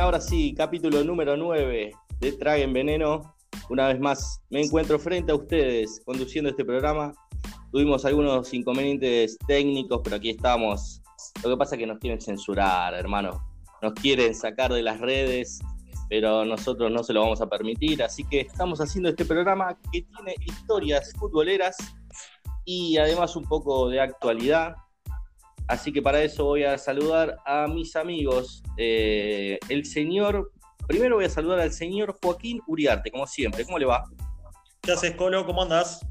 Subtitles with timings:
[0.00, 3.34] Ahora sí, capítulo número 9 de Traguen Veneno.
[3.68, 7.12] Una vez más me encuentro frente a ustedes conduciendo este programa.
[7.70, 11.02] Tuvimos algunos inconvenientes técnicos, pero aquí estamos.
[11.44, 13.46] Lo que pasa es que nos quieren censurar, hermano.
[13.82, 15.60] Nos quieren sacar de las redes,
[16.08, 18.02] pero nosotros no se lo vamos a permitir.
[18.02, 21.76] Así que estamos haciendo este programa que tiene historias futboleras
[22.64, 24.76] y además un poco de actualidad.
[25.70, 28.60] Así que para eso voy a saludar a mis amigos.
[28.76, 30.50] Eh, el señor,
[30.88, 33.64] primero voy a saludar al señor Joaquín Uriarte, como siempre.
[33.64, 34.02] ¿Cómo le va?
[34.80, 35.46] ¿Qué haces, Colo?
[35.46, 36.04] ¿Cómo andás?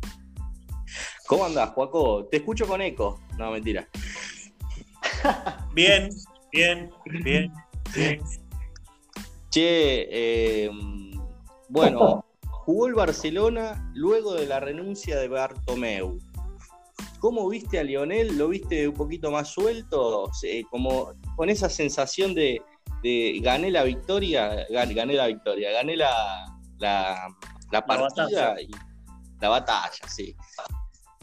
[1.28, 2.26] ¿Cómo andás, Joaco?
[2.32, 3.20] Te escucho con eco.
[3.38, 3.90] No, mentira.
[5.74, 6.10] bien,
[6.54, 6.90] bien,
[7.22, 7.52] bien,
[7.94, 8.22] bien.
[9.50, 10.72] Che, eh,
[11.68, 16.18] bueno, jugó el Barcelona luego de la renuncia de Bartomeu.
[17.20, 18.38] ¿Cómo viste a Lionel?
[18.38, 20.32] ¿Lo viste un poquito más suelto?
[20.70, 22.62] como con esa sensación de,
[23.42, 26.46] gané la victoria, gané, la victoria, gané la,
[26.80, 28.70] la, partida la y
[29.40, 30.36] la batalla, sí.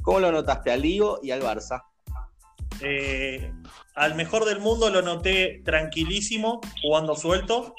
[0.02, 1.82] ¿Cómo lo notaste al Ligo y al Barça?
[2.80, 3.52] Eh,
[3.94, 7.74] al mejor del mundo lo noté tranquilísimo, jugando suelto.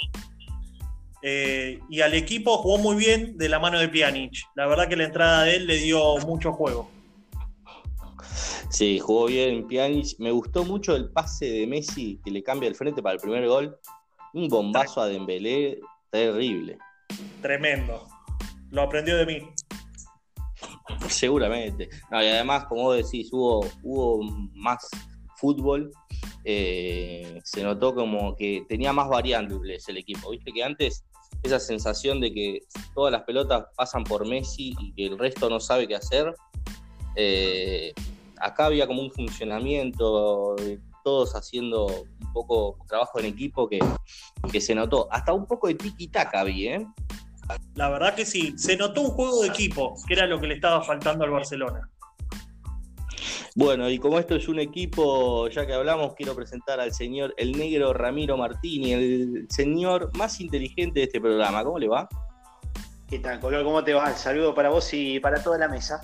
[1.24, 4.34] Eh, y al equipo jugó muy bien de la mano de Pjanic.
[4.56, 6.90] La verdad que la entrada de él le dio mucho juego.
[8.70, 10.20] Sí, jugó bien Pjanic.
[10.20, 13.48] Me gustó mucho el pase de Messi que le cambia el frente para el primer
[13.48, 13.78] gol.
[14.34, 15.80] Un bombazo a Dembélé
[16.12, 16.78] terrible.
[17.42, 18.08] Tremendo.
[18.72, 19.50] Lo aprendió de mí.
[21.08, 21.90] Seguramente.
[22.12, 24.88] y además, como vos decís, hubo, hubo más
[25.38, 25.92] fútbol.
[26.44, 30.32] Eh, se notó como que tenía más variables el equipo.
[30.32, 31.04] Viste que antes
[31.44, 32.60] esa sensación de que
[32.94, 36.34] todas las pelotas pasan por Messi y que el resto no sabe qué hacer.
[37.16, 37.94] Eh,
[38.40, 40.56] acá había como un funcionamiento,
[41.04, 43.80] todos haciendo un poco trabajo en equipo que,
[44.52, 45.08] que se notó.
[45.12, 46.88] Hasta un poco de tiki-taka había, ¿eh?
[47.76, 50.56] La verdad que sí, se notó un juego de equipo, que era lo que le
[50.56, 51.90] estaba faltando al Barcelona.
[53.56, 57.54] Bueno, y como esto es un equipo, ya que hablamos, quiero presentar al señor el
[57.54, 61.64] negro Ramiro Martini, el señor más inteligente de este programa.
[61.64, 62.08] ¿Cómo le va?
[63.08, 63.64] ¿Qué tal, Color?
[63.64, 64.14] ¿Cómo te va?
[64.16, 66.02] saludo para vos y para toda la mesa.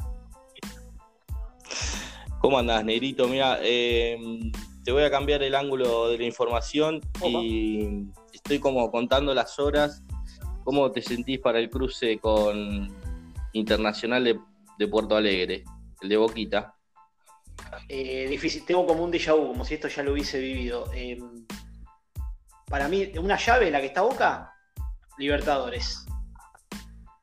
[2.43, 3.29] ¿Cómo andás, Negrito?
[3.29, 4.17] Mira, eh,
[4.83, 10.03] te voy a cambiar el ángulo de la información y estoy como contando las horas.
[10.65, 12.93] ¿Cómo te sentís para el cruce con
[13.53, 14.25] Internacional
[14.77, 15.63] de, Puerto Alegre,
[16.01, 16.75] el de Boquita?
[17.87, 20.91] Eh, difícil, tengo como un déjà vu, como si esto ya lo hubiese vivido.
[20.93, 21.17] Eh,
[22.67, 24.53] para mí, una llave, la que está Boca,
[25.17, 26.05] Libertadores.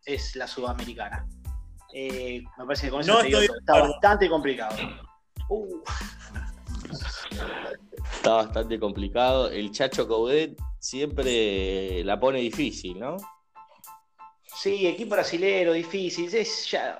[0.03, 1.29] Es la sudamericana.
[1.93, 4.75] me parece que con eso está bastante complicado.
[5.51, 5.83] Uh.
[8.15, 9.51] Está bastante complicado.
[9.51, 13.17] El Chacho Coudet siempre la pone difícil, ¿no?
[14.45, 16.31] Sí, equipo brasilero, difícil.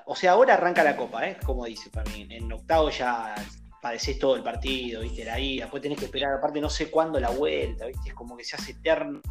[0.05, 1.37] o sea, ahora arranca la copa, ¿eh?
[1.45, 2.27] Como dice para mí.
[2.29, 3.35] En octavo ya
[3.81, 5.23] padeces todo el partido, ¿viste?
[5.23, 8.09] La ida, después tenés que esperar, aparte no sé cuándo la vuelta, ¿viste?
[8.09, 9.21] Es como que se hace eterno.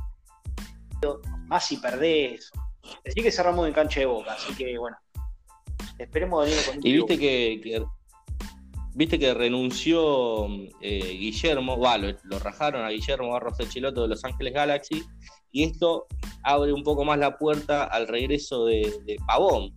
[1.46, 2.50] Más si perdés.
[3.06, 4.96] Así que cerramos en cancha de boca, así que bueno.
[5.98, 7.84] Esperemos venir con Y viste que
[9.00, 10.46] Viste que renunció
[10.82, 15.02] eh, Guillermo, bueno, lo, rajaron a Guillermo Barros del Chiloto de Los Ángeles Galaxy,
[15.52, 16.06] y esto
[16.42, 19.72] abre un poco más la puerta al regreso de, Pavón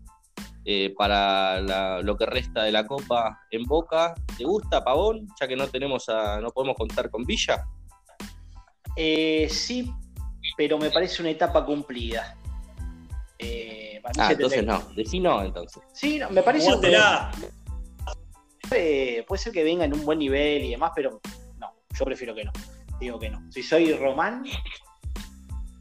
[0.66, 4.14] eh, para lo que resta de la Copa en Boca.
[4.38, 7.66] ¿Te gusta Pavón, ya que no tenemos a, no podemos contar con Villa?
[8.98, 9.90] Eh, sí,
[10.58, 12.36] pero me parece una etapa cumplida.
[13.40, 15.82] ah, entonces no, decí no entonces.
[15.94, 16.72] Sí, me parece
[19.28, 21.22] puede ser que venga en un buen nivel y demás, pero
[21.60, 22.52] no, yo prefiero que no.
[23.00, 23.42] Digo que no.
[23.52, 24.44] Si soy Román,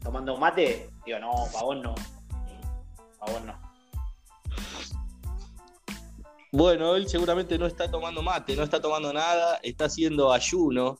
[0.03, 1.95] tomando un mate, digo, no, Pavón no.
[3.19, 3.73] Pavón no.
[6.51, 10.99] Bueno, él seguramente no está tomando mate, no está tomando nada, está haciendo ayuno.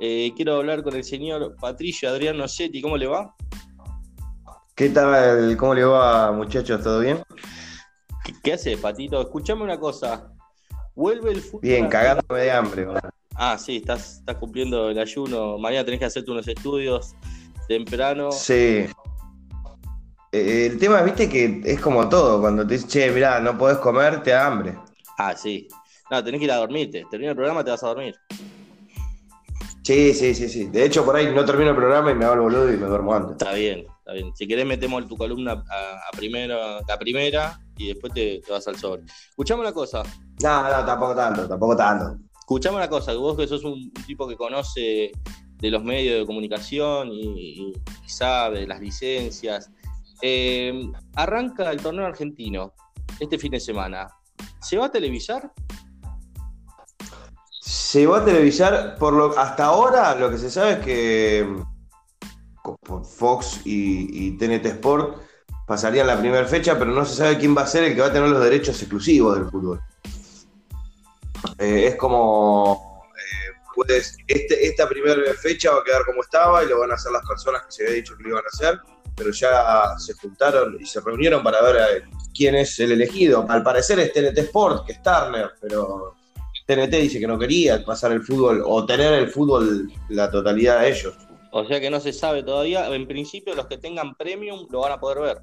[0.00, 3.34] Eh, quiero hablar con el señor Patricio Adrián Nocetti, ¿cómo le va?
[4.74, 5.56] ¿Qué tal?
[5.56, 6.82] ¿Cómo le va, muchachos?
[6.82, 7.22] ¿Todo bien?
[8.42, 9.20] ¿Qué, hace, Patito?
[9.20, 10.33] Escuchame una cosa.
[10.94, 11.60] Vuelve el fútbol.
[11.62, 12.86] Bien, cagándome de hambre.
[13.34, 15.58] Ah, sí, estás, estás cumpliendo el ayuno.
[15.58, 17.14] Mañana tenés que hacerte unos estudios
[17.66, 18.30] temprano.
[18.30, 18.86] Sí.
[20.32, 22.40] Eh, el tema, viste, que es como todo.
[22.40, 24.78] Cuando te dices, che, mirá, no podés comer, te da hambre.
[25.18, 25.68] Ah, sí.
[26.10, 27.04] No, tenés que ir a dormirte.
[27.10, 28.14] Termina el programa, te vas a dormir.
[29.82, 30.64] Sí, sí, sí, sí.
[30.66, 32.86] De hecho, por ahí no termino el programa y me hago el boludo y me
[32.86, 33.32] duermo antes.
[33.32, 34.36] Está bien, está bien.
[34.36, 39.02] Si querés, metemos tu columna a, primera, a primera y después te, vas al sobre.
[39.30, 40.02] Escuchame una cosa.
[40.42, 42.18] No, no, tampoco tanto, tampoco tanto.
[42.38, 45.10] Escuchame una cosa, vos que sos un, tipo que conoce
[45.56, 47.72] de los medios de comunicación y,
[48.04, 49.70] y sabe las licencias.
[50.20, 52.74] Eh, arranca el torneo argentino
[53.18, 54.08] este fin de semana.
[54.60, 55.50] ¿Se va a televisar?
[57.48, 61.64] Se va a televisar, por lo, hasta ahora lo que se sabe es que
[63.02, 65.18] Fox y, TNT Sport
[65.66, 68.08] pasarían la primera fecha, pero no se sabe quién va a ser el que va
[68.08, 69.80] a tener los derechos exclusivos del fútbol.
[71.58, 73.02] Eh, es como,
[73.74, 77.26] pues, esta primera fecha va a quedar como estaba y lo van a hacer las
[77.26, 78.78] personas que se había dicho que lo iban a hacer,
[79.16, 83.46] pero ya se juntaron y se reunieron para ver eh, quién es el elegido.
[83.48, 86.14] Al parecer es TNT Sport, que es Turner, pero
[86.66, 90.90] TNT dice que no quería pasar el fútbol o tener el fútbol la totalidad de
[90.90, 91.14] ellos.
[91.56, 92.92] O sea que no se sabe todavía.
[92.92, 95.38] En principio, los que tengan premium lo van a poder ver.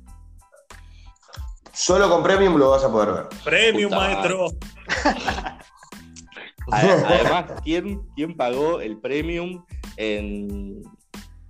[1.72, 3.28] Solo con premium lo vas a poder ver.
[3.46, 4.48] Premium, Puta maestro.
[6.70, 9.64] Ade- Además, ¿quién, quién pagó el premium
[9.96, 10.82] en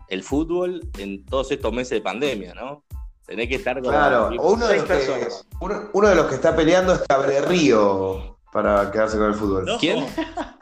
[0.09, 2.83] el fútbol en todos estos meses de pandemia, no?
[3.25, 5.27] Tenés que estar con Claro, uno de, los que,
[5.59, 9.65] uno, uno de los que está peleando es Cable Río para quedarse con el fútbol.
[9.79, 10.05] ¿Quién?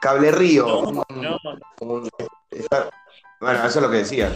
[0.00, 0.66] Cable Río.
[0.66, 1.38] No, un- no.
[1.80, 2.08] un-
[2.50, 2.90] está-
[3.40, 4.34] bueno, eso es lo que llegó,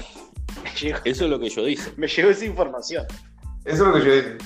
[1.05, 1.91] Eso es lo que yo dije.
[1.97, 3.07] me llegó esa información.
[3.65, 4.39] Eso es lo que yo dije.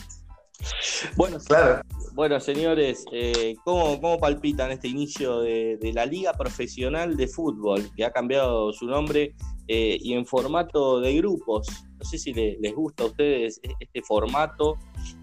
[1.16, 1.82] Bueno, Claro.
[2.14, 7.90] bueno señores, eh, ¿cómo, cómo palpitan este inicio de, de la Liga Profesional de Fútbol,
[7.94, 9.34] que ha cambiado su nombre
[9.68, 11.66] eh, y en formato de grupos?
[11.98, 14.78] No sé si le- les gusta a ustedes e- este formato,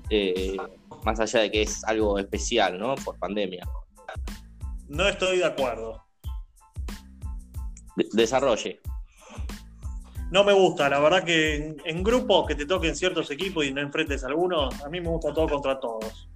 [0.10, 0.58] eh,
[1.04, 2.94] más allá de que es algo especial, ¿no?
[2.96, 3.68] Por pandemia.
[4.92, 6.04] No estoy de acuerdo.
[7.96, 8.82] De- desarrolle.
[10.32, 13.74] No me gusta, la verdad que en, en grupos que te toquen ciertos equipos y
[13.74, 16.30] no enfrentes a algunos, a mí me gusta todo contra todos.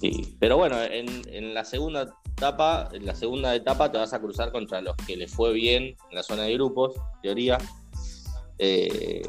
[0.00, 4.20] Sí, pero bueno, en, en la segunda etapa, en la segunda etapa te vas a
[4.20, 7.58] cruzar contra los que les fue bien en la zona de grupos, en teoría.
[8.58, 9.22] Eh,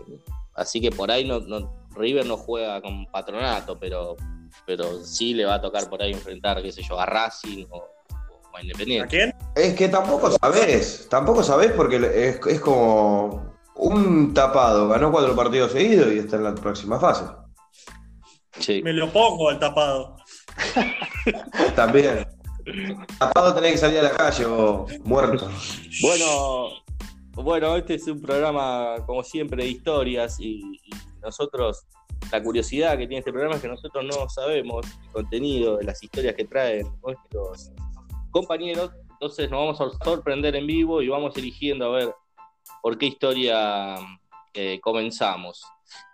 [0.56, 4.16] así que por ahí no, no- River no juega con patronato, pero,
[4.66, 7.84] pero sí le va a tocar por ahí enfrentar, qué sé yo, a Racing o,
[8.58, 9.08] o a ¿A Independiente.
[9.08, 9.34] quién?
[9.56, 15.72] Es que tampoco sabés, tampoco sabés porque es, es como un tapado, ganó cuatro partidos
[15.72, 17.26] seguidos y está en la próxima fase.
[18.60, 18.82] Sí.
[18.82, 20.18] Me lo pongo al tapado.
[21.76, 22.26] También.
[23.20, 25.50] Tapado tenés que salir a la calle o muerto.
[26.02, 26.70] Bueno,
[27.34, 30.90] bueno, este es un programa, como siempre, de historias y, y
[31.22, 31.86] nosotros,
[32.32, 36.04] la curiosidad que tiene este programa es que nosotros no sabemos el contenido de las
[36.04, 37.72] historias que traen nuestros
[38.38, 42.14] compañeros, entonces nos vamos a sorprender en vivo y vamos eligiendo a ver
[42.82, 43.96] por qué historia
[44.54, 45.64] eh, comenzamos.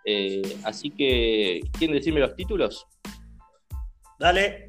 [0.04, 2.86] Eh, así que, ¿quieren decirme los títulos?
[4.18, 4.66] Dale.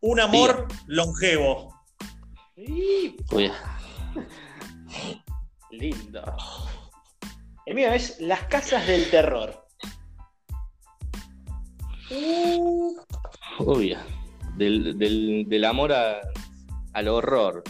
[0.00, 1.74] Un amor longevo.
[2.56, 3.16] Uy,
[5.70, 6.36] Lindo.
[7.66, 9.66] El mío es Las Casas del Terror.
[13.58, 13.96] uy,
[14.58, 16.20] del, del- del amor a-
[16.92, 17.62] al horror.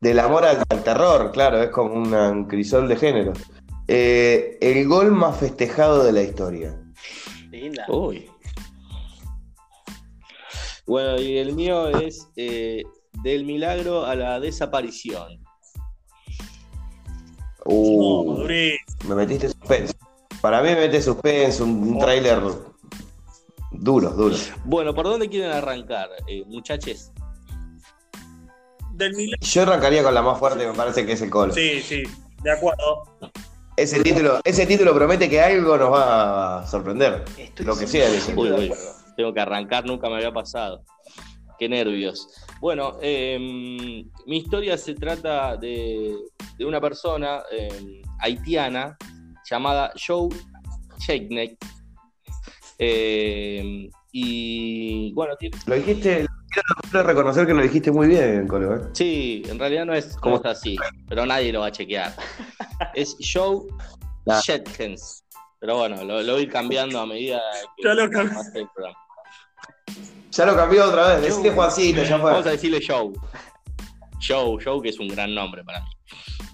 [0.00, 3.32] Del amor al, al terror, claro, es como una- un crisol de género.
[3.88, 6.78] Eh, el gol más festejado de la historia.
[7.50, 7.84] Linda.
[7.88, 8.28] Uy.
[10.86, 12.84] Bueno, y el mío es eh,
[13.22, 15.42] del milagro a la desaparición.
[17.64, 18.44] Uh,
[19.08, 19.94] me metiste suspenso.
[20.40, 22.38] Para mí me mete suspenso, un, un tráiler
[23.78, 24.36] duro, duro.
[24.64, 27.10] Bueno, ¿por dónde quieren arrancar, eh, muchachos?
[28.94, 29.12] Del.
[29.40, 31.52] Yo arrancaría con la más fuerte, me parece que es el Colo.
[31.52, 32.02] Sí, sí,
[32.42, 33.04] de acuerdo.
[33.76, 37.22] Ese título, ese título promete que algo nos va a sorprender.
[37.36, 38.34] Estoy Lo que sea, 100% dice.
[38.34, 38.84] Uy, de uy, acuerdo.
[39.16, 40.82] tengo que arrancar, nunca me había pasado.
[41.58, 42.26] Qué nervios.
[42.60, 46.16] Bueno, eh, mi historia se trata de,
[46.58, 48.96] de una persona eh, haitiana
[49.50, 50.30] llamada Joe
[50.98, 51.58] Checkneck.
[52.78, 56.26] Eh, y bueno, tiene- Lo dijiste,
[56.90, 58.76] quiero reconocer que lo dijiste muy bien, Colo.
[58.76, 58.80] ¿eh?
[58.92, 60.76] sí, en realidad no es, no es así,
[61.08, 62.14] pero nadie lo va a chequear.
[62.94, 63.62] Es Joe
[64.28, 64.40] Ah.
[64.44, 65.24] Shetkins.
[65.60, 67.40] Pero bueno, lo, lo voy a ir cambiando a medida
[67.76, 68.36] que Ya lo cambié.
[68.54, 68.98] el programa.
[70.32, 71.34] Ya lo cambió otra vez.
[71.54, 72.52] Juancito, ya Vamos a fue.
[72.52, 73.12] decirle Joe.
[74.26, 75.86] Joe, Joe, que es un gran nombre para mí.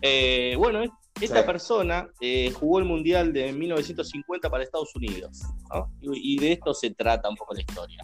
[0.03, 0.83] Eh, bueno,
[1.21, 1.47] esta Sí.
[1.47, 5.41] persona eh, jugó el Mundial de 1950 para Estados Unidos.
[5.73, 5.91] ¿no?
[6.01, 7.99] Y, y de esto se trata un poco la historia.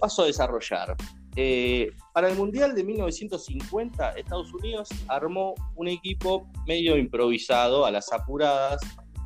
[0.00, 0.96] Paso a desarrollar.
[1.36, 8.12] Eh, para el Mundial de 1950, Estados Unidos armó un equipo medio improvisado a las
[8.12, 8.80] apuradas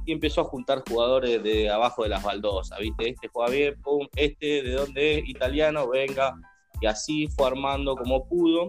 [0.04, 3.08] y empezó a juntar jugadores de abajo de las baldosas, ¿viste?
[3.10, 6.34] Este juega bien, pum, este de dónde es, italiano, venga,
[6.80, 8.66] y así fue armando como pudo.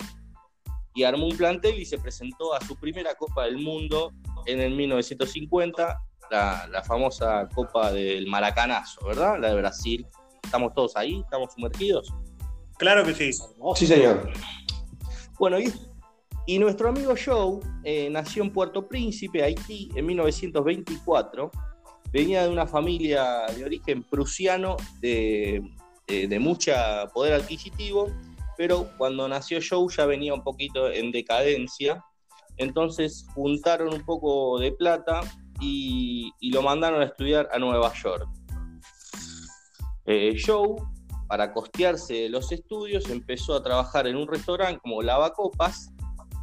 [0.97, 4.13] Y armó un plantel y se presentó a su primera Copa del Mundo
[4.47, 6.01] en el 1950,
[6.31, 9.39] la, la famosa Copa del Maracanazo, ¿verdad?
[9.39, 10.07] La de Brasil.
[10.43, 11.21] ¿Estamos todos ahí?
[11.23, 12.11] ¿Estamos sumergidos?
[12.79, 13.31] Claro que sí.
[13.75, 14.31] Sí, señor.
[15.37, 15.71] Bueno, y,
[16.47, 21.51] y nuestro amigo Joe eh, nació en Puerto Príncipe, Haití, en 1924.
[22.11, 25.61] Venía de una familia de origen prusiano de,
[26.07, 28.11] de, de mucha poder adquisitivo,
[28.57, 32.03] pero cuando nació Joe ya venía un poquito en decadencia.
[32.57, 35.21] Entonces juntaron un poco de plata
[35.61, 38.27] y, lo mandaron a estudiar a Nueva York.
[40.05, 40.75] Eh, Joe,
[41.27, 45.91] para costearse los estudios, empezó a trabajar en un restaurante como lavacopas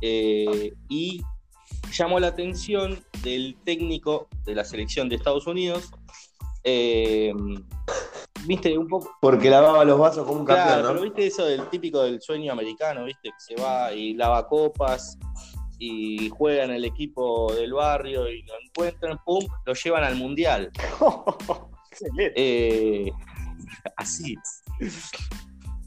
[0.03, 1.23] eh, y
[1.93, 5.91] llamó la atención del técnico de la selección de Estados Unidos.
[6.63, 7.33] eh,
[8.47, 9.17] viste, un poco.
[9.21, 11.03] Porque lavaba los vasos como un Claro, campeón, pero ¿no?
[11.03, 15.19] viste eso del típico del sueño americano, viste, que se va y lava copas
[15.79, 20.71] y juega en el equipo del barrio y lo encuentran, pum, lo llevan al mundial.
[22.35, 23.09] Eh,
[23.97, 24.35] así.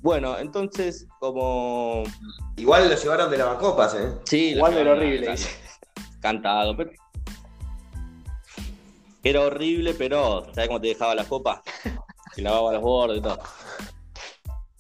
[0.02, 2.04] Bueno, entonces, como.
[2.56, 4.14] Igual lo llevaron de lavacopas, ¿eh?
[4.24, 5.36] Sí, lo Jugando era llevaron horrible.
[6.22, 6.92] Cantado, pero.
[9.22, 11.62] Era horrible, pero ¿sabes cómo te dejaba la copa?
[12.38, 13.40] Que lavaba los bordes y todo.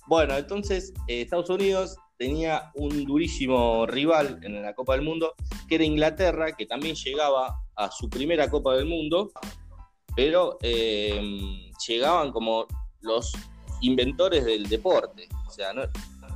[0.05, 5.33] Bueno, entonces eh, Estados Unidos tenía un durísimo rival en la Copa del Mundo,
[5.67, 9.31] que era Inglaterra, que también llegaba a su primera Copa del Mundo,
[10.15, 11.19] pero eh,
[11.87, 12.67] llegaban como
[13.01, 13.33] los
[13.81, 15.27] inventores del deporte.
[15.47, 15.81] O sea, no-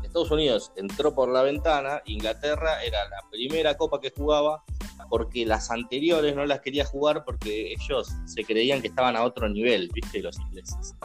[0.03, 4.63] Estados Unidos entró por la ventana, Inglaterra era la primera copa que jugaba,
[5.11, 9.49] porque las anteriores no las quería jugar porque ellos se creían que estaban a otro
[9.49, 10.21] nivel, ¿viste?
[10.21, 10.95] Los ingleses.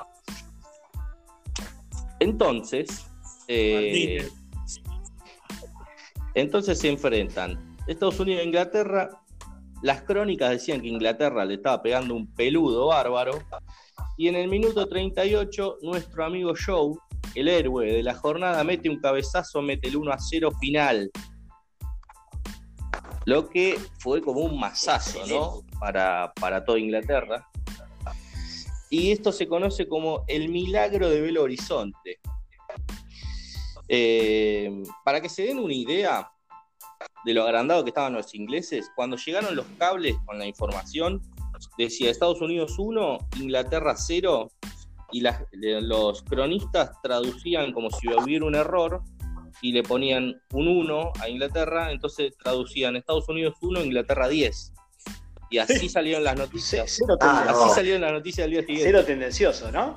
[2.20, 3.04] Entonces,
[3.48, 4.30] eh,
[6.34, 9.10] entonces se enfrentan Estados Unidos e Inglaterra.
[9.82, 13.42] Las crónicas decían que Inglaterra le estaba pegando un peludo bárbaro.
[14.16, 16.94] Y en el minuto 38, nuestro amigo Joe,
[17.34, 21.10] el héroe de la jornada, mete un cabezazo, mete el 1 a 0 final.
[23.26, 25.62] Lo que fue como un masazo, ¿no?
[25.78, 27.46] Para, para toda Inglaterra.
[28.88, 32.20] Y esto se conoce como el milagro de Belo Horizonte.
[33.88, 36.30] Eh, para que se den una idea
[37.24, 41.20] de lo agrandado que estaban los ingleses, cuando llegaron los cables con la información,
[41.78, 44.50] decía Estados Unidos 1, Inglaterra 0,
[45.12, 49.02] y las- los cronistas traducían como si hubiera un error
[49.62, 54.72] y le ponían un 1 a Inglaterra, entonces traducían Estados Unidos 1, Inglaterra 10.
[55.50, 56.96] Y así salieron las noticias.
[56.98, 57.46] Cero, Ah.
[57.48, 57.74] Así no.
[57.74, 58.84] salieron las noticias del día siguiente.
[58.90, 59.94] Cero tendencioso, ¿no?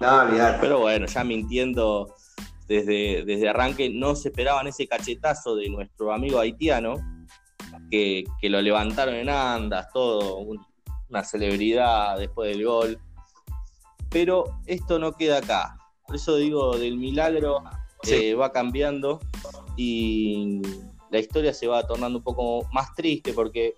[0.00, 0.58] No, olvidar.
[0.60, 2.14] Pero bueno, ya mintiendo
[2.66, 6.96] desde, desde arranque, no se esperaban ese cachetazo de nuestro amigo haitiano,
[7.90, 10.64] que, que lo levantaron en andas, todo, un-
[11.08, 12.98] una celebridad después del gol.
[14.10, 15.76] Pero esto no queda acá.
[16.06, 17.62] Por eso digo, del milagro
[18.02, 18.14] Sí.
[18.14, 19.20] eh, va cambiando
[19.76, 20.60] y
[21.10, 23.74] la historia se va tornando un poco más triste porque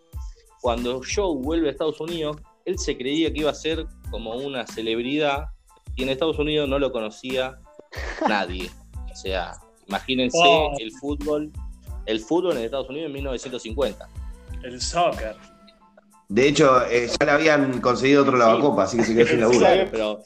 [0.61, 4.67] cuando Joe vuelve a Estados Unidos, él se creía que iba a ser como una
[4.67, 5.47] celebridad
[5.95, 7.59] y en Estados Unidos no lo conocía
[8.29, 8.71] nadie.
[9.13, 9.53] O sea,
[9.87, 10.75] imagínense Oh.
[10.81, 11.53] el fútbol,
[12.07, 14.09] el fútbol en Estados Unidos en 1950.
[14.65, 15.37] El soccer.
[16.29, 19.89] De hecho, eh, ya le habían conseguido otro lavacopas, así que se quedó sin laburo.
[19.93, 20.23] Pero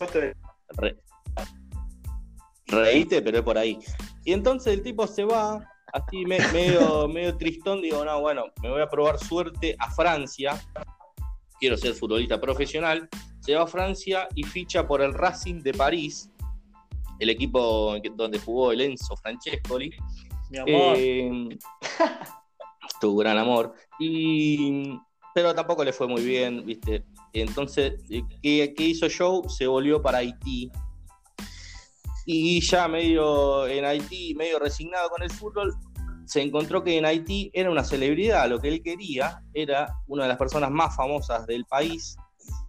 [0.71, 0.97] re-
[2.70, 3.78] reíte, pero es por ahí.
[4.24, 8.70] Y entonces el tipo se va, así me- medio, medio tristón, digo, no, bueno, me
[8.70, 10.60] voy a probar suerte a Francia,
[11.58, 13.08] quiero ser futbolista profesional,
[13.40, 16.30] se va a Francia y ficha por el Racing de París,
[17.18, 19.92] el equipo donde jugó el Enzo Francescoli,
[20.50, 20.96] Mi amor.
[20.98, 21.48] Eh,
[23.00, 23.74] tu gran amor.
[23.98, 24.98] Y,
[25.34, 27.04] pero tampoco le fue muy bien, ¿viste?
[27.32, 29.48] Entonces, eh, ¿qué, qué hizo Joe?
[29.48, 30.70] Se volvió para Haití.
[32.26, 35.74] Y ya medio en Haití, medio resignado con el fútbol,
[36.26, 38.48] se encontró que en Haití era una celebridad.
[38.48, 42.16] Lo que él quería era una de las personas más famosas del país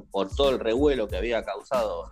[0.09, 2.11] por todo el revuelo que había causado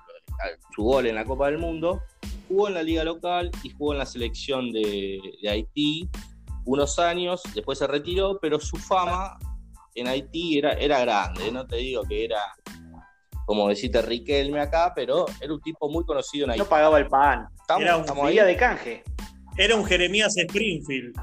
[0.73, 2.01] su gol en la Copa del Mundo
[2.49, 6.09] jugó en la liga local y jugó en la selección de, Haití
[6.65, 9.37] unos años, después se retiró, pero su fama
[9.95, 12.41] en Haití era, era grande, no te digo que era
[13.49, 16.61] como decirte Riquelme acá, pero era un tipo muy conocido en Haití.
[16.61, 17.47] No pagaba el pan.
[17.59, 18.33] ¿Estamos, era un estamos ahí?
[18.33, 19.03] Vivía de canje.
[19.57, 21.15] Era un Jeremías Springfield.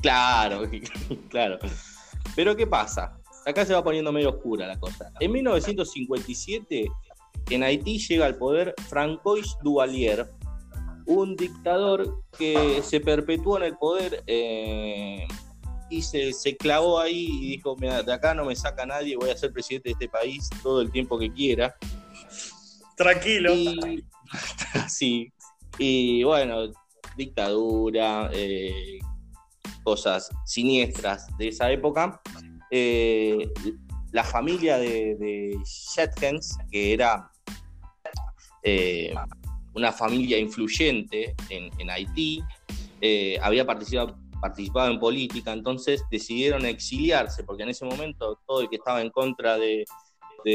[0.00, 0.62] Claro,
[1.30, 1.58] claro.
[2.36, 3.18] Pero ¿qué pasa?
[3.44, 5.10] Acá se va poniendo medio oscura la cosa.
[5.18, 6.86] En 1957,
[7.50, 10.30] en Haití llega al poder Francois Duvalier,
[11.06, 15.26] un dictador que se perpetuó en el poder eh,
[16.02, 19.36] se, se, clavó ahí y dijo, Mira, de acá no me saca nadie, voy a
[19.36, 21.76] ser presidente de este país todo el tiempo que quiera.
[22.96, 23.54] Tranquilo.
[23.54, 24.04] Y,
[24.88, 25.32] sí,
[25.78, 26.72] y bueno,
[27.16, 28.98] dictadura, eh,
[29.82, 32.20] cosas siniestras de esa época.
[32.70, 33.48] Eh,
[34.12, 35.58] la familia de, de
[36.70, 37.30] que era
[38.62, 39.12] eh,
[39.74, 42.42] una familia influyente en, Haití,
[43.42, 48.76] había participado, participado en política, entonces decidieron exiliarse, porque en ese momento todo el que
[48.76, 49.86] estaba en contra de,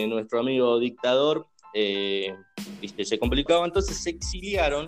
[0.07, 4.87] nuestro amigo dictador se complicaba, entonces se exiliaron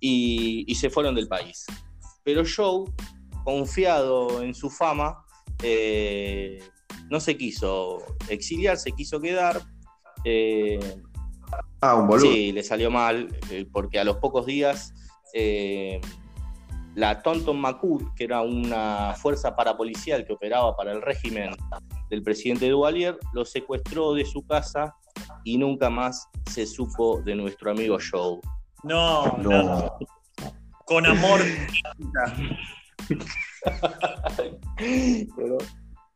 [0.00, 1.66] y, se fueron del país.
[2.24, 2.90] Pero Joe,
[3.44, 5.24] confiado en su fama,
[5.62, 6.58] eh,
[7.08, 9.62] no se quiso exiliar, se quiso quedar.
[10.24, 10.80] Eh,
[11.80, 12.32] ah, un boludo.
[12.32, 14.92] Sí, le salió mal, eh, porque a los pocos días
[16.98, 21.50] la Tonton Macud, que era una fuerza parapolicial que operaba para el régimen
[22.10, 24.96] del presidente Duvalier, lo secuestró de su casa
[25.44, 28.40] y nunca más se supo de nuestro amigo Joe.
[28.82, 29.96] No, no.
[30.86, 31.40] Con amor.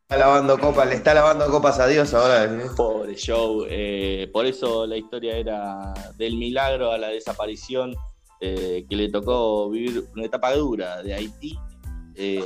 [0.01, 2.45] está lavando copas, le está lavando copas a Dios ahora.
[2.45, 2.67] ¿eh?
[2.77, 3.69] Pobre Joe.
[3.71, 7.95] Eh, por eso la historia era del milagro a la desaparición
[8.45, 11.59] eh, que le tocó vivir una etapa dura de Haití.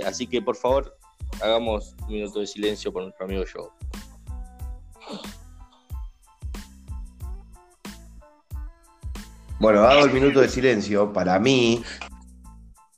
[0.05, 0.97] así que por favor,
[1.43, 3.71] hagamos un minuto de silencio por nuestro amigo Joe.
[9.59, 11.13] Bueno, hago el minuto de silencio.
[11.13, 11.83] Para mí,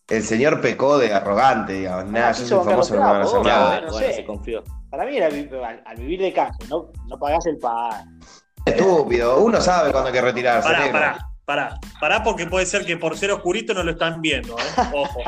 [0.09, 2.11] el señor pecó de arrogante, digamos.
[2.11, 3.81] Nada, yo soy famoso, no me van a hacer nada.
[3.83, 4.13] No sé.
[4.13, 4.65] se confió.
[4.91, 8.19] Para mí era al, vivir de canje, no, no pagás el pan.
[8.65, 10.69] Estúpido, uno sabe cuándo hay que retirarse.
[10.69, 11.81] Pará, pará, pará.
[11.99, 14.63] Pará porque puede ser que por ser oscurito no lo están viendo, ¿eh?
[14.93, 15.23] Ojo.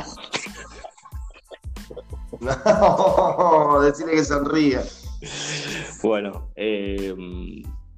[2.41, 4.83] no, decirle que sonría.
[6.03, 7.15] Bueno, eh,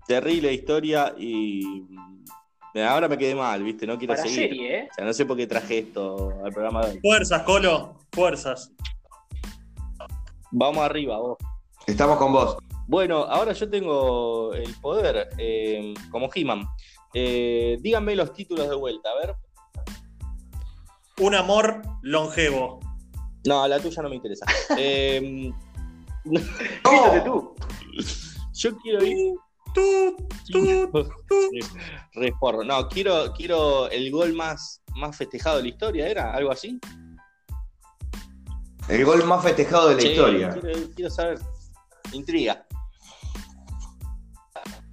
[0.06, 1.84] terrible historia y
[2.74, 3.86] Ahora me quedé mal, ¿viste?
[3.86, 4.52] No quiero seguir.
[4.62, 4.88] ¿eh?
[4.90, 7.00] O sea, no sé por qué traje esto al programa de hoy.
[7.00, 8.72] Fuerzas, Colo, fuerzas.
[10.52, 11.36] Vamos arriba, vos.
[11.86, 12.56] Estamos con vos.
[12.86, 16.66] Bueno, ahora yo tengo el poder, eh, como He-Man.
[17.14, 19.36] Eh, díganme los títulos de vuelta, a ver.
[21.18, 22.80] Un amor longevo.
[23.46, 24.46] No, la tuya no me interesa.
[24.78, 25.50] eh,
[27.24, 27.54] tú.
[28.54, 29.34] Yo quiero ir
[32.66, 36.34] No, quiero, quiero el gol más, más festejado de la historia, ¿era?
[36.34, 36.78] ¿Algo así?
[38.88, 40.60] El gol más festejado de la historia.
[40.94, 41.38] Quiero, saber.
[42.12, 42.66] Intriga.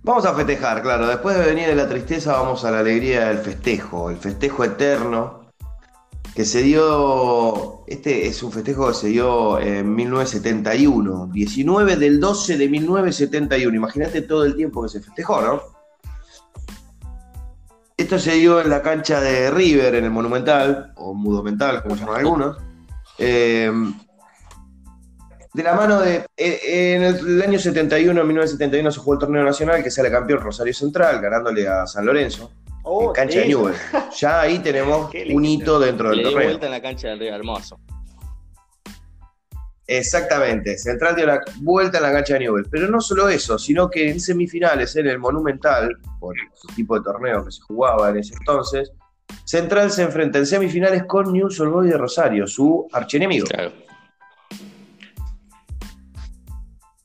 [0.09, 1.05] Vamos a festejar, claro.
[1.05, 4.09] Después de venir de la tristeza, vamos a la alegría del festejo.
[4.09, 5.51] El festejo eterno
[6.33, 12.57] que se dio, este es un festejo que se dio en 1971, 19 del 12
[12.57, 15.61] de 1971, imagínate todo el tiempo que se festejó, ¿no?
[17.95, 22.15] Esto se dio en la cancha de River, en el Monumental, o Mudomental, como llaman
[22.15, 22.57] algunos.
[23.19, 23.71] Eh,
[25.59, 26.25] de la mano de.
[26.37, 30.73] Eh, en el, año 71, 1971, se jugó el torneo nacional que sale campeón Rosario
[30.73, 32.51] Central, ganándole a San Lorenzo.
[32.83, 33.75] Oh, en cancha de Newell.
[34.17, 36.43] Ya ahí tenemos un hito dentro del torneo.
[36.43, 37.77] vuelta en la cancha del Río Hermoso.
[39.85, 42.67] Exactamente, Central dio la vuelta en la cancha de Newell.
[42.71, 47.03] Pero no solo eso, sino que en semifinales, en el Monumental, por el tipo de
[47.03, 48.91] torneo que se jugaba en ese entonces,
[49.43, 53.47] Central se enfrenta en semifinales con News Old Boys de Rosario, su archienemigo.
[53.47, 53.88] Claro.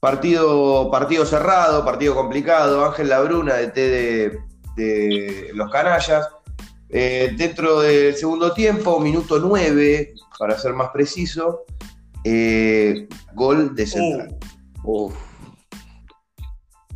[0.04, 2.84] Partido, partido cerrado, partido complicado.
[2.84, 4.38] Ángel Labruna, de T de
[4.76, 6.28] de los canallas.
[6.88, 11.64] Eh, dentro del segundo tiempo, minuto 9, para ser más preciso,
[12.22, 14.38] eh, gol de Central.
[14.84, 15.10] Uh.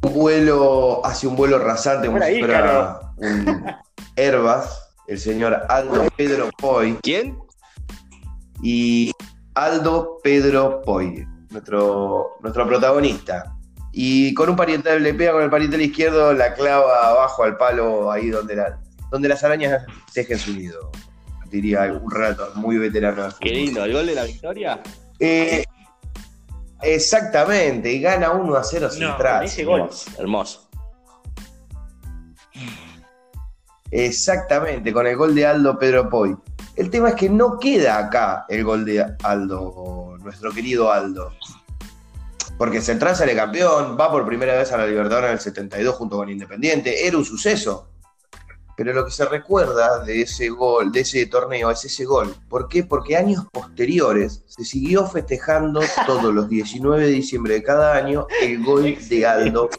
[0.03, 3.67] Un vuelo, hace un vuelo rasante como si fuera un
[4.17, 6.97] Herbas, el señor Aldo Pedro Poy.
[7.03, 7.37] ¿Quién?
[8.63, 9.13] Y
[9.55, 13.55] Aldo Pedro Poy, nuestro, nuestro protagonista.
[13.93, 18.11] Y con un pariental le pega con el pariental izquierdo, la clava abajo al palo,
[18.11, 18.79] ahí donde, la,
[19.11, 20.91] donde las arañas tejen su nido.
[21.51, 23.29] Diría un relato muy veterano.
[23.41, 24.81] Qué lindo, el gol de la victoria.
[25.19, 25.65] Eh,
[26.83, 29.09] exactamente, y gana 1 a 0 sin
[29.43, 29.89] Ese gol.
[30.19, 30.69] Hermoso.
[33.91, 36.37] Exactamente, con el gol de Aldo Pedro Poy.
[36.77, 41.33] El tema es que no queda acá el gol de Aldo, nuestro querido Aldo.
[42.59, 46.17] Porque Central sale campeón, va por primera vez a la Libertadores en el 72 junto
[46.17, 47.89] con Independiente, era un suceso.
[48.77, 52.35] pero lo que se recuerda de ese gol, de ese torneo, es ese gol.
[52.49, 52.85] ¿Por qué?
[52.85, 58.63] Porque años posteriores se siguió festejando todos los 19 de diciembre de cada año el
[58.63, 59.71] gol de Aldo.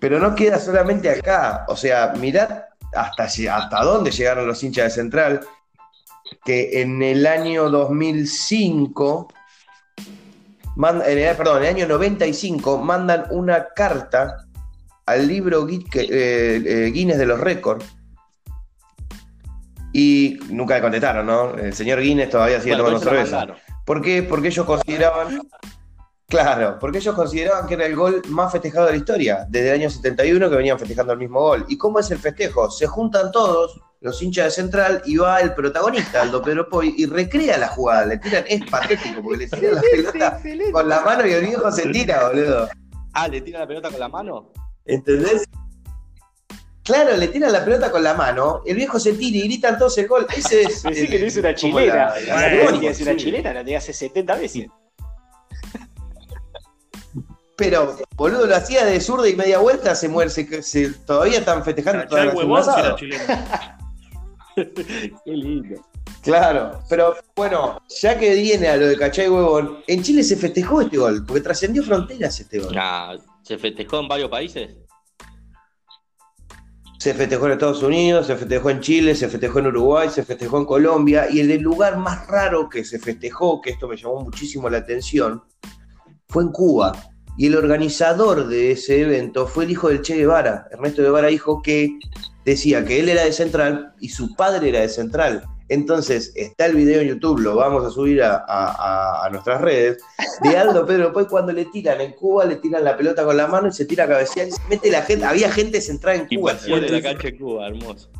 [0.00, 5.02] Pero no queda solamente acá, o sea, mirad hasta, hasta dónde llegaron los hinchas de
[5.02, 5.40] Central,
[6.44, 9.28] que en el año 2005
[10.76, 14.44] en el, perdón, en el año 95 mandan una carta
[15.06, 17.84] al libro eh, eh, Guinness de los récords.
[19.92, 21.54] Y nunca le contestaron, ¿no?
[21.54, 23.46] El señor Guinness todavía sigue tomando cerveza.
[23.84, 24.24] ¿Por qué?
[24.24, 25.40] Porque ellos consideraban.
[26.26, 29.74] Claro, porque ellos consideraban que era el gol más festejado de la historia, desde el
[29.82, 31.64] año 71 que venían festejando el mismo gol.
[31.68, 32.68] ¿Y cómo es el festejo?
[32.70, 37.06] Se juntan todos, los hinchas de Central y va el protagonista, Aldo Pedro Poi, y
[37.06, 38.04] recrea la jugada.
[38.04, 40.40] Le tiran, es patético, porque le tiran la pelota
[40.72, 42.68] con la mano y el viejo se tira, boludo.
[43.14, 44.52] Ah, ¿le tiran la pelota con la mano?
[44.84, 45.44] ¿Entendés?
[46.82, 49.96] Claro, le tiran la pelota con la mano, el viejo se tira y gritan todos
[49.96, 50.26] el gol.
[50.36, 50.82] Ese es.
[50.82, 52.12] Sí, que le hizo una chilena.
[52.26, 54.66] La, es una chilena, la tenía hace 70 veces.
[57.56, 62.06] Pero, boludo, lo hacía de zurda y media vuelta, se muere, se, todavía están festejando
[62.06, 63.78] toda la chilena.
[65.24, 65.80] Qué lindo.
[66.22, 70.80] Claro, pero bueno, ya que viene a lo de Cachay Huevón, en Chile se festejó
[70.80, 72.74] este gol, porque trascendió fronteras este gol.
[73.42, 74.70] ¿Se festejó en varios países?
[76.98, 80.58] Se festejó en Estados Unidos, se festejó en Chile, se festejó en Uruguay, se festejó
[80.58, 84.70] en Colombia, y el lugar más raro que se festejó, que esto me llamó muchísimo
[84.70, 85.42] la atención,
[86.28, 86.92] fue en Cuba.
[87.36, 91.60] Y el organizador de ese evento fue el hijo del Che Guevara, Ernesto Guevara, hijo
[91.60, 91.98] que
[92.44, 95.44] decía que él era de Central y su padre era de Central.
[95.68, 99.98] Entonces, está el video en YouTube, lo vamos a subir a, nuestras redes,
[100.42, 103.46] de Aldo Pedro Pues cuando le tiran en Cuba, le tiran la pelota con la
[103.46, 105.24] mano y se tira a cabecear y se mete la gente.
[105.24, 106.52] Había gente central en Cuba.
[106.52, 108.10] Invasión de la cancha de Cuba, hermoso.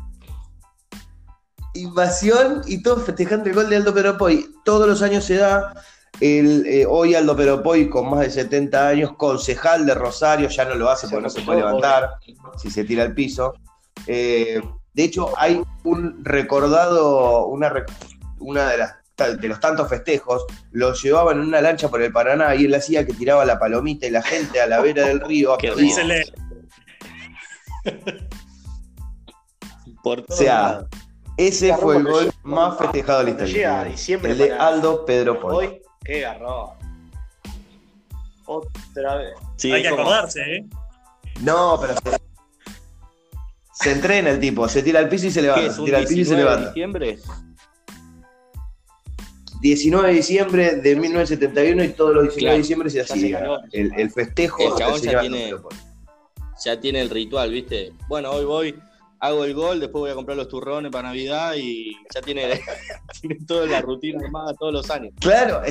[1.75, 4.47] Invasión y todos festejando el gol de Aldo Pedro Poy.
[4.63, 5.73] Todos los años se da.
[6.21, 10.63] El, eh, hoy Aldo Pedro Poy, con más de 70 años, concejal de Rosario, ya
[10.63, 12.11] no lo hace porque no se puede levantar
[12.57, 13.53] si se tira al piso.
[14.07, 14.61] Eh,
[14.93, 17.85] de hecho, hay un recordado, una,
[18.39, 18.95] una de, las,
[19.39, 23.05] de los tantos festejos, lo llevaban en una lancha por el Paraná y él hacía
[23.05, 25.57] que tiraba la palomita y la gente a la vera del río.
[30.03, 30.85] por o sea,
[31.37, 33.85] ese fue el gol más festejado de la historia.
[34.23, 36.69] el de Aldo Pedro Hoy, qué garrón.
[38.45, 39.33] Otra vez.
[39.63, 40.65] Hay que acordarse, ¿eh?
[41.41, 41.95] No, pero
[43.75, 45.73] se entrena el tipo, se tira al piso y se levanta.
[45.73, 46.67] Se tira al piso y se levanta.
[46.69, 47.19] diciembre?
[49.61, 54.11] 19 de diciembre de 1971 y todos los 19 de diciembre se hacía el, el,
[54.11, 54.61] festejo.
[54.61, 55.53] El chabón ya tiene,
[56.63, 57.91] ya tiene el ritual, ¿viste?
[58.07, 58.75] Bueno, hoy voy,
[59.19, 62.61] hago el gol, después voy a comprar los turrones para Navidad y ya tiene,
[63.21, 65.13] tiene toda la rutina armada todos los años.
[65.19, 65.61] Claro,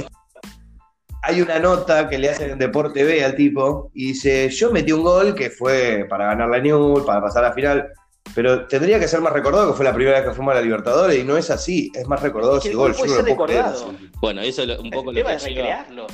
[1.27, 4.93] hay una nota que le hacen en Deporte B al tipo y dice, yo metí
[4.93, 7.89] un gol que fue para ganar la Newell, para pasar a la final,
[8.35, 10.63] pero tendría que ser más recordado que fue la primera vez que fuimos a la
[10.63, 12.95] Libertadores y no es así, es más recordado ese gol.
[12.95, 13.95] Puede ser recordado.
[14.21, 16.07] Bueno, eso es un poco el lo que es recrearlo.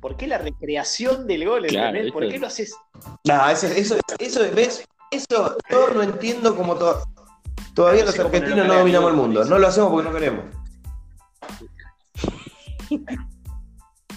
[0.00, 1.66] ¿Por qué la recreación del gol?
[2.12, 2.74] ¿Por qué lo haces?
[3.24, 4.86] No, eso, eso, eso, ¿ves?
[5.10, 7.02] Eso yo no entiendo como todo.
[7.74, 9.44] Todavía los argentinos no dominamos el mundo.
[9.44, 10.44] No lo hacemos porque no queremos.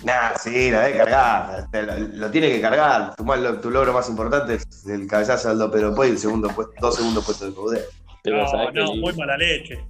[0.03, 1.67] Nah, sí, la debe cargar.
[2.13, 3.15] Lo, tiene que cargar.
[3.15, 3.23] Tu,
[3.61, 6.95] tu, logro más importante es el cabezazo Aldo Pedro Poy y el segundo puesto, dos
[6.95, 7.85] segundos puestos de poder.
[8.25, 9.85] No, no, muy mala leche.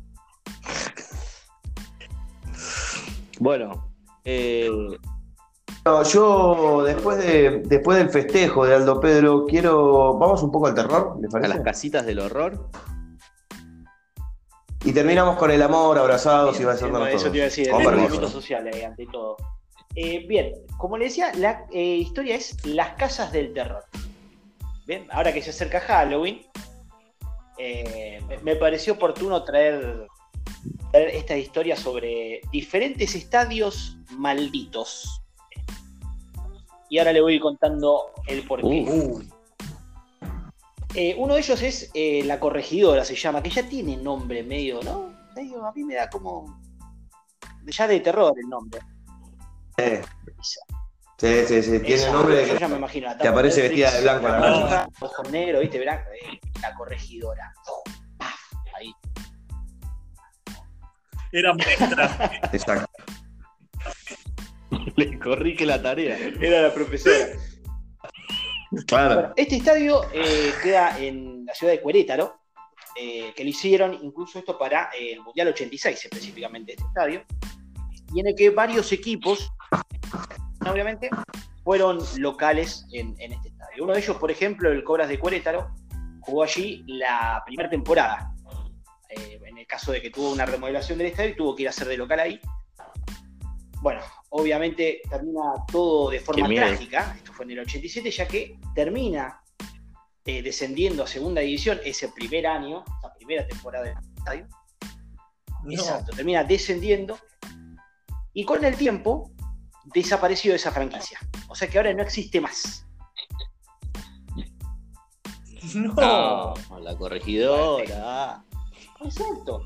[3.39, 3.91] Bueno,
[4.23, 4.69] eh...
[6.11, 10.17] yo después de después del festejo de Aldo Pedro, quiero.
[10.17, 11.51] Vamos un poco al terror, ¿me parece?
[11.51, 12.69] A las casitas del horror.
[14.85, 17.21] Y terminamos con el amor, abrazados y besándonos todos.
[17.21, 19.37] Eso te iba a decir, el movimiento social, eh, ante todo.
[19.95, 23.83] Eh, bien, como le decía, la eh, historia es Las Casas del Terror.
[24.87, 26.41] Bien, ahora que se acerca Halloween,
[27.57, 30.07] eh, me pareció oportuno traer,
[30.93, 35.21] esta historia sobre diferentes estadios malditos.
[36.89, 38.85] Y ahora le voy contando el porqué.
[38.87, 39.23] Uh.
[41.17, 41.91] uno de ellos es
[42.25, 45.13] La Corregidora, se llama, que ya tiene nombre medio, ¿no?
[45.35, 46.61] Medio, a mí me da como.
[47.65, 48.79] ya de terror el nombre.
[51.17, 53.15] Sí, sí, sí, tiene nombre de Yo ya me imagino.
[53.17, 54.91] Te aparece vestida de blanco la noche.
[54.99, 57.53] Ojo negro, viste, blanco, eh, la corregidora.
[58.75, 58.93] Ahí.
[61.31, 62.31] Era maestra.
[62.51, 62.89] Exacto.
[64.95, 66.17] Le corrige la tarea.
[66.17, 67.27] Era la profesora.
[68.87, 69.15] Claro.
[69.15, 72.39] Bueno, este estadio eh, queda en la ciudad de Querétaro,
[72.99, 77.23] eh, que lo hicieron incluso esto para eh, el Mundial 86 específicamente este estadio,
[78.13, 79.51] y en el que varios equipos,
[80.65, 81.09] obviamente,
[81.63, 83.83] fueron locales en, en este estadio.
[83.83, 85.73] Uno de ellos, por ejemplo, el Cobras de Querétaro,
[86.21, 88.33] jugó allí la primera temporada.
[89.09, 91.67] Eh, en el caso de que tuvo una remodelación del estadio y tuvo que ir
[91.67, 92.39] a hacer de local ahí.
[93.81, 97.13] Bueno, obviamente termina todo de forma trágica.
[97.17, 99.41] Esto fue en el 87, ya que termina
[100.25, 104.47] eh, descendiendo a segunda división ese primer año, esa primera temporada del estadio.
[105.63, 105.71] No.
[105.71, 107.17] Exacto, termina descendiendo
[108.33, 109.32] y con el tiempo
[109.85, 111.19] desapareció esa franquicia.
[111.47, 112.85] O sea que ahora no existe más.
[115.75, 116.53] No.
[116.69, 118.43] No, la corregidora.
[119.01, 119.65] Exacto.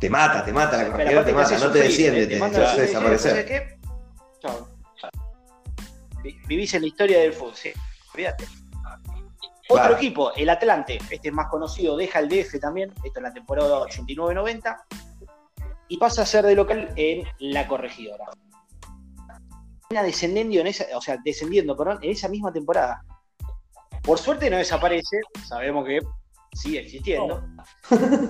[0.00, 3.22] Te mata, te mata la corregidora, te mata, no te desciende, te, hace decir, ¿sabes
[3.22, 3.46] desaparecer.
[3.46, 3.78] qué?
[4.40, 4.68] Chao.
[6.24, 7.70] Vi- Vivís en la historia del fútbol, sí.
[8.12, 8.44] Olvídate.
[9.68, 9.96] Otro Claro.
[9.96, 13.78] equipo, el Atlante, este es más conocido, deja el DF también, esto en la temporada
[13.86, 14.76] 89-90,
[15.88, 18.24] y pasa a ser de local en la corregidora.
[20.00, 23.04] Descendiendo en esa, o sea, descendiendo, perdón, en esa misma temporada.
[24.02, 26.00] Por suerte no desaparece, sabemos que
[26.52, 27.42] sigue existiendo.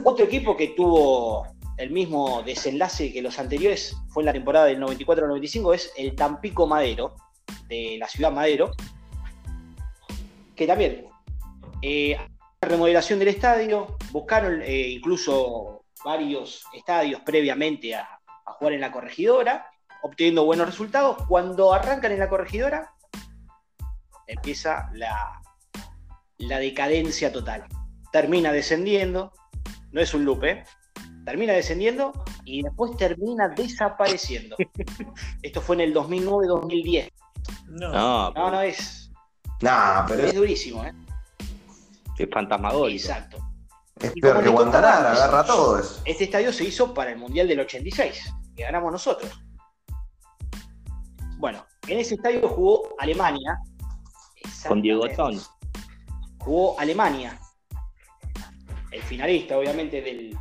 [0.04, 1.46] Otro equipo que tuvo
[1.78, 6.66] el mismo desenlace que los anteriores fue en la temporada del 94-95 es el Tampico
[6.66, 7.14] Madero,
[7.68, 8.70] de la ciudad Madero,
[10.54, 11.06] que también
[11.80, 12.16] eh,
[12.60, 19.71] remodelación del estadio, buscaron eh, incluso varios estadios previamente a, a jugar en la corregidora,
[20.02, 21.16] obteniendo buenos resultados.
[21.28, 22.92] Cuando arrancan en la corregidora,
[24.26, 25.40] empieza la,
[26.38, 27.64] la decadencia total.
[28.12, 29.32] Termina descendiendo,
[29.90, 30.64] no es un loop, ¿eh?
[31.24, 32.12] termina descendiendo
[32.44, 34.56] y después termina desapareciendo.
[35.42, 37.10] Esto fue en el 2009-2010.
[37.68, 37.92] No.
[37.92, 39.02] No, No, no, es,
[39.60, 40.92] Nah, pero es durísimo, ¿eh?
[42.18, 43.00] es fantasmagórico.
[43.00, 43.38] Exacto.
[44.00, 46.02] es peor que Guantanara, agarra todo eso.
[46.04, 49.30] Este estadio se hizo para el Mundial del 86, que ganamos nosotros.
[51.88, 53.58] En ese estadio jugó Alemania.
[54.68, 55.08] Con Diego.
[55.08, 55.40] Ton.
[56.38, 57.38] Jugó Alemania,
[58.90, 60.36] el finalista, obviamente, del-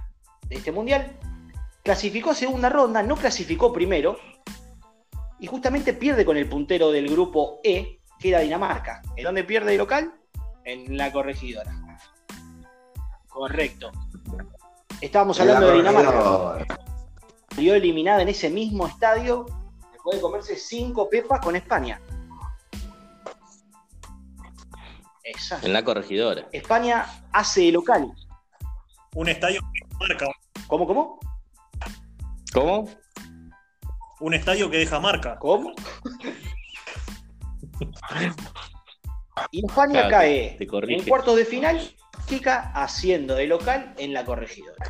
[0.47, 1.15] de este Mundial.
[1.84, 4.17] Clasificó a segunda ronda, no clasificó primero.
[5.39, 9.01] Y justamente pierde con el puntero del grupo E, que era Dinamarca.
[9.15, 10.13] ¿En dónde pierde de local?
[10.65, 11.71] En la corregidora.
[13.27, 13.91] Correcto.
[15.01, 16.65] Estábamos hablando de Dinamarca.
[17.56, 19.45] Salió eliminada en ese mismo estadio
[20.01, 22.01] después de comerse cinco pepas con España.
[25.23, 25.67] Exacto.
[25.67, 26.47] En la corregidora.
[26.51, 28.11] España hace de local.
[29.13, 30.25] Un estadio que deja marca.
[30.67, 31.19] ¿Cómo, cómo?
[32.51, 32.89] ¿Cómo?
[34.19, 35.37] Un estadio que deja marca.
[35.37, 35.71] ¿Cómo?
[39.51, 41.95] Y España Claro, cae en cuartos de final,
[42.27, 44.85] Kika haciendo de local en la corregidora.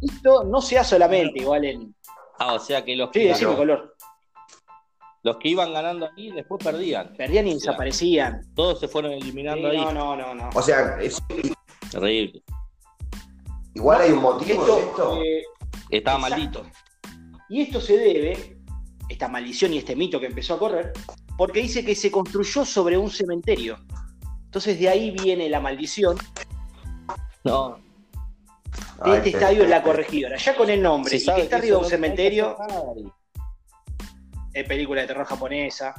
[0.00, 1.97] Esto no se hace solamente igual en.
[2.38, 3.96] Ah, o sea que los Sí, que, decime color.
[5.22, 7.14] los que iban ganando ahí después perdían.
[7.16, 8.42] Perdían y desaparecían.
[8.54, 9.76] Todos se fueron Sí, eliminando ahí.
[9.78, 10.50] no, no, no, no.
[10.54, 11.20] O sea, es-
[11.90, 12.42] Terrible.
[13.74, 15.22] igual hay un motivo de Esto, esto.
[15.22, 15.42] eh,
[15.90, 16.60] Estaba Exacto.
[16.62, 16.78] maldito.
[17.48, 18.58] Y esto se debe,
[19.08, 20.92] esta maldición y este mito que empezó a correr,
[21.38, 23.78] porque dice que se construyó sobre un cementerio.
[24.44, 26.16] Entonces de ahí viene la maldición
[27.44, 27.78] No.
[29.04, 30.36] De este estadio en la corregidora.
[30.36, 32.56] Ya con el nombre, y que está arriba de un no cementerio,
[34.52, 35.94] es película de terror japonesa.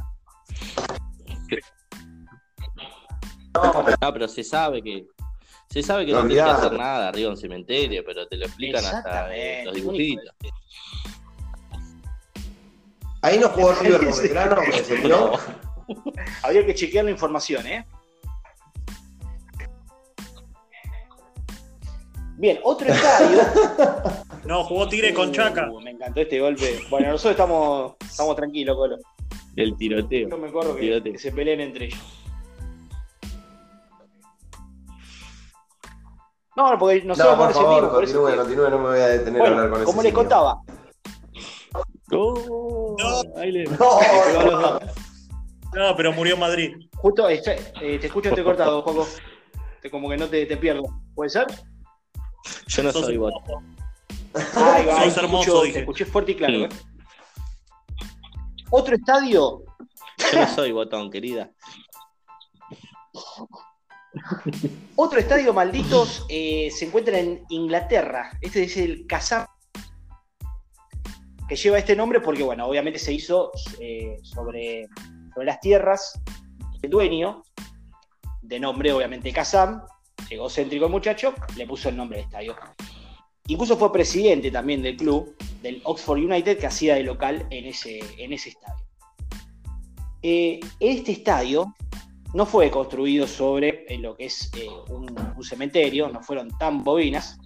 [4.02, 5.08] No, pero se sabe que.
[5.70, 8.38] Se sabe que No, no, tiene que hacer nada arriba de un cementerio, pero te
[8.38, 10.34] lo explican hasta eh, los dibujitos.
[13.22, 15.34] Ahí no jugó River Belgrano, descendió.
[16.44, 17.86] Habría que chequear la información, ¿eh?
[22.40, 23.40] Bien, otro estadio.
[24.46, 25.70] No, jugó Tigre con Chaca.
[25.70, 26.80] Uh, me encantó este golpe.
[26.90, 28.98] Bueno, nosotros estamos, estamos tranquilos, Colo.
[29.56, 30.30] El tiroteo.
[30.30, 32.00] Yo me acuerdo que, se peleen entre ellos.
[36.56, 39.00] No, porque No, nosotros por favor, sentimos, por eso continúe, que- continúe, no me voy
[39.00, 40.24] a detener a hablar con como les señor.
[40.24, 40.62] contaba,
[42.12, 43.40] Oh, No.
[43.40, 43.78] ahí le- No,
[44.52, 44.82] dos.
[45.76, 46.76] No, pero murió en Madrid.
[46.96, 49.06] justo este, eh, te escucho entrecortado, Juanjo.
[49.82, 50.84] Te- Como que no te, te pierdo.
[51.14, 51.46] ¿Puede ser?
[52.68, 53.34] Yo no Sos soy bot.
[54.56, 55.74] Ahí va, Sos te hermoso, escucho- dije.
[55.74, 56.54] Te escuché fuerte y claro.
[56.54, 56.64] Sí.
[56.64, 56.70] ¿eh?
[58.72, 59.64] Otro estadio
[60.32, 61.50] Yo no soy botón, querida.
[64.96, 68.32] Otro estadio malditos eh, se encuentra en Inglaterra.
[68.42, 69.46] Este es el Kazam,
[71.48, 74.88] que lleva este nombre porque, bueno, obviamente se hizo eh, sobre
[75.34, 76.20] sobre las tierras
[76.82, 77.44] del dueño,
[78.42, 79.82] de nombre obviamente Kazam,
[80.30, 82.56] egocéntrico el muchacho, le puso el nombre del estadio.
[83.48, 88.00] Incluso fue presidente también del club, del Oxford United, que hacía de local en ese,
[88.18, 88.86] en ese estadio.
[90.22, 91.76] Eh, este estadio
[92.34, 96.84] no fue construido sobre eh, lo que es eh, un, un cementerio, no fueron tan
[96.84, 97.40] bobinas,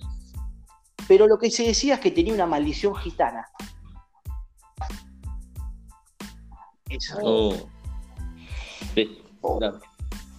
[1.08, 3.48] pero lo que se decía es que tenía una maldición gitana.
[6.89, 7.17] Eso.
[7.24, 7.56] Oh.
[8.93, 9.22] Sí,
[9.62, 9.80] era,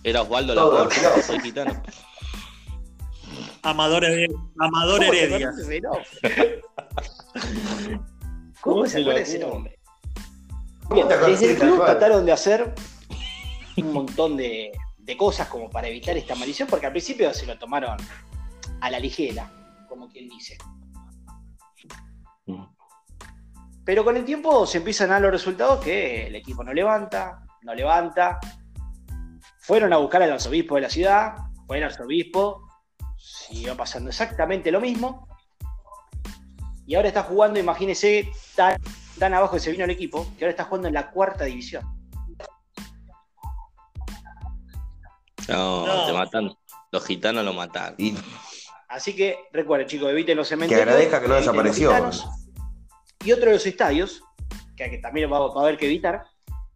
[0.05, 1.73] era Osvaldo Laporte, soy gitano.
[3.63, 4.37] Amador, Heredia.
[4.59, 5.51] Amador ¿Cómo Heredia.
[5.51, 6.63] de ese?
[8.61, 9.79] ¿Cómo se acuerda ese nombre?
[10.91, 12.75] Bien, ¿Cómo te desde el club trataron de hacer
[13.77, 17.59] un montón de, de cosas como para evitar esta maldición, porque al principio se lo
[17.59, 17.97] tomaron
[18.81, 19.51] a la ligera,
[19.89, 20.57] como quien dice.
[23.85, 27.43] Pero con el tiempo se empiezan a dar los resultados que el equipo no levanta,
[27.63, 28.39] no levanta.
[29.59, 31.35] Fueron a buscar al arzobispo de la ciudad,
[31.67, 32.63] fue el arzobispo,
[33.55, 35.29] siguió pasando exactamente lo mismo.
[36.87, 38.77] Y ahora está jugando, imagínense, tan,
[39.19, 41.83] tan abajo que se vino el equipo, que ahora está jugando en la cuarta división.
[45.49, 46.07] No, No.
[46.07, 46.51] te matan.
[46.91, 47.97] Los gitanos lo mataron.
[47.99, 48.17] Y
[48.89, 50.87] Así que recuerden, chicos, eviten los que cementerios.
[50.87, 51.89] agradezca que no desapareció.
[51.91, 52.25] gitanos.
[53.25, 54.23] Y otro de los estadios,
[54.77, 56.25] que que también va, va a haber que evitar,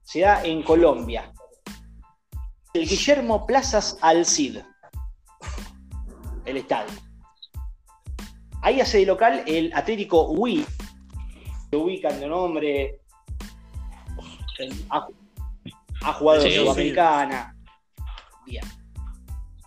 [0.03, 1.33] se da en Colombia.
[2.75, 4.59] El Guillermo Plazas Al Cid.
[6.48, 6.92] El estadio.
[8.62, 10.64] Ahí hace de local el Atlético Wii.
[11.70, 13.00] Se ubican de nombre.
[14.90, 15.06] Ha,
[16.02, 17.54] ha jugado en Sí, Sudamericana.
[18.46, 18.64] Bien.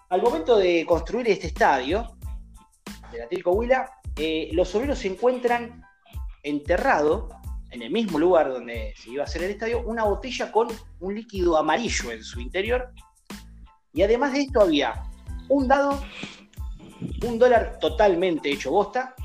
[0.09, 2.17] Al momento de construir este estadio,
[3.11, 5.83] del Atlético Huila, eh, los obreros se encuentran
[6.43, 7.29] enterrado
[7.69, 10.67] en el mismo lugar donde se iba a hacer el estadio, una botella con
[10.99, 12.91] un líquido amarillo en su interior.
[13.93, 15.03] Y además de esto había
[15.47, 16.03] un dado,
[17.25, 19.15] un dólar totalmente hecho bosta,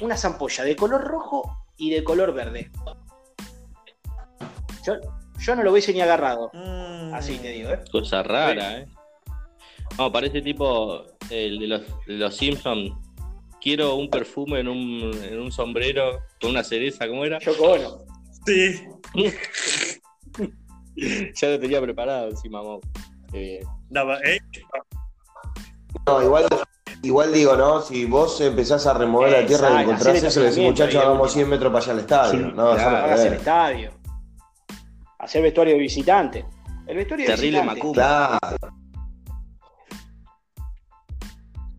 [0.00, 2.70] una zampolla de color rojo y de color verde.
[4.84, 4.94] Yo,
[5.38, 7.14] yo no lo hubiese ni agarrado, Mm.
[7.14, 7.80] así te digo, ¿eh?
[7.90, 8.86] Cosa rara, ¿eh?
[9.98, 12.92] No, parece tipo el de los, de los Simpsons.
[13.60, 17.38] Quiero un perfume en un, en un sombrero con una cereza, ¿cómo era?
[17.40, 17.98] Yoko Ono.
[18.46, 18.80] Sí.
[21.34, 22.80] Ya lo tenía preparado encima, Mau.
[23.30, 23.64] Qué bien.
[23.90, 24.38] Daba- eh,
[26.06, 26.46] No, igual,
[27.02, 27.82] igual digo, ¿no?
[27.82, 31.20] Si vos empezás a remover la tierra y encontrás hacer eso, le decís, muchachos, hagamos
[31.20, 31.34] último.
[31.34, 32.30] 100 metros para allá al estadio.
[32.30, 32.96] Sí, no, claro.
[32.96, 33.90] Hagas el estadio.
[35.18, 36.44] Hacer vestuario de visitante.
[36.86, 37.80] El vestuario de Terrible visitante.
[37.80, 38.38] Macumba.
[38.38, 38.76] Claro.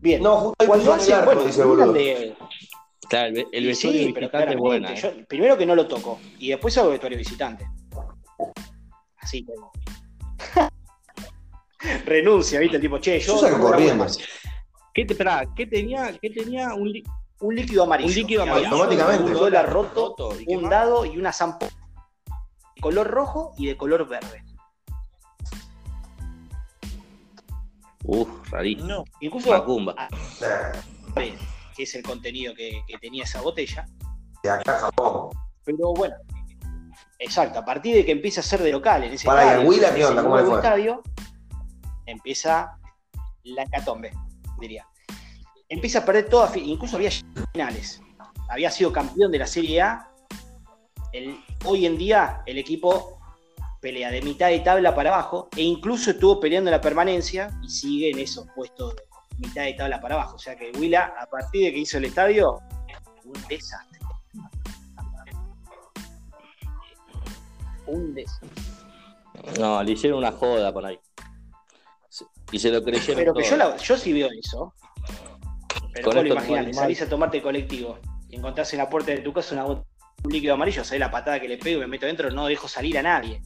[0.00, 0.22] Bien.
[0.22, 2.36] No, justo ahí Cuando en el bueno, dice el de,
[3.08, 4.92] Claro, el, vestuario sí, visitante es buena.
[4.92, 5.24] ¿eh?
[5.26, 7.66] primero que no lo toco y después hago vestuario visitante.
[9.16, 9.52] Así que.
[12.04, 12.76] Renuncia, ¿viste?
[12.76, 13.40] El tipo, che, yo.
[13.48, 14.04] Yo corriendo.
[14.04, 14.18] más.
[14.92, 16.16] ¿Qué, te, pará, ¿qué tenía?
[16.20, 17.04] ¿Qué tenía un li-
[17.40, 18.08] Un líquido amarillo.
[18.08, 18.68] Un líquido amarillo.
[18.68, 19.24] Automáticamente.
[19.24, 21.72] Un dólar roto, ¿Y qué un dado y una zampolla.
[22.74, 24.42] De color rojo y de color verde.
[28.04, 28.88] Uf, rarísimo.
[28.88, 29.04] no.
[29.20, 29.50] Incluso.
[29.50, 29.94] Macumba.
[31.76, 33.86] que es el contenido que, que tenía esa botella.
[34.42, 35.30] De acá Japón.
[35.64, 36.14] Pero bueno,
[37.18, 39.50] exacto, a partir de que empieza a ser de local en ese Pará, ¿y al
[39.52, 40.22] estadio, Huila qué en ese onda?
[40.22, 40.54] ¿Cómo le fue?
[40.56, 41.02] estadio,
[42.08, 42.78] empieza
[43.44, 44.12] la hecatombe,
[44.58, 44.86] diría.
[45.68, 47.10] Empieza a perder todas, incluso había
[47.52, 48.00] finales.
[48.48, 50.10] Había sido campeón de la Serie A.
[51.12, 53.18] El- hoy en día el equipo
[53.80, 58.10] pelea de mitad de tabla para abajo e incluso estuvo peleando la permanencia y sigue
[58.10, 59.02] en esos puestos de
[59.38, 60.36] mitad de tabla para abajo.
[60.36, 62.60] O sea que Huila, a partir de que hizo el estadio,
[63.24, 63.98] un desastre.
[67.86, 68.48] Un desastre.
[69.58, 70.98] No, le hicieron una joda por ahí.
[72.50, 74.72] Y se lo creyeron Pero que yo, la- yo sí veo eso.
[75.92, 79.32] Pero vos igual, salís a tomarte el colectivo y encontrás en la puerta de tu
[79.32, 79.84] casa una un
[80.32, 82.98] líquido amarillo, sabés la patada que le pego y me meto dentro, no dejo salir
[82.98, 83.40] a nadie.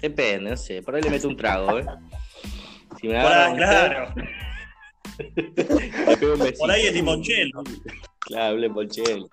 [0.00, 0.82] Depende, no sé.
[0.82, 1.86] Por ahí le meto un trago, ¿eh?
[3.00, 4.14] Si me claro.
[6.58, 7.64] Por ahí es limonchelo.
[8.20, 9.26] Claro, hable Ponchel.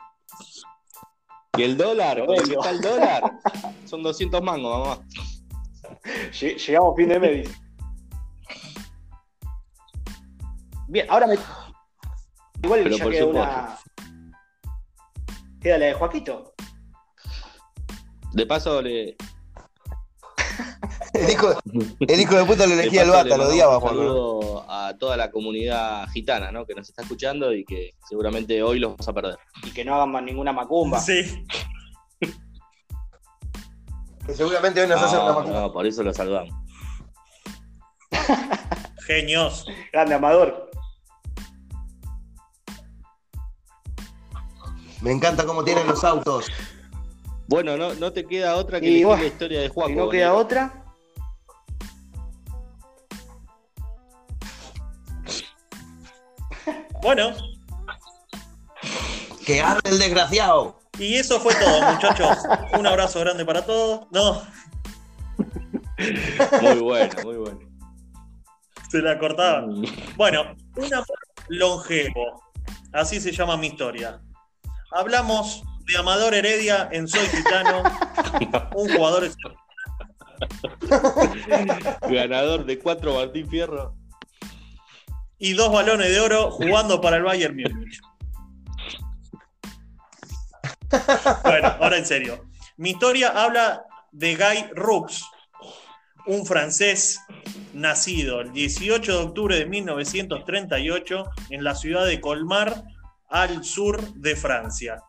[1.57, 2.15] ¿Y el dólar?
[2.15, 2.49] Pero ¿Con bueno.
[2.49, 3.23] ¿Qué está el dólar?
[3.85, 5.05] Son 200 mangos, mamá.
[6.03, 7.49] Lle- Llegamos a fin de mes.
[10.87, 11.35] Bien, ahora me.
[12.63, 13.49] Igual Pero ya por queda supuesto.
[13.49, 13.77] una.
[15.61, 16.53] Queda la de Joaquito.
[18.33, 19.15] De paso le.
[21.13, 21.47] El hijo,
[22.01, 23.95] el hijo de puta le elegía el paso bata, lo odiaba, un Juan.
[23.95, 24.01] ¿no?
[24.01, 26.65] saludo a toda la comunidad gitana, ¿no?
[26.65, 29.37] Que nos está escuchando y que seguramente hoy los vamos a perder.
[29.63, 30.99] Y que no hagan más ninguna macumba.
[30.99, 31.45] Sí.
[34.25, 35.59] Que seguramente hoy nos hacen una No, máquina.
[35.61, 36.53] no, por eso lo saludamos.
[39.05, 39.65] Genios.
[39.93, 40.71] Grande Amador.
[45.01, 46.47] Me encanta cómo tienen los autos.
[47.47, 49.89] Bueno, no, no te queda otra que elegir la historia de Juan.
[49.89, 50.81] Si no queda otra.
[57.01, 57.33] Bueno,
[59.45, 60.79] Que hable el desgraciado.
[60.99, 62.37] Y eso fue todo, muchachos.
[62.77, 64.07] Un abrazo grande para todos.
[64.11, 64.41] No,
[66.61, 67.59] Muy bueno, muy bueno.
[68.89, 69.83] se la cortaban.
[70.15, 71.19] Bueno, un amor
[71.49, 72.43] longevo.
[72.93, 74.21] Así se llama mi historia.
[74.91, 77.83] Hablamos de Amador Heredia en Soy Gitano,
[78.75, 79.29] un jugador
[82.09, 83.95] Ganador de cuatro Martín Fierro.
[85.37, 87.99] y dos balones de oro jugando para el Bayern Múnich.
[91.43, 92.45] Bueno, ahora en serio.
[92.77, 95.23] Mi historia habla de Guy Rux,
[96.27, 97.19] un francés
[97.73, 102.83] nacido el 18 de octubre de 1938 en la ciudad de Colmar,
[103.29, 105.01] al sur de Francia.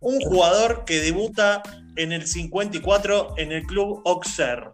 [0.00, 1.62] Un jugador que debuta
[1.96, 4.72] en el 54 en el club Auxerre.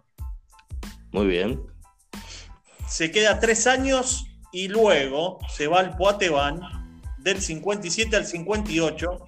[1.11, 1.61] Muy bien.
[2.87, 6.61] se queda tres años y luego se va al Poitevin
[7.19, 9.27] del 57 al 58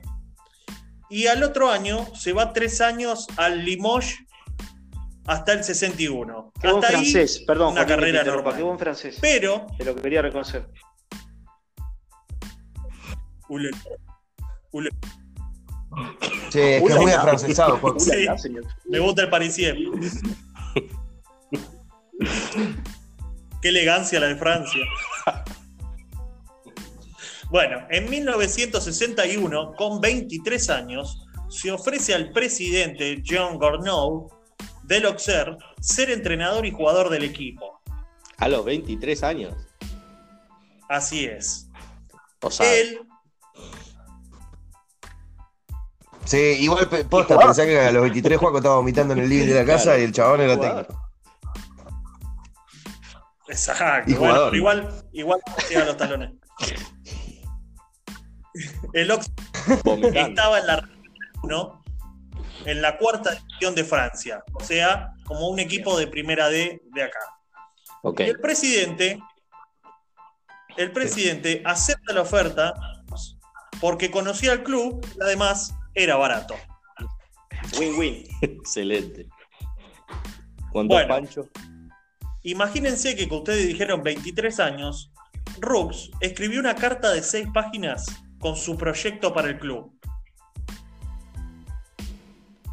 [1.10, 4.18] y al otro año se va tres años al Limoges
[5.26, 6.52] hasta el 61.
[6.60, 7.74] Qué buen hasta ahí, francés, perdón.
[7.74, 8.56] una Joaquín, te carrera normal.
[8.56, 9.18] Qué buen francés.
[9.22, 10.68] pero Es lo que quería reconocer.
[13.50, 13.72] Ule-
[14.72, 14.90] ule-
[16.50, 17.78] Sí, es que es muy afrancesado.
[17.78, 18.00] Juan.
[18.00, 18.28] Sí.
[18.86, 19.76] Me gusta el parisien.
[23.62, 24.82] Qué elegancia la de Francia.
[27.50, 34.30] Bueno, en 1961, con 23 años, se ofrece al presidente Jean Gornou
[34.84, 37.82] del Auxerre ser entrenador y jugador del equipo.
[38.38, 39.56] A los 23 años.
[40.88, 41.68] Así es.
[42.42, 43.00] O sea, Él,
[46.26, 49.56] Sí, igual posta, pensá que a los 23 Juaco estaba vomitando en el living de
[49.56, 50.00] la casa Claro.
[50.00, 51.12] y el chabón era técnico.
[53.48, 56.32] exacto, Y bueno, pero igual, igual llega a los talones.
[58.94, 59.12] El
[59.84, 60.20] vomitando.
[60.20, 60.90] estaba en la
[61.44, 61.80] ¿no?
[62.66, 67.04] en la cuarta división de Francia, o sea, como un equipo de primera D de
[67.04, 67.20] acá.
[68.02, 68.22] Ok.
[68.22, 69.20] Y el presidente,
[70.78, 72.74] el presidente acepta la oferta
[73.80, 76.56] porque conocía al club y además era barato.
[77.78, 78.26] Win-win.
[78.42, 79.28] Excelente.
[80.72, 81.08] ¿Cuánto Bueno.
[81.08, 81.50] Pancho?
[82.44, 85.12] Imagínense que con ustedes dijeron 23 años,
[85.60, 88.06] Rux escribió una carta de seis páginas
[88.40, 89.94] con su proyecto para el club.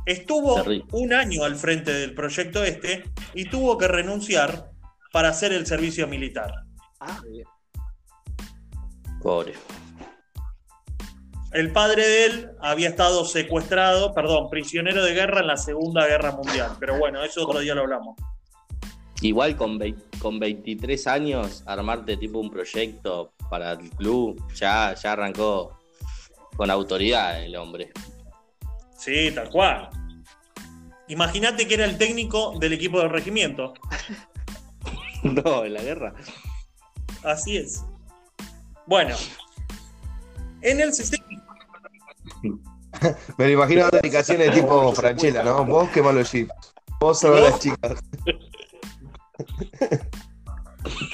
[0.07, 0.63] Estuvo
[0.93, 3.05] un año al frente del proyecto este
[3.35, 4.71] y tuvo que renunciar
[5.13, 6.53] para hacer el servicio militar.
[7.01, 7.47] Ah, bien.
[9.21, 9.55] Pobre.
[11.53, 16.33] El padre de él había estado secuestrado, perdón, prisionero de guerra en la Segunda Guerra
[16.33, 16.77] Mundial.
[16.79, 18.17] Pero bueno, eso otro día lo hablamos.
[19.27, 19.81] Igual con,
[20.21, 25.77] con 23 años, armarte tipo un proyecto para el club, ya, ya arrancó
[26.57, 27.91] con autoridad el hombre.
[28.97, 29.91] Sí, tal cual.
[31.09, 33.75] Imagínate que era el técnico del equipo del regimiento.
[35.23, 36.15] No, en la guerra.
[37.25, 37.85] Así es.
[38.87, 39.17] Bueno,
[40.61, 41.27] en el 60
[43.39, 45.65] Me lo imagino dando indicaciones tipo Franchella, ¿no?
[45.65, 46.53] Vos quemá los chips.
[47.01, 47.99] Vos a las chicas.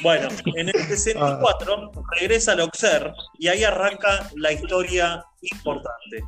[0.02, 6.24] Bueno, en el 64 regresa al Auxerre y ahí arranca la historia importante.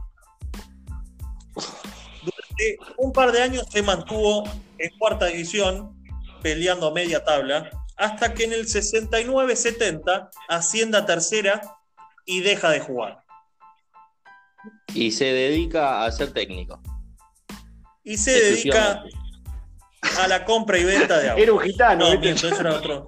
[2.22, 4.45] Durante un par de años se mantuvo
[4.78, 5.95] en cuarta división,
[6.42, 11.61] peleando media tabla, hasta que en el 69-70 asciende a tercera
[12.26, 13.18] y deja de jugar.
[14.95, 16.80] Y se dedica a ser técnico.
[18.05, 19.05] Y se dedica.
[20.20, 21.42] A la compra y venta de autos.
[21.42, 22.12] Era un gitano.
[22.12, 23.07] No, miento, eso era otro.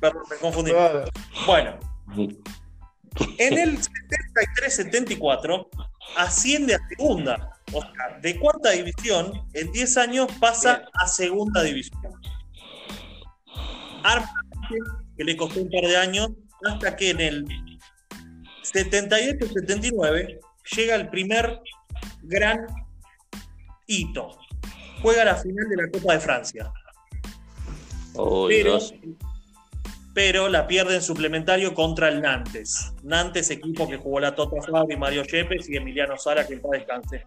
[0.00, 0.72] Perdón, me confundí.
[1.46, 1.78] Bueno,
[3.38, 3.78] en el
[4.66, 5.68] 73-74
[6.16, 7.50] asciende a segunda.
[7.72, 12.12] O sea, de cuarta división, en 10 años pasa a segunda división.
[14.04, 14.28] Arma
[15.16, 16.28] que le costó un par de años,
[16.64, 17.44] hasta que en el
[18.62, 20.38] 78-79
[20.76, 21.60] llega el primer
[22.22, 22.66] gran
[23.86, 24.38] hito.
[25.02, 26.72] Juega la final de la Copa de Francia.
[28.14, 28.48] Oh,
[30.14, 32.92] Pero la pierde en suplementario contra el Nantes.
[33.02, 36.70] Nantes, equipo que jugó la Toto Fabri, Mario Yepes y Emiliano Sara, que en paz
[36.72, 37.26] descanse.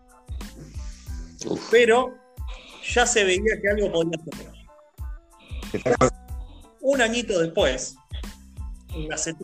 [1.69, 2.15] Pero
[2.83, 4.59] ya se veía que algo podía hacer.
[6.81, 7.95] Un añito después,
[8.95, 9.39] en la Esto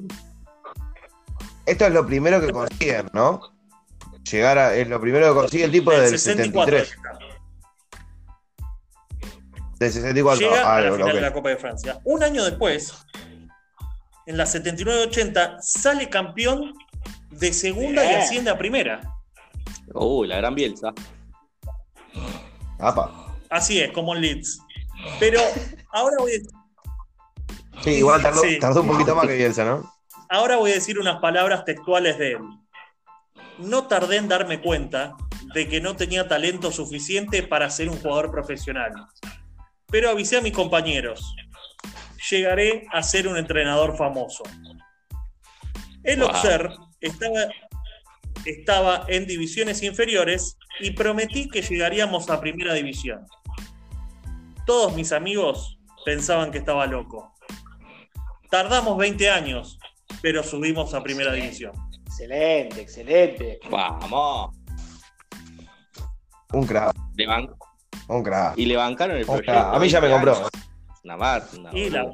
[1.85, 3.54] es lo primero que consiguen, ¿no?
[4.31, 4.75] Llegar a.
[4.75, 6.97] Es lo primero que consigue el tipo del del 64 73.
[9.79, 10.39] Del 64.
[10.39, 11.99] llega Ah, a la final de la Copa de Francia.
[12.05, 12.93] Un año después,
[14.25, 16.73] en la 79-80, sale campeón
[17.29, 19.01] de segunda y asciende a primera.
[19.93, 20.93] Uy, la gran Bielsa.
[22.79, 23.35] Apa.
[23.49, 24.59] Así es, como en Leeds.
[25.19, 25.39] Pero
[25.91, 28.57] ahora voy a Sí, igual tardó, Sí.
[28.59, 29.93] tardó un poquito más que Bielsa, ¿no?
[30.29, 32.39] Ahora voy a decir unas palabras textuales de él.
[33.59, 35.15] No tardé en darme cuenta
[35.53, 38.91] de que no tenía talento suficiente para ser un jugador profesional.
[39.87, 41.35] Pero avisé a mis compañeros.
[42.29, 44.43] Llegaré a ser un entrenador famoso.
[46.03, 46.29] El Wow.
[46.29, 47.39] Auxerre estaba,
[48.45, 53.25] estaba en divisiones inferiores y prometí que llegaríamos a primera división.
[54.65, 57.33] Todos mis amigos pensaban que estaba loco.
[58.49, 59.79] Tardamos 20 años,
[60.21, 61.73] pero subimos a primera división.
[62.19, 63.59] Excelente, excelente.
[63.69, 64.55] Vamos.
[66.53, 67.53] Un crack, Le ban-
[68.07, 68.57] un crack.
[68.57, 69.51] Y le bancaron el Un proyecto.
[69.51, 69.73] crack.
[69.75, 70.49] A mí ya me 20 compró.
[71.03, 71.69] Una máquina.
[71.73, 72.05] Y la,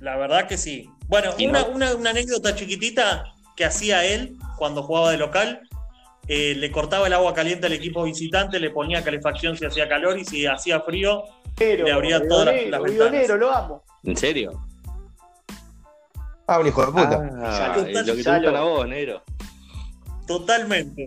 [0.00, 0.90] la verdad que sí.
[1.08, 3.24] Bueno, Y una, no- una- una anécdota chiquitita
[3.56, 5.60] que hacía él cuando jugaba de local.
[6.26, 10.18] eh, le cortaba el agua caliente al equipo visitante, le ponía calefacción si hacía calor
[10.18, 11.22] y si hacía frío,
[11.54, 13.12] Pero, Le abría todas las- las ventanas.
[13.12, 13.82] Bidonero, lo amo.
[14.04, 14.64] ¿En serio?
[16.46, 17.30] Ah, un hijo de puta.
[17.42, 19.22] Ah, Salud, lo que te a vos, negro.
[20.26, 21.06] totalmente.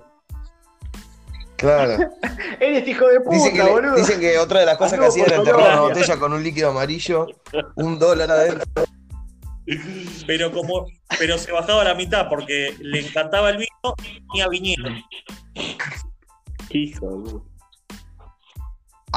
[1.58, 2.12] Claro.
[2.60, 3.96] Eres hijo de puta, Dicen que, le- boludo.
[3.96, 6.70] dicen que otra de las cosas que hacía era enterrar una botella con un líquido
[6.70, 7.28] amarillo,
[7.76, 8.66] un dólar adentro.
[10.28, 10.86] Pero como,
[11.20, 14.90] pero se bajaba a la mitad porque le encantaba el vino y tenía viñedo.
[16.70, 17.46] Hijo.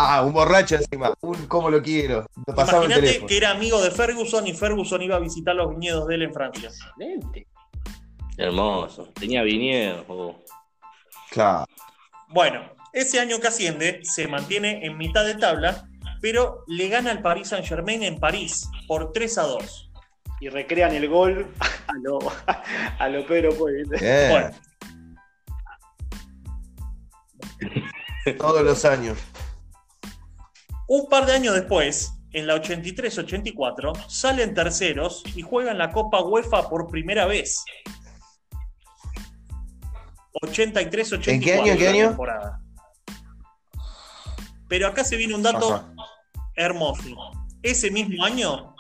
[0.03, 1.13] Ah, un borracho encima.
[1.21, 2.27] Un cómo lo quiero.
[2.47, 6.23] Imagínate que era amigo de Ferguson y Ferguson iba a visitar los viñedos de él
[6.23, 6.69] en Francia.
[6.71, 7.47] Excelente.
[8.39, 9.11] Hermoso.
[9.15, 10.05] Tenía viñedo.
[10.09, 10.39] oh.
[11.31, 11.67] Claro.
[12.29, 15.85] Bueno, ese año que asciende se mantiene en mitad de tabla,
[16.23, 19.91] pero le gana al Paris Saint Germain en París por 3 a 2.
[20.41, 21.47] Y recrean el gol
[21.87, 22.19] a lo,
[22.99, 23.85] a lo Pedro Puey.
[23.85, 24.51] Bueno,
[28.39, 29.19] Todos los años.
[30.93, 36.69] Un par de años después, en la 83-84, salen terceros y juegan la Copa UEFA
[36.69, 37.65] por primera vez.
[40.43, 41.29] 83-84.
[41.29, 42.09] ¿En qué año, qué año?
[42.09, 42.61] temporada.
[44.67, 45.95] Pero acá se viene un dato Ajá.
[46.57, 47.31] hermoso.
[47.63, 48.75] Ese mismo año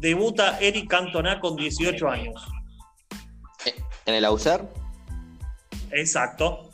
[0.00, 2.44] debuta Eric Cantona con 18 años.
[4.04, 4.66] ¿En el Auxerre?
[5.92, 6.69] Exacto.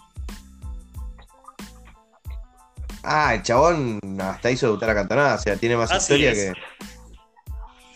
[3.09, 6.39] Ah, el chabón hasta hizo debutar a Cantonada, o sea, tiene más Así historia es.
[6.39, 6.53] que.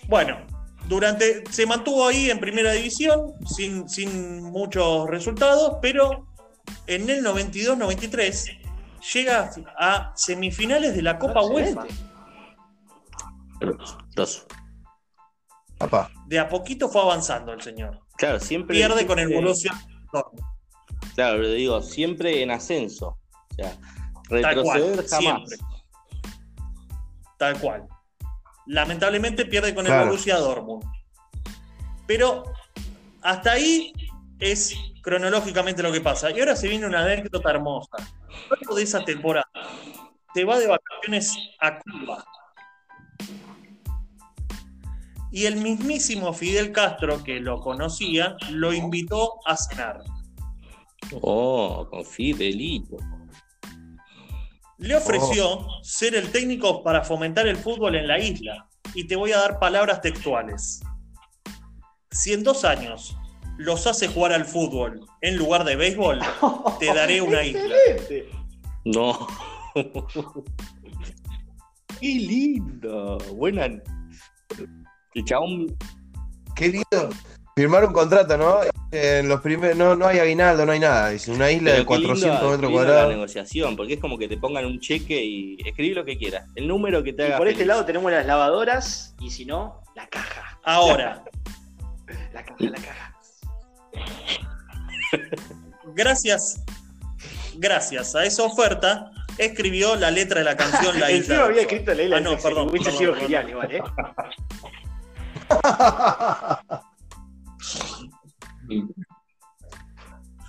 [0.06, 0.38] Bueno,
[0.86, 6.28] durante se mantuvo ahí en primera división sin, sin muchos resultados, pero
[6.86, 8.58] en el 92-93
[9.12, 11.86] llega a semifinales de la Copa UEFA.
[11.86, 12.11] Excelente.
[14.14, 14.46] Grosso.
[15.78, 16.11] Papá.
[16.26, 18.00] De a poquito fue avanzando el señor.
[18.16, 18.76] Claro, siempre.
[18.76, 19.72] Pierde con el Borussia.
[21.14, 23.18] Claro, le digo, siempre en ascenso.
[23.50, 23.76] O sea,
[24.31, 25.09] Tal cual, jamás.
[25.09, 25.57] siempre.
[27.39, 27.89] Tal cual.
[28.66, 30.07] Lamentablemente pierde con el Claro.
[30.07, 30.85] Borussia Dortmund.
[32.07, 32.45] Pero
[33.22, 33.93] hasta ahí
[34.39, 36.31] es cronológicamente lo que pasa.
[36.31, 37.97] Y ahora se viene una anécdota hermosa.
[38.49, 39.49] Luego de esa temporada,
[40.35, 42.24] te va de vacaciones a Cuba.
[45.33, 50.03] Y el mismísimo Fidel Castro, que lo conocía, lo invitó a cenar.
[51.20, 52.97] Oh, con Fidelito.
[54.81, 58.66] Le ofreció ser el técnico para fomentar el fútbol en la isla.
[58.95, 60.81] Y te voy a dar palabras textuales.
[62.11, 63.14] Si en dos años
[63.59, 66.20] los hace jugar al fútbol en lugar de béisbol,
[66.78, 67.61] te daré una isla.
[67.61, 68.31] Excelente.
[68.87, 69.26] No.
[72.01, 73.18] Qué lindo.
[73.35, 73.66] Buena.
[75.14, 75.76] El chabón.
[76.57, 77.11] Qué lindo.
[77.57, 78.59] Firmar un contrato, ¿no?
[78.92, 81.12] En los primeros, no, no hay aguinaldo, no hay nada.
[81.12, 83.12] Es una isla de pero qué lindo- 400 qué metros lindo La cuadrados.
[83.14, 86.48] negociación, porque es como que te pongan un cheque y escribí lo que quieras.
[86.55, 87.38] El número que te Y haga.
[87.38, 90.59] por este lado tenemos las lavadoras y si no, la caja.
[90.64, 91.22] Ahora,
[92.32, 93.14] La caja, la caja.
[95.94, 96.62] gracias,
[97.57, 101.44] gracias a esa oferta, escribió la letra de la canción La Isla.
[101.44, 103.82] había escrito la isla Ah, no, perdón, Hubiese sido genial igual, ¿eh?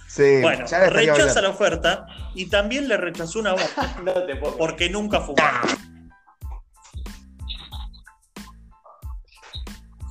[0.08, 1.42] Sí, Bueno, la rechaza hablando.
[1.42, 2.06] la oferta
[2.36, 4.58] y también le rechazó una oferta No te puedo.
[4.58, 5.36] porque nunca fumó.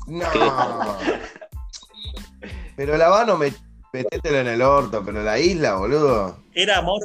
[0.07, 0.27] No.
[2.77, 3.53] Pero el habano, me,
[3.93, 6.43] metételo en el orto, pero la isla, boludo.
[6.55, 7.01] Era amor,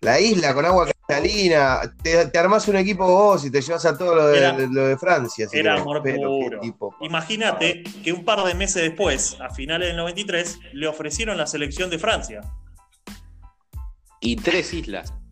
[0.00, 1.80] La isla con agua cristalina.
[2.02, 4.86] Te, te armás un equipo vos y te llevas a todo lo de, Era- lo
[4.86, 5.48] de Francia.
[5.48, 5.82] si era querés.
[5.82, 6.60] amor puro.
[7.00, 11.90] Imagínate que un par de meses después, a finales del 93, le ofrecieron la selección
[11.90, 12.40] de Francia.
[14.20, 15.12] Y tres islas.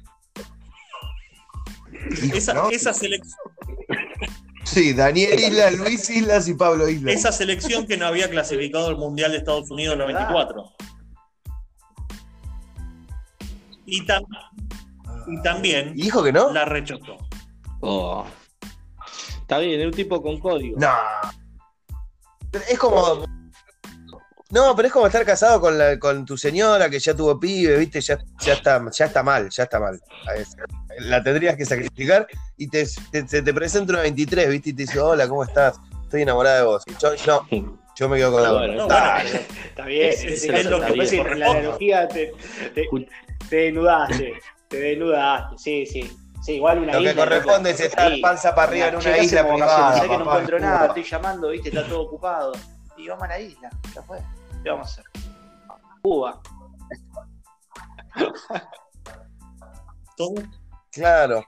[2.35, 2.69] Esa, ¿no?
[2.71, 3.23] esa, selec-
[4.65, 7.15] Sí, Daniel Islas, Luis Islas y Pablo Islas.
[7.15, 10.65] esa selección que no había clasificado al Mundial de Estados Unidos en el 94.
[13.87, 14.25] Y, tam-
[15.27, 16.53] y también ¿Y dijo que no?
[16.53, 17.17] la rechazó.
[17.81, 18.25] Oh.
[19.41, 20.79] Está bien, es un tipo con código.
[20.79, 20.91] No.
[22.69, 23.25] Es como.
[24.51, 27.79] No, pero es como estar casado con, la- con tu señora que ya tuvo pibe,
[27.79, 28.03] ¿viste?
[28.03, 29.99] Ya, ya, está, ya está mal, ya está mal.
[30.99, 32.27] La tendrías que sacrificar
[32.59, 34.71] y te, te, te- te presenta una 23, ¿viste?
[34.71, 35.77] Y te dice, hola, ¿cómo estás?
[36.03, 36.83] Estoy enamorada de vos.
[36.87, 37.49] Y yo, no,
[37.97, 38.67] yo me quedo con la otra.
[38.67, 39.39] bueno, No, está- bueno,
[39.71, 42.33] Está bien, Es- lo que parece que en la analogía te,
[42.75, 42.89] te,
[43.49, 44.35] te desnudaste,
[44.73, 46.19] te desnudaste, sí, sí.
[46.43, 47.83] Sí, igual una Lo que isla, corresponde loco.
[47.83, 48.21] es estar Sí.
[48.21, 49.95] panza para arriba en una ¿qué isla privada.
[49.95, 52.53] Sé que no encuentro en nada, estoy llamando, viste, está todo ocupado.
[52.97, 54.19] Y vamos a la isla, ya fue.
[54.65, 55.05] ¿Qué vamos a hacer?
[56.03, 56.41] Cuba.
[60.17, 60.35] todo,
[60.91, 61.45] Claro.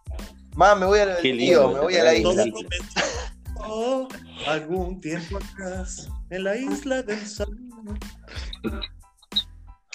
[0.54, 2.44] Más, me voy a la Qué del lindo tío, que me voy a la isla.
[2.52, 4.08] comenzó
[4.46, 7.58] algún tiempo atrás en la isla del sol.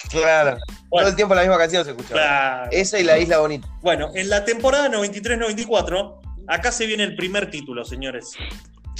[0.08, 0.56] Claro.
[0.90, 2.14] Todo el tiempo la misma canción se escuchaba.
[2.20, 2.68] claro.
[2.72, 3.68] Esa y la isla bonita.
[3.82, 8.32] Bueno, en la temporada 93-94, acá se viene el primer título, señores.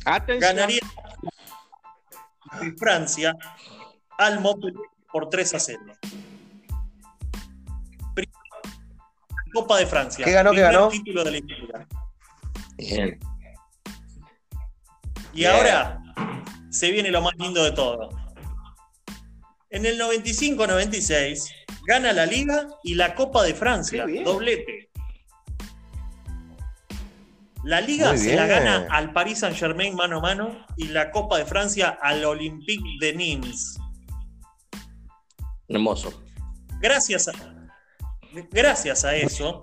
[0.05, 0.57] Atención.
[0.57, 0.81] Ganaría
[2.79, 3.35] Francia
[4.19, 5.81] al Montpellier por 3 a 0.
[9.53, 10.25] Copa de Francia.
[10.25, 10.89] ¿Qué ganó, qué ganó?
[10.89, 11.87] título de la historia.
[12.77, 13.19] Bien.
[15.33, 15.51] Y Bien.
[15.51, 16.01] ahora
[16.71, 18.11] se viene lo más lindo de todo.
[19.71, 21.53] En el 95-96
[21.87, 24.91] gana la Liga y la Copa de Francia, doblete.
[27.63, 31.39] La Liga Muy se la gana al Paris Saint-Germain mano a mano y la Copa
[31.39, 33.79] de Francia al Olympique de Nîmes.
[35.69, 36.21] Hermoso.
[36.81, 37.33] Gracias a,
[38.51, 39.63] gracias a eso,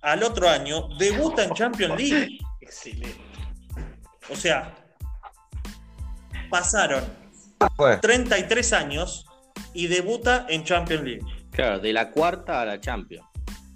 [0.00, 2.38] al otro año debuta en Champions League.
[2.62, 3.20] Excelente.
[4.30, 4.74] O sea,
[6.48, 7.27] pasaron
[7.76, 7.96] Fue.
[7.98, 9.26] 33 años
[9.74, 11.26] y debuta en Champions League.
[11.50, 13.26] Claro, de la cuarta a la Champions.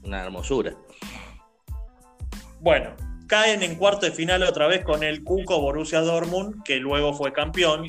[0.02, 0.72] Una hermosura.
[2.60, 2.94] Bueno,
[3.26, 7.32] caen en cuarto de final otra vez con el Cuco Borussia Dortmund, que luego fue
[7.32, 7.88] campeón.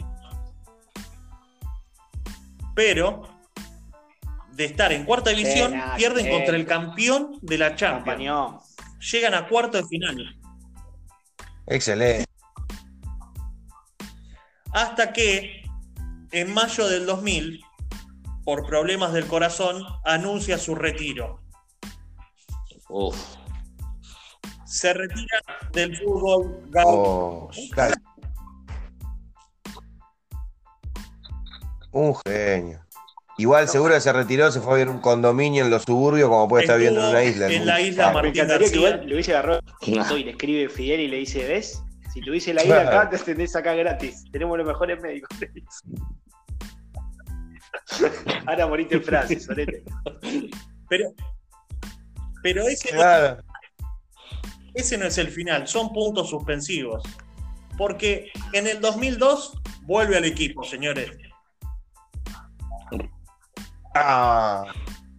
[2.76, 3.24] Pero
[4.54, 6.30] de estar en cuarta división, pierden eh.
[6.30, 8.06] contra el campeón de la Champions.
[8.06, 8.60] Campañón.
[9.12, 10.40] Llegan a cuarto de final.
[11.68, 12.26] Excelente.
[14.72, 15.63] Hasta que
[16.34, 17.64] en mayo del 2000,
[18.44, 21.40] por problemas del corazón, anuncia su retiro.
[22.90, 23.16] Uf.
[24.66, 25.40] Se retira
[25.72, 26.90] del fútbol gaucho.
[26.92, 27.50] Oh.
[31.92, 32.80] Un genio.
[33.38, 36.48] Igual seguro que se retiró, se fue a ver un condominio en los suburbios como
[36.48, 37.48] puede estar viendo en una isla.
[37.52, 40.14] en la isla Martín que igual le hubiese agarrado Nah.
[40.14, 41.82] y le escribe Fidel y le dice, ¿ves?
[42.14, 42.98] Si tuviese la isla Claro.
[43.00, 44.24] acá, te tenés acá gratis.
[44.32, 45.36] Tenemos los mejores médicos.
[48.46, 49.84] Ahora moriste en Francia, solete.
[50.90, 51.14] Pero,
[52.42, 53.42] pero ese, Claro.
[54.74, 57.04] ese no es el final, son puntos suspensivos.
[57.78, 61.12] Porque en el 2002 vuelve al equipo, señores.
[63.96, 64.66] Ah,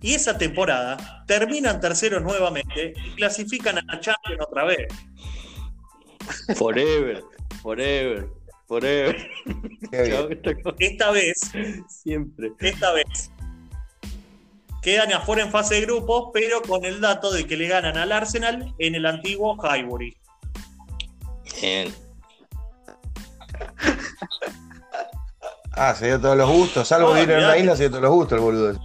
[0.01, 4.87] Y esa temporada terminan terceros nuevamente y clasifican a la Champions otra vez.
[6.57, 7.23] Forever.
[7.63, 8.29] Forever.
[8.67, 9.31] Forever.
[10.79, 11.41] Esta vez,
[11.89, 12.53] Siempre.
[12.61, 13.31] esta vez,
[14.83, 18.11] quedan afuera en fase de grupos, pero con el dato de que le ganan al
[18.13, 20.17] Arsenal en el antiguo Highbury.
[21.61, 21.95] Bien.
[25.77, 26.87] Ah, se dio todos los gustos.
[26.87, 28.81] Salvo No, vivir en una isla, se dio todos los gustos el boludo.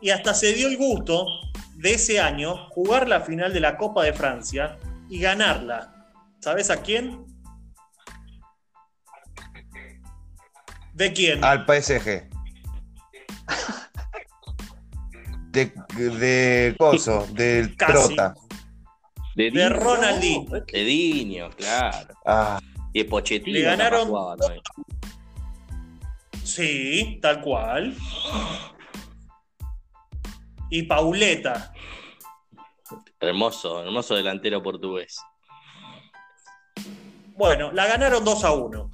[0.00, 1.26] Y hasta se dio el gusto
[1.74, 5.92] de ese año jugar la final de la Copa de Francia y ganarla.
[6.38, 7.24] ¿Sabes a quién?
[11.00, 11.42] ¿De quién?
[11.42, 12.28] Al PSG.
[15.50, 17.92] De, de Coso, del Casi.
[18.14, 18.34] Trota.
[19.34, 20.60] De, De Ronaldinho.
[20.70, 22.14] De Diño, claro.
[22.26, 22.60] Ah,
[22.92, 24.36] Y Pochettino Le ganaron- jugaba.
[26.44, 27.96] Sí, tal cual.
[30.68, 31.72] Y Pauleta.
[33.20, 35.18] Hermoso, hermoso delantero portugués.
[37.38, 38.90] Bueno, la ganaron 2 a 1.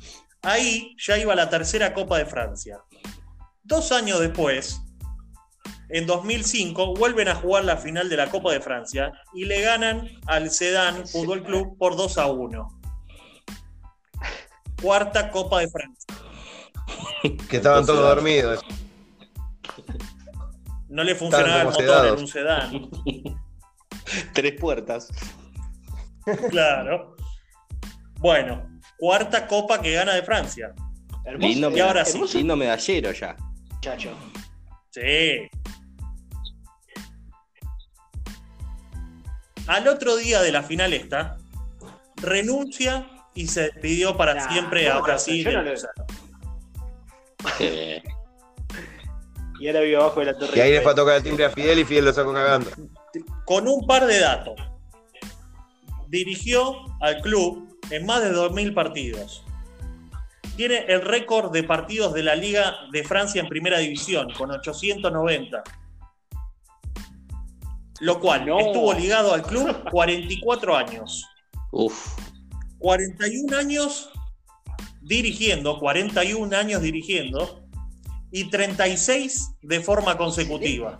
[0.46, 2.78] Ahí ya iba la tercera Copa de Francia.
[3.64, 4.80] Dos años después,
[5.88, 10.08] en 2005, vuelven a jugar la final de la Copa de Francia y le ganan
[10.28, 12.80] al Sedan Fútbol Club por 2 a 1.
[14.80, 16.14] Cuarta Copa de Francia.
[17.48, 18.64] Que estaban Entonces, todos dormidos.
[20.88, 22.12] No le funcionaba el motor sedados.
[22.12, 22.90] en un sedán.
[24.32, 25.08] Tres puertas.
[26.50, 27.16] Claro.
[28.20, 30.72] Bueno, cuarta copa que gana de Francia.
[31.24, 32.20] Hermoso, Lindo, Y ahora sí.
[32.34, 33.36] lindo medallero ya.
[33.72, 34.14] muchacho.
[34.90, 35.48] Sí.
[39.66, 41.38] Al otro día de la final esta,
[42.16, 45.44] renuncia y se despidió para Nah, siempre a Brasil.
[45.44, 45.72] yo no lo-
[49.58, 50.52] Y ahora vive abajo de la torre.
[50.54, 52.70] Y ahí le fue a tocar el timbre a Fidel y Fidel lo sacó cagando.
[53.46, 54.54] Con un par de datos.
[56.08, 59.42] Dirigió al club en más de 2.000 partidos.
[60.56, 65.62] Tiene el récord de partidos de la Liga de Francia en Primera División, con 890.
[68.00, 68.58] Lo cual No.
[68.60, 71.26] estuvo ligado al club 44 años.
[71.72, 72.16] uf,
[72.78, 74.10] 41 años
[75.02, 77.62] dirigiendo, 41 años dirigiendo
[78.30, 80.98] y 36 de forma consecutiva.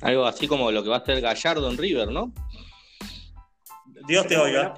[0.00, 2.30] algo así como lo que va a hacer Gallardo en River, ¿no?
[4.06, 4.74] Dios te oiga.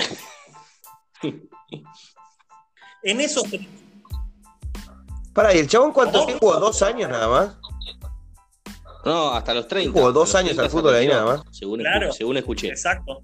[3.02, 3.44] En esos
[5.32, 6.26] Pará, ¿y el chabón cuánto ¿Cómo?
[6.26, 6.58] tiempo jugó?
[6.60, 7.56] ¿Dos años nada más?
[9.04, 9.92] No, hasta los 30.
[9.96, 11.42] Jugó dos años al 30 se fútbol ahí nada más.
[11.52, 12.08] Según, Claro.
[12.08, 12.68] escu- según escuché.
[12.68, 13.20] Exacto.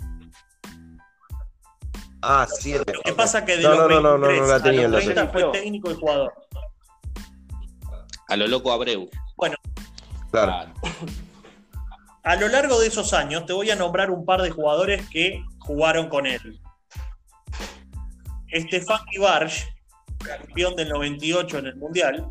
[2.21, 2.93] Ah, siete.
[2.93, 4.81] Lo que pasa que de No, los no, no, no, no, 23 no la tenía
[4.83, 6.33] a en la los 30 fue técnico y jugador.
[8.29, 9.09] A lo loco Abreu.
[10.31, 10.73] Claro.
[12.23, 15.43] A lo largo de esos años te voy a nombrar un par de jugadores que
[15.65, 16.61] jugaron con él.
[18.49, 19.67] Estefan Ibarge,
[20.19, 22.31] campeón del 98 en el Mundial.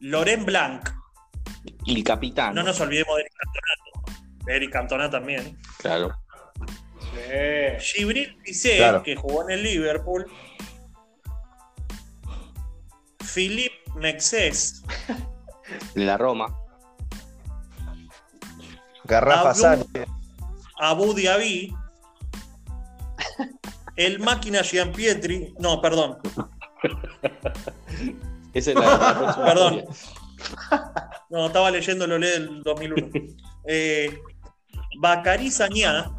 [0.00, 0.88] Loren Blanc,
[1.84, 2.54] Y el capitán.
[2.54, 4.44] no nos olvidemos de Eric Cantona.
[4.44, 5.58] De Eric Cantona también.
[5.78, 6.10] Claro.
[7.80, 7.94] Sí.
[7.98, 8.36] Gibril
[8.76, 9.02] Claro.
[9.02, 10.26] que jugó en el Liverpool.
[13.34, 14.82] Philippe Mexés,
[15.94, 16.56] De la Roma.
[19.04, 20.06] Garrafa Sánchez.
[20.78, 21.74] Abu Dhabi,
[23.96, 26.18] el máquina Gianpietri, no, perdón,
[28.52, 29.84] Esa es la, la Perdón.
[31.30, 33.10] no, estaba leyendo lo del 2001.
[33.68, 34.18] Eh,
[34.98, 36.14] Bacari Sagná,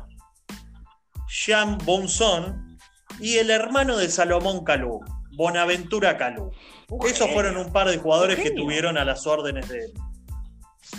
[1.28, 2.78] Jean Bonson
[3.20, 5.02] y el hermano de Salomón Calú,
[5.36, 6.52] Bonaventura Calú.
[7.06, 9.94] Esos fueron un par de jugadores que tuvieron a las órdenes de él.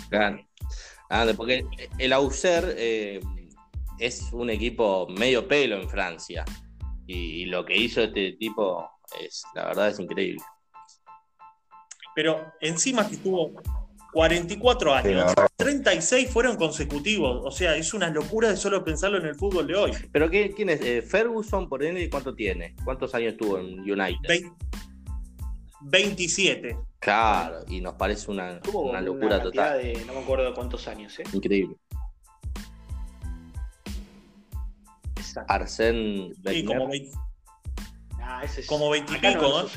[0.09, 0.45] Claro.
[1.09, 1.65] Ah, porque
[1.97, 3.19] el Auxerre eh,
[3.99, 6.45] es un equipo medio pelo en Francia.
[7.07, 8.89] Y, y lo que hizo este tipo
[9.19, 10.41] es, la verdad, es increíble.
[12.15, 13.53] Pero encima que tuvo
[14.13, 15.47] 44 Sí, la años, verdad.
[15.57, 17.41] 36 fueron consecutivos.
[17.43, 19.91] O sea, es una locura de solo pensarlo en el fútbol de hoy.
[20.11, 20.81] Pero ¿qué- ¿quién es?
[20.81, 22.75] Eh, Ferguson, por él, ¿cuánto tiene?
[22.83, 24.27] ¿Cuántos años tuvo en United?
[24.27, 24.53] Vein-
[25.81, 26.77] 27.
[26.99, 29.81] Claro, y nos parece una, una locura total.
[29.81, 31.23] de no me acuerdo cuántos años, ¿eh?
[31.31, 31.77] Increíble.
[35.29, 35.53] Exacto.
[35.53, 37.17] Arsène Sí, como 20.
[38.21, 39.67] Ah, ese es- como 20 y pico, no.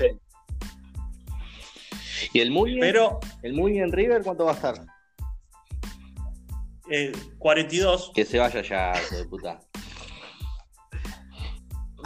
[2.33, 4.75] ¿Y el Muy Pero ¿El Muy en River cuánto va a estar?
[6.91, 8.13] eh, 42.
[8.15, 9.61] Que se vaya ya, hijo de puta.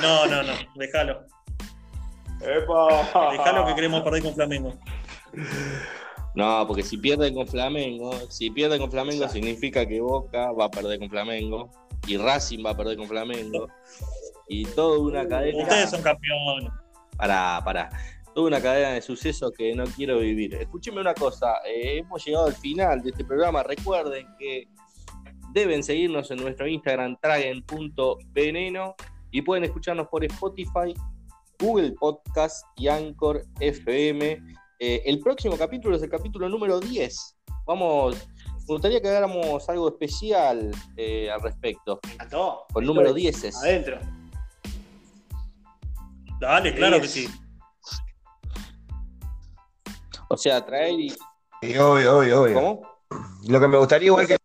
[0.00, 0.52] No, no, no.
[0.76, 1.24] Déjalo.
[2.40, 3.32] ¡Epa!
[3.32, 4.74] Déjalo que queremos perder con Flamengo.
[6.34, 9.34] No, porque si pierde con Flamengo, si pierde con Flamengo Exacto.
[9.34, 11.70] significa que Boca va a perder con Flamengo
[12.06, 13.68] y Racing va a perder con Flamengo
[14.48, 15.62] y toda una cadena.
[15.62, 16.70] Ustedes son campeones.
[17.16, 17.90] Para, para.
[18.34, 20.54] Toda una cadena de sucesos que no quiero vivir.
[20.54, 23.62] Escúcheme una cosa, eh, hemos llegado al final de este programa.
[23.62, 24.68] Recuerden que
[25.54, 28.94] deben seguirnos en nuestro Instagram, tragen.veneno,
[29.30, 30.94] y pueden escucharnos por Spotify,
[31.58, 34.42] Google Podcast y Anchor FM.
[34.78, 37.38] Eh, el próximo capítulo es el capítulo número 10.
[37.66, 38.28] Vamos,
[38.68, 42.64] me gustaría que hagáramos algo especial eh, al respecto, Me encantó.
[42.72, 43.56] con número Estoy 10.
[43.56, 43.98] Adentro.
[46.40, 47.28] Dale, claro que sí.
[50.28, 51.10] O sea, traer y.
[51.10, 52.54] Sí, obvio, obvio, obvio.
[52.54, 52.82] ¿Cómo?
[53.48, 54.36] Lo que me gustaría igual que.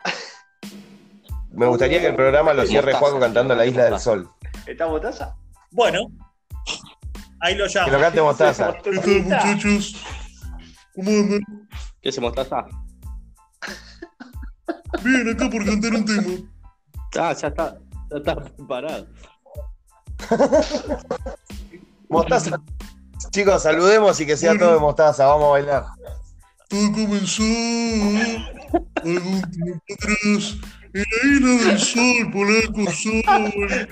[1.52, 2.94] Me gustaría que el programa lo cierre.
[2.94, 4.30] Juan cantando La Isla del Sol.
[4.66, 5.36] ¿Está Mostaza?
[5.72, 6.08] Bueno,
[7.40, 7.92] ahí lo Que llamo.
[7.92, 8.78] lo cante Mostaza.
[8.84, 9.96] ¿Qué tal, muchachos?
[10.96, 11.42] ¿Cómo andan?
[12.02, 12.66] ¿Qué se mostaza?
[15.04, 16.34] Bien, acá por cantar un tema.
[17.18, 17.78] Ah, ya está,
[18.10, 19.08] ya está preparado.
[22.10, 22.62] Mostaza.
[23.32, 25.26] Chicos, saludemos y que sea todo de Mostaza.
[25.26, 25.86] Vamos a bailar.
[26.70, 27.44] Todo comenzó
[29.04, 30.56] algún tiempo atrás
[30.94, 33.88] en la isla del sol, polaco sol.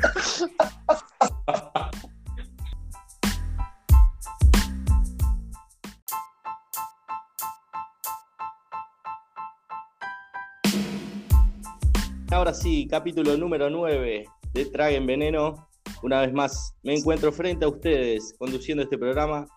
[12.31, 14.23] Ahora sí, capítulo número 9
[14.53, 15.67] de Traguen Veneno.
[16.03, 19.47] Una vez más, me encuentro frente a ustedes conduciendo este programa.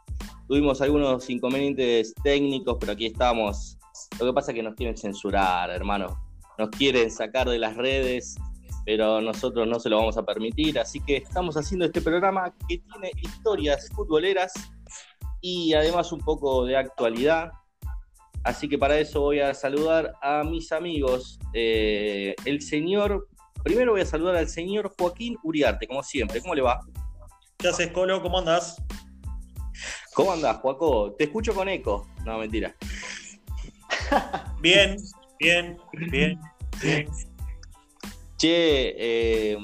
[0.49, 3.77] Tuvimos algunos inconvenientes técnicos, pero aquí estamos.
[4.19, 6.19] Lo que pasa es que nos quieren censurar, hermano.
[6.59, 8.37] Nos quieren sacar de las redes,
[8.87, 10.79] pero nosotros no se lo vamos a permitir.
[10.79, 14.51] Así que estamos haciendo este programa que tiene historias futboleras
[15.43, 17.53] y además un poco de actualidad.
[18.45, 21.39] Así que para eso voy a saludar a mis amigos.
[21.55, 23.29] Eh, el señor,
[23.63, 26.41] primero voy a saludar al señor Joaquín Uriarte, como siempre.
[26.41, 26.81] ¿Cómo le va?
[27.57, 28.21] ¿Qué haces, Colo?
[28.21, 28.83] ¿Cómo andás?
[30.15, 31.15] ¿Cómo andás, Joaco?
[31.17, 32.09] Te escucho con eco.
[32.25, 32.75] No, mentira.
[34.61, 34.97] Bien,
[35.39, 35.79] bien,
[36.11, 36.39] bien,
[36.83, 37.09] bien.
[38.37, 39.57] Che, eh,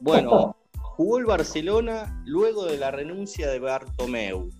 [0.00, 4.50] bueno, jugó el Barcelona luego de la renuncia de Bartomeu.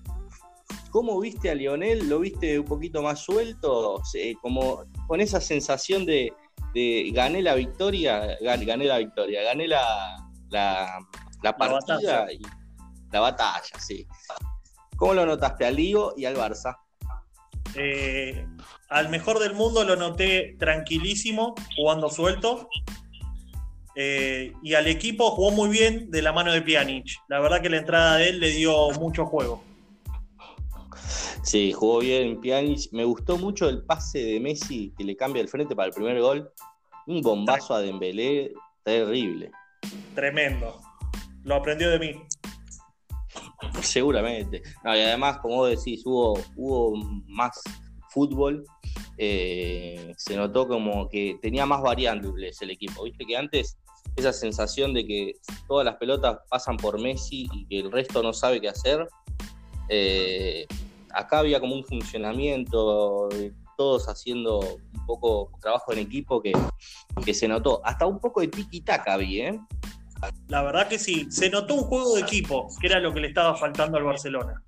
[0.96, 2.08] ¿Cómo viste a Lionel?
[2.08, 4.00] ¿Lo viste un poquito más suelto?
[4.14, 6.32] Eh, como con esa sensación de,
[6.72, 10.16] de gané la victoria, gan- gané la victoria, gané la,
[10.48, 10.98] la,
[11.42, 12.32] la partida batalla.
[12.32, 12.40] y
[13.12, 14.06] la batalla, sí.
[14.96, 16.78] ¿Cómo lo notaste al Ligo y al Barça?
[17.74, 18.46] Eh,
[18.88, 22.70] al mejor del mundo lo noté tranquilísimo, jugando suelto.
[23.96, 27.18] Eh, y al equipo jugó muy bien de la mano de Pjanic.
[27.28, 29.62] La verdad que la entrada de él le dio mucho juego.
[31.46, 32.90] Sí, jugó bien Pjanic.
[32.90, 36.20] Me gustó mucho el pase de Messi que le cambia el frente para el primer
[36.20, 36.50] gol.
[37.06, 39.52] Un bombazo a Dembélé terrible.
[40.16, 40.80] Tremendo.
[41.44, 42.22] Lo aprendió de mí.
[43.80, 44.60] Seguramente.
[44.82, 46.96] No, y además, como vos decís, hubo, hubo
[47.28, 47.60] más
[48.10, 48.64] fútbol.
[49.16, 53.04] eh, se notó como que tenía más variables el equipo.
[53.04, 53.78] Viste que antes
[54.16, 55.34] esa sensación de que
[55.68, 59.06] todas las pelotas pasan por Messi y que el resto no sabe qué hacer.
[59.88, 60.66] eh,
[61.16, 66.52] acá había como un funcionamiento, de todos haciendo un poco trabajo en equipo que,
[67.24, 67.80] que se notó.
[67.84, 69.60] Hasta un poco de tiki-taka había, ¿eh?
[70.48, 71.26] La verdad que sí.
[71.30, 74.62] Se notó un juego de equipo, que era lo que le estaba faltando al Barcelona.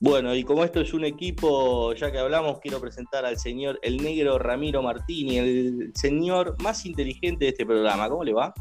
[0.00, 3.96] Bueno, y como esto es un equipo, ya que hablamos, quiero presentar al señor el
[3.96, 8.08] negro Ramiro Martini, el señor más inteligente de este programa.
[8.08, 8.54] ¿Cómo le va?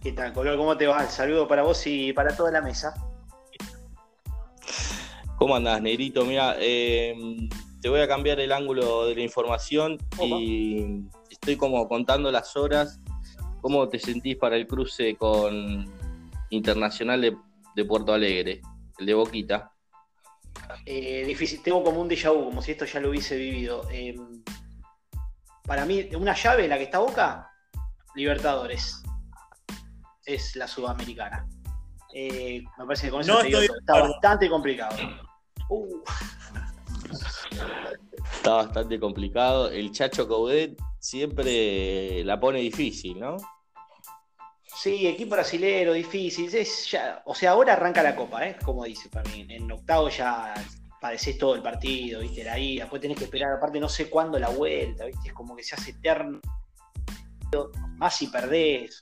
[0.00, 0.56] ¿Qué tal, Color?
[0.56, 1.02] ¿Cómo te va?
[1.02, 2.94] El saludo para vos y para toda la mesa.
[5.36, 6.24] ¿Cómo andás, negrito?
[6.24, 7.14] Mira, eh,
[7.82, 13.00] te voy a cambiar el ángulo de la información y estoy como contando las horas.
[13.60, 15.84] ¿Cómo te sentís para el cruce con
[16.50, 17.36] Internacional de,
[17.74, 18.62] de Puerto Alegre,
[18.98, 19.72] el de Boquita?
[20.86, 23.86] Eh, difícil, tengo como un déjà vu, como si esto ya lo hubiese vivido.
[23.90, 24.16] Eh,
[25.66, 27.50] para mí, una llave en la que está Boca,
[28.14, 29.02] Libertadores.
[30.24, 31.46] Es la sudamericana.
[32.14, 34.96] Eh, me parece que con eso No te digo Está bastante complicado.
[35.68, 36.00] Uh,
[38.34, 39.70] Está bastante complicado.
[39.70, 43.36] El Chacho Coudet siempre la pone difícil, ¿no?
[44.78, 46.54] sí, equipo brasilero, difícil.
[46.54, 48.56] Es ya, o sea, ahora arranca la copa, ¿eh?
[48.64, 49.46] como dice para mí.
[49.48, 50.54] En octavo ya
[51.00, 52.44] padeces todo el partido, ¿viste?
[52.44, 55.28] La ida, después tenés que esperar, aparte no sé cuándo la vuelta, ¿viste?
[55.28, 56.40] Es como que se hace eterno.
[57.96, 59.00] Más si perdés.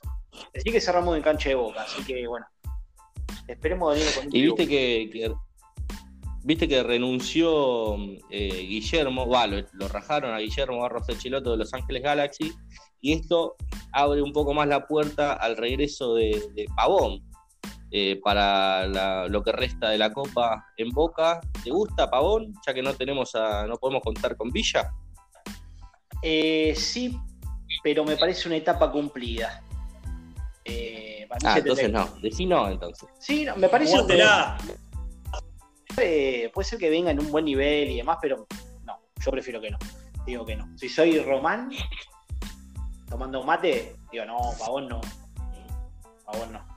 [0.55, 2.45] Así que cerramos en cancha de boca, así que bueno.
[3.47, 5.35] Esperemos venir con Y viste que-
[6.45, 7.95] viste que renunció
[8.29, 12.53] eh, Guillermo, va, lo, lo rajaron a Guillermo Barros Echiloto de Los Ángeles Galaxy,
[13.01, 13.55] y esto
[13.91, 17.21] abre un poco más la puerta al regreso de, de Pavón
[17.91, 21.41] eh, para la- lo que resta de la Copa en Boca.
[21.63, 22.53] ¿Te gusta Pavón?
[22.65, 24.91] Ya que no tenemos a, no podemos contar con Villa.
[26.21, 27.17] Eh, sí,
[27.83, 29.61] pero me parece una etapa cumplida.
[30.63, 31.11] Eh,
[31.43, 33.09] Ah, entonces no, decí no entonces.
[33.19, 34.07] Sí, no, me parece un.
[35.97, 38.45] Eh, puede ser que venga en un buen nivel y demás, pero
[38.83, 39.77] no, yo prefiero que no.
[40.25, 40.67] Digo que no.
[40.77, 41.69] Si soy Román,
[43.09, 45.01] tomando un mate, digo, no, Pavón no.
[46.25, 46.75] Pavón no.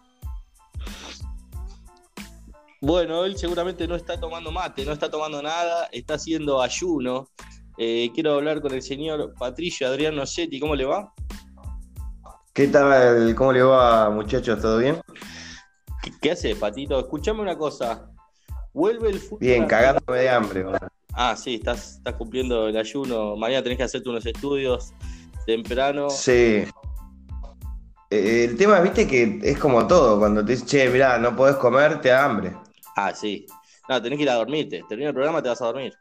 [2.81, 7.29] Bueno, él seguramente no está tomando mate, no está tomando nada, está haciendo ayuno.
[7.77, 11.13] Eh, quiero hablar con el señor Patricio Adriano Setti, ¿cómo le va?
[12.53, 13.35] ¿Qué tal?
[13.35, 14.61] ¿Cómo le va, muchachos?
[14.61, 15.01] ¿Todo bien?
[16.03, 16.99] ¿Qué, qué haces, Patito?
[17.01, 18.11] Escuchame una cosa.
[18.79, 19.41] Vuelve el fútbol.
[19.41, 20.65] Bien, cagándome de hambre.
[21.13, 23.35] Ah, sí, estás, estás cumpliendo el ayuno.
[23.35, 24.93] Mañana tenés que hacerte unos estudios
[25.45, 26.09] temprano.
[26.11, 26.63] Sí.
[28.09, 30.21] Eh, El tema, viste, que es como todo.
[30.21, 32.55] Cuando te dicen, che, mirá, no podés comer, te da hambre.
[32.95, 33.47] Ah, sí.
[33.89, 34.85] No, tenés que ir a dormirte.
[34.89, 35.93] Termina el programa, te vas a dormir.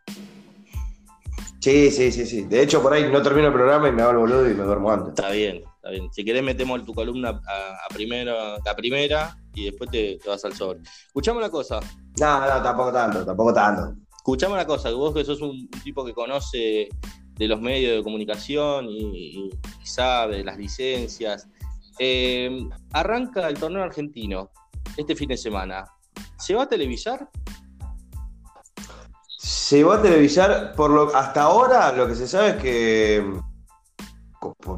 [1.60, 2.44] Sí, sí, sí, sí.
[2.44, 4.64] De hecho, por ahí no termino el programa y me hago el boludo y me
[4.64, 5.10] duermo antes.
[5.10, 6.12] Está bien, está bien.
[6.14, 10.44] Si querés, metemos tu columna a, a primero, la primera y después te, te vas
[10.46, 10.82] al sobre.
[11.08, 11.80] Escuchame una cosa.
[12.20, 13.96] No, no, tampoco tanto, tampoco tanto.
[14.18, 16.90] Escuchame una cosa, que vos que sos un, un tipo que conoce
[17.36, 21.48] de los medios de comunicación y, y sabe de las licencias.
[22.00, 24.52] eh, arranca el torneo argentino
[24.96, 25.86] este fin de semana.
[26.38, 27.30] ¿Se va a televisar?
[29.38, 33.34] Se va a televisar, por lo, hasta ahora lo que se sabe es que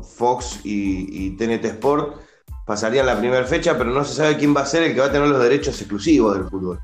[0.03, 2.21] Fox y, TNT Sport
[2.65, 5.07] pasarían la primera fecha, pero no se sabe quién va a ser el que va
[5.07, 6.79] a tener los derechos exclusivos del fútbol.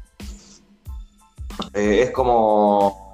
[1.74, 3.06] Eh, es como,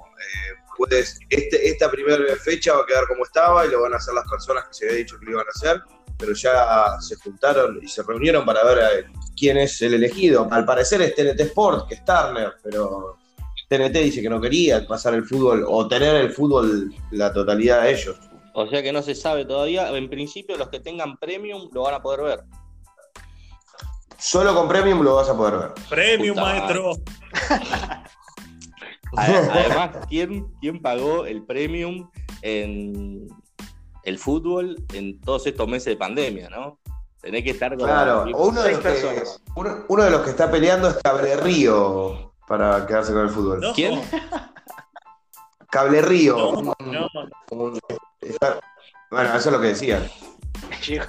[0.90, 4.14] Eh, este, esta primera fecha va a quedar como estaba y lo van a hacer
[4.14, 5.82] las personas que se había dicho que lo iban a hacer,
[6.18, 9.06] pero ya se juntaron y se reunieron para ver eh,
[9.36, 10.48] quién es el elegido.
[10.50, 13.18] Al parecer es TNT Sport, que es Turner, pero
[13.68, 17.92] TNT dice que no quería pasar el fútbol o tener el fútbol la totalidad de
[17.92, 18.16] ellos.
[18.54, 19.88] O sea que no se sabe todavía.
[19.96, 22.40] En principio, los que tengan premium lo van a poder ver.
[24.18, 25.72] Solo con Premium lo vas a poder ver.
[25.88, 26.92] Premium, Puta maestro.
[29.16, 32.08] Ade- Además, ¿quién, quién pagó el premium
[32.42, 33.26] en
[34.04, 36.78] el fútbol en todos estos meses de pandemia, no?
[37.20, 39.22] Tenés que estar con Claro, uno de, los que,
[39.54, 43.60] uno, uno de los que está peleando es Cable Río para quedarse con el fútbol.
[43.60, 44.00] No, ¿Quién?
[45.72, 46.36] Cable Río.
[46.36, 47.08] No, un- no.
[47.50, 47.80] un-
[48.20, 48.60] está-
[49.10, 50.06] bueno, eso es lo que decían.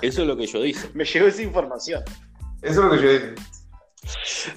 [0.01, 0.89] Eso es lo que yo dice.
[0.93, 2.01] me llegó esa información.
[2.61, 3.35] Eso es lo que yo dije.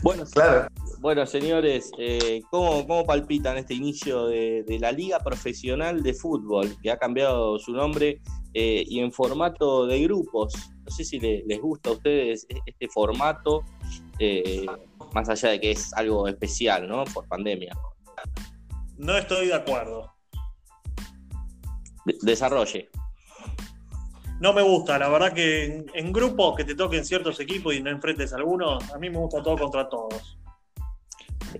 [0.02, 0.68] Bueno, Claro.
[1.00, 6.76] bueno señores, eh, ¿cómo, cómo palpitan este inicio de, de la Liga Profesional de Fútbol,
[6.82, 8.20] que ha cambiado su nombre
[8.54, 10.54] eh, y en formato de grupos?
[10.84, 13.62] No sé si le- les gusta a ustedes este formato,
[14.18, 14.66] eh,
[15.14, 17.04] más allá de que es algo especial, ¿no?
[17.04, 17.72] Por pandemia.
[18.98, 20.12] No estoy de acuerdo.
[22.04, 22.88] De- desarrolle.
[24.40, 27.82] No me gusta, la verdad que en, en grupos que te toquen ciertos equipos y
[27.82, 30.38] no enfrentes a algunos, a mí me gusta todo contra todos.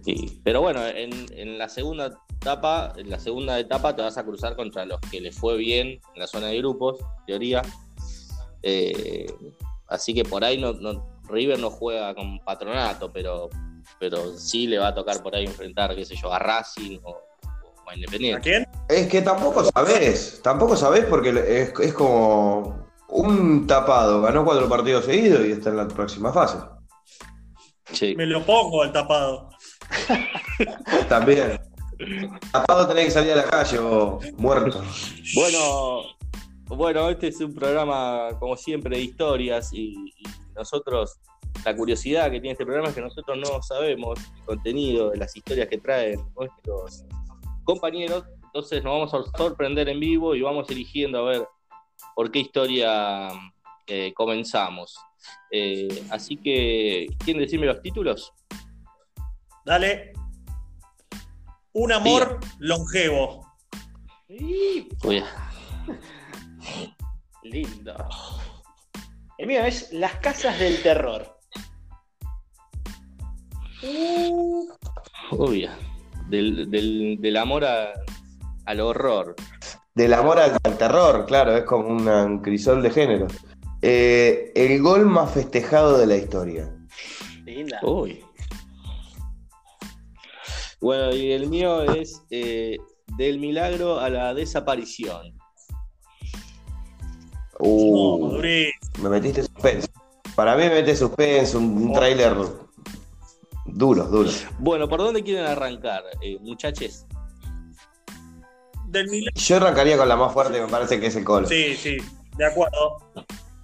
[0.05, 4.25] Sí, pero bueno, en, en la segunda etapa, en la segunda etapa te vas a
[4.25, 7.63] cruzar contra los que les fue bien en la zona de grupos, en teoría.
[8.63, 9.27] Eh,
[9.89, 13.49] así que por ahí no, no- River no juega con patronato, pero,
[13.99, 17.11] pero sí le va a tocar por ahí enfrentar, qué sé yo, a Racing o,
[17.11, 18.41] o a ¿A Independiente.
[18.43, 18.67] quién?
[18.89, 25.05] Es que tampoco sabés, tampoco sabés porque es, es como un tapado, ganó cuatro partidos
[25.05, 26.59] seguidos y está en la próxima fase.
[27.93, 28.15] Sí.
[28.17, 29.49] Me lo pongo al tapado.
[31.09, 31.61] También.
[32.53, 34.83] Tapado tenés que salir a la calle o muerto.
[35.35, 36.03] Bueno,
[36.67, 40.25] bueno, este es un programa, como siempre, de historias y, y
[40.57, 41.19] nosotros,
[41.65, 45.37] la curiosidad que tiene este programa es que nosotros no sabemos el contenido de las
[45.37, 47.05] historias que traen nuestros
[47.65, 51.49] compañeros, entonces nos vamos a sorprender en vivo y vamos eligiendo a ver
[52.15, 53.29] por qué historia
[53.87, 54.97] eh, comenzamos.
[55.51, 58.33] Eh, así que, ¿quieren decirme los títulos?
[59.65, 60.13] Dale.
[61.73, 63.47] Un amor longevo.
[64.29, 64.89] Uy,
[67.43, 67.95] lindo.
[69.39, 71.37] El mío es Las Casas del Terror.
[75.33, 75.69] Uy,
[76.29, 77.93] del, del- del amor a-
[78.65, 79.35] al horror.
[79.95, 83.27] Del amor al, al terror, claro, es como una- un crisol de género.
[83.83, 86.75] Eh, el gol más festejado de la historia.
[87.45, 87.79] Linda.
[87.83, 88.25] Uy.
[90.81, 92.77] Bueno, y el mío es eh,
[93.17, 95.36] del milagro a la desaparición.
[97.59, 98.39] Uh,
[98.99, 99.89] No, me metiste suspenso.
[100.35, 102.35] Para mí me mete suspenso, un, un tráiler
[103.65, 104.31] duro, duro.
[104.59, 107.07] Bueno, ¿por dónde quieren arrancar, eh, muchachos?
[108.89, 109.09] Del.
[109.35, 111.49] Yo arrancaría con la más fuerte, me parece que es el Colo.
[111.49, 111.97] Sí, sí,
[112.37, 112.99] de acuerdo.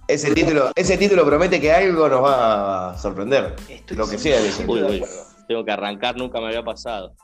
[0.07, 3.55] Ese título, ese título promete que algo nos va a sorprender.
[3.69, 5.01] Estoy Lo que sea, Uy,
[5.47, 7.15] tengo que arrancar, nunca me había pasado.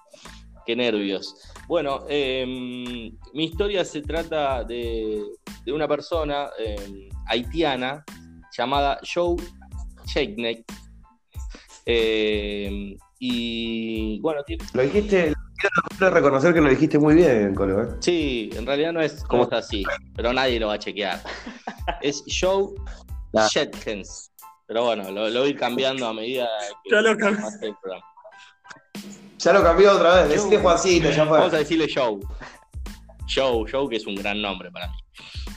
[0.65, 1.35] Qué nervios.
[1.69, 5.21] Bueno, eh, mi historia se trata de,
[5.63, 8.03] de una persona eh, haitiana
[8.57, 9.35] llamada Joe
[10.11, 10.65] Checkneck.
[11.85, 15.31] Eh, y bueno, tiene- Lo dijiste,
[15.99, 17.83] quiero reconocer que lo dijiste muy bien, Colo.
[17.83, 17.87] ¿eh?
[17.99, 19.43] sí, en realidad no es, ¿Cómo?
[19.43, 19.83] no es así,
[20.15, 21.21] pero nadie lo va a chequear.
[22.01, 22.69] Es Joe
[23.35, 23.47] Ah.
[23.53, 24.31] Jetkins.
[24.65, 26.47] Pero bueno, lo, lo voy cambiando a medida
[26.83, 27.75] que Ya lo cambié.
[29.39, 30.29] Ya lo cambió otra vez.
[30.29, 31.59] Decile Juancito, ya Vamos a fue.
[31.59, 32.19] decirle Joe.
[33.33, 34.97] Joe, Joe, que es un gran nombre para mí.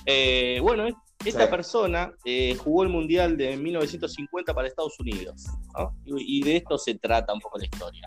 [0.06, 0.86] Eh, bueno,
[1.24, 1.50] esta Sí.
[1.50, 5.46] persona eh, jugó el Mundial de 1950 para Estados Unidos.
[5.76, 5.94] ¿no?
[6.04, 8.02] Y, y de esto se trata un poco la historia.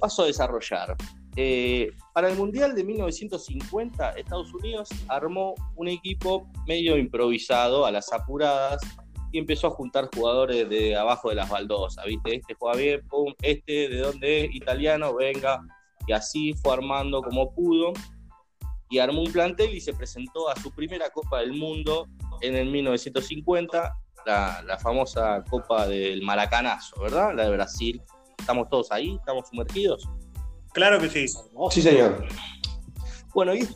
[0.00, 0.96] Paso a desarrollar.
[1.36, 8.12] Eh, para el Mundial de 1950, Estados Unidos armó un equipo medio improvisado a las
[8.12, 8.80] apuradas
[9.32, 12.36] y empezó a juntar jugadores de abajo de las baldosas, ¿viste?
[12.36, 15.60] Este juega bien, pum, este de dónde es, italiano, venga,
[16.06, 17.92] y así fue armando como pudo
[18.90, 22.06] y armó un plantel y se presentó a su primera Copa del Mundo
[22.40, 27.34] en el 1950, la, la famosa Copa del Maracanazo, ¿verdad?
[27.34, 28.02] La de Brasil.
[28.38, 29.16] ¿Estamos todos ahí?
[29.16, 30.08] ¿Estamos sumergidos?
[30.72, 31.26] Claro que sí.
[31.70, 32.26] Sí, señor.
[33.34, 33.68] Bueno, y,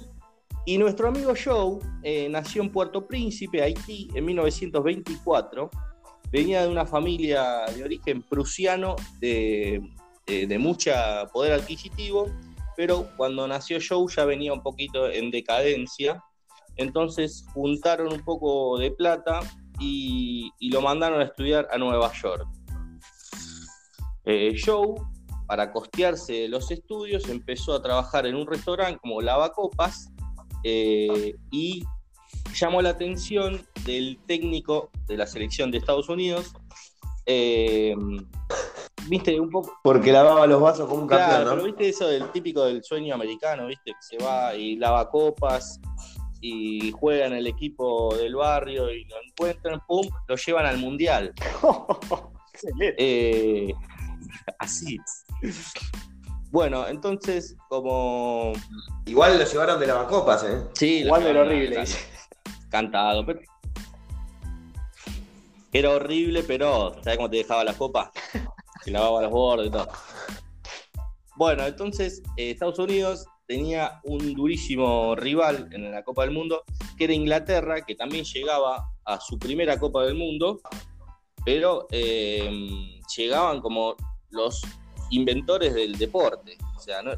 [0.64, 5.70] y nuestro amigo Joe eh, nació en Puerto Príncipe, Haití, en 1924.
[6.30, 9.82] Venía de una familia de origen prusiano de,
[10.26, 12.30] de, de mucha poder adquisitivo,
[12.76, 16.22] pero cuando nació Joe ya venía un poquito en decadencia.
[16.76, 19.40] Entonces juntaron un poco de plata
[19.80, 22.46] y, y lo mandaron a estudiar a Nueva York.
[24.24, 24.94] Eh, Joe
[25.46, 30.11] para costearse los estudios, empezó a trabajar en un restaurante como lavacopas
[30.64, 31.84] eh, y
[32.54, 36.52] llamó la atención del técnico de la selección de Estados Unidos.
[37.26, 37.94] eh,
[39.08, 39.72] viste, un poco.
[39.82, 41.64] Porque lavaba los vasos como un Claro, campeón, pero ¿no?
[41.64, 45.80] viste eso del típico del sueño americano, viste, que se va y lava copas
[46.40, 51.32] y juega en el equipo del barrio y lo encuentran, pum, lo llevan al mundial.
[52.98, 53.72] Eh,
[54.58, 54.96] así.
[56.52, 58.52] Bueno, entonces, como.
[59.06, 60.62] Igual lo llevaron de lavacopas, ¿eh?
[60.74, 61.84] Sí, Igual de lo llevaron horrible.
[62.68, 63.40] Cantado, pero.
[65.72, 66.92] Era horrible, pero.
[67.02, 68.12] ¿Sabes cómo te dejaba la copa?
[68.84, 69.88] Que lavaba los bordes y todo.
[71.36, 76.64] Bueno, entonces, eh, Estados Unidos tenía un durísimo rival en la Copa del Mundo,
[76.98, 80.60] que era Inglaterra, que también llegaba a su primera Copa del Mundo,
[81.46, 82.50] pero eh,
[83.16, 83.96] llegaban como
[84.28, 84.62] los
[85.12, 86.58] inventores del deporte.
[86.76, 87.12] O sea, no-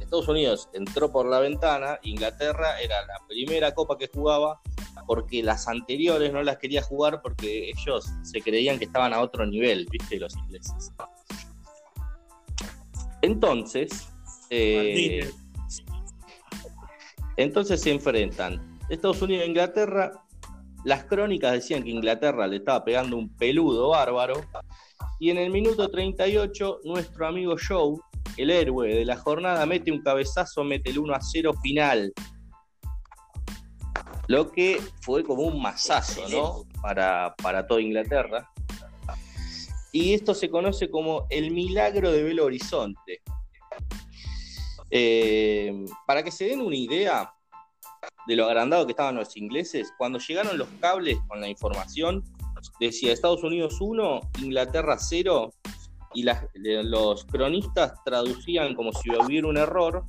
[0.00, 4.60] Estados Unidos entró por la ventana, Inglaterra era la primera copa que jugaba,
[5.06, 9.46] porque las anteriores no las quería jugar porque ellos se creían que estaban a otro
[9.46, 10.18] nivel, ¿viste?
[10.18, 10.92] Los ingleses.
[13.22, 14.08] Entonces,
[14.50, 15.30] eh,
[17.36, 20.23] entonces se enfrentan Estados Unidos e Inglaterra.
[20.84, 24.44] Las crónicas decían que Inglaterra le estaba pegando un peludo bárbaro.
[25.18, 27.96] Y en el minuto 38, nuestro amigo Joe,
[28.36, 32.12] el héroe de la jornada, mete un cabezazo, mete el 1 a 0 final.
[34.28, 36.64] Lo que fue como un masazo, ¿no?
[36.82, 38.50] Para, para toda Inglaterra.
[39.92, 43.22] Y esto se conoce como el milagro de Belo Horizonte.
[44.90, 47.32] Eh, para que se den una idea
[48.26, 52.24] de lo agrandado que estaban los ingleses, cuando llegaron los cables con la información,
[52.80, 55.52] decía Estados Unidos 1, Inglaterra 0,
[56.14, 60.04] y las- los cronistas traducían como si hubiera un error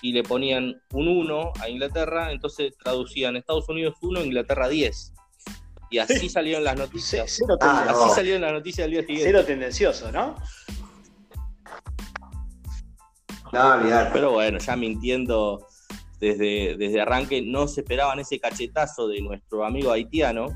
[0.00, 5.12] y le ponían un 1 a Inglaterra, entonces traducían Estados Unidos 1, Inglaterra 10.
[5.90, 7.30] Y así salieron las noticias.
[7.38, 7.84] Cero, Ah.
[7.90, 9.24] Así salieron las noticias del día siguiente.
[9.26, 10.34] Cero tendencioso, ¿no?
[13.52, 14.10] No, olvidar.
[14.12, 15.66] Pero bueno, ya mintiendo
[16.22, 20.46] desde, desde arranque, no se esperaban ese cachetazo de nuestro amigo haitiano,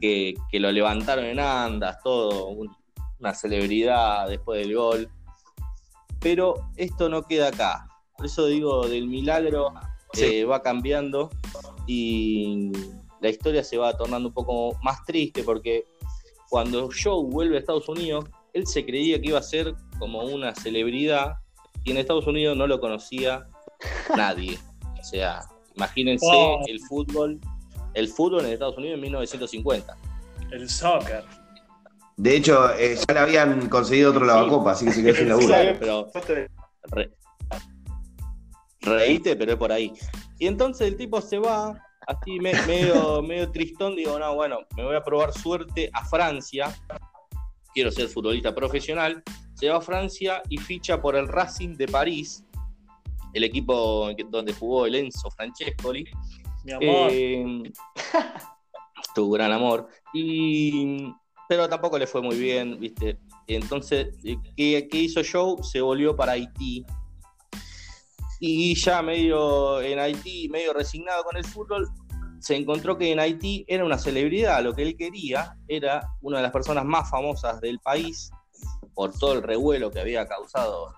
[0.00, 2.74] que, que lo levantaron en andas, todo, un-
[3.18, 5.10] una celebridad después del gol.
[6.18, 7.88] Pero esto no queda acá.
[8.16, 9.72] Por eso digo, del milagro
[10.14, 10.24] Sí.
[10.24, 11.28] eh, va cambiando
[11.86, 12.72] y
[13.20, 15.84] la historia se va tornando un poco más triste porque
[16.48, 18.24] cuando Joe vuelve a Estados Unidos,
[18.54, 21.34] él se creía que iba a ser como una celebridad
[21.84, 23.46] y en Estados Unidos no lo conocía
[24.16, 24.58] nadie.
[25.00, 25.40] O sea,
[25.74, 26.64] imagínense Wow.
[26.66, 27.40] el fútbol,
[27.94, 29.96] el fútbol en Estados Unidos en 1950.
[30.50, 31.24] El soccer.
[32.16, 35.78] De hecho, eh, ya le habían conseguido otro lavacopa, así que se quedó sin laburo.
[35.78, 36.10] Pero
[36.90, 37.10] re-
[38.82, 39.92] reíte, pero es por ahí.
[40.38, 44.84] Y entonces el tipo se va, así me- medio, medio tristón, digo, no, bueno, me
[44.84, 46.74] voy a probar suerte a Francia,
[47.74, 49.22] quiero ser futbolista profesional,
[49.54, 52.44] se va a Francia y ficha por el Racing de París,
[53.32, 56.04] el equipo donde jugó el Enzo Francescoli,
[56.64, 57.10] Mi amor.
[57.12, 57.62] Eh,
[59.14, 59.88] tu gran amor.
[60.12, 61.12] Y,
[61.48, 63.18] pero tampoco le fue muy bien, ¿viste?
[63.46, 65.62] Entonces, eh, ¿qué, qué hizo Joe?
[65.62, 66.84] Se volvió para Haití.
[68.38, 71.88] Y ya medio en Haití, medio resignado con el fútbol,
[72.40, 74.62] se encontró que en Haití era una celebridad.
[74.62, 78.30] Lo que él quería era una de las personas más famosas del país
[78.94, 80.94] por todo el revuelo que había causado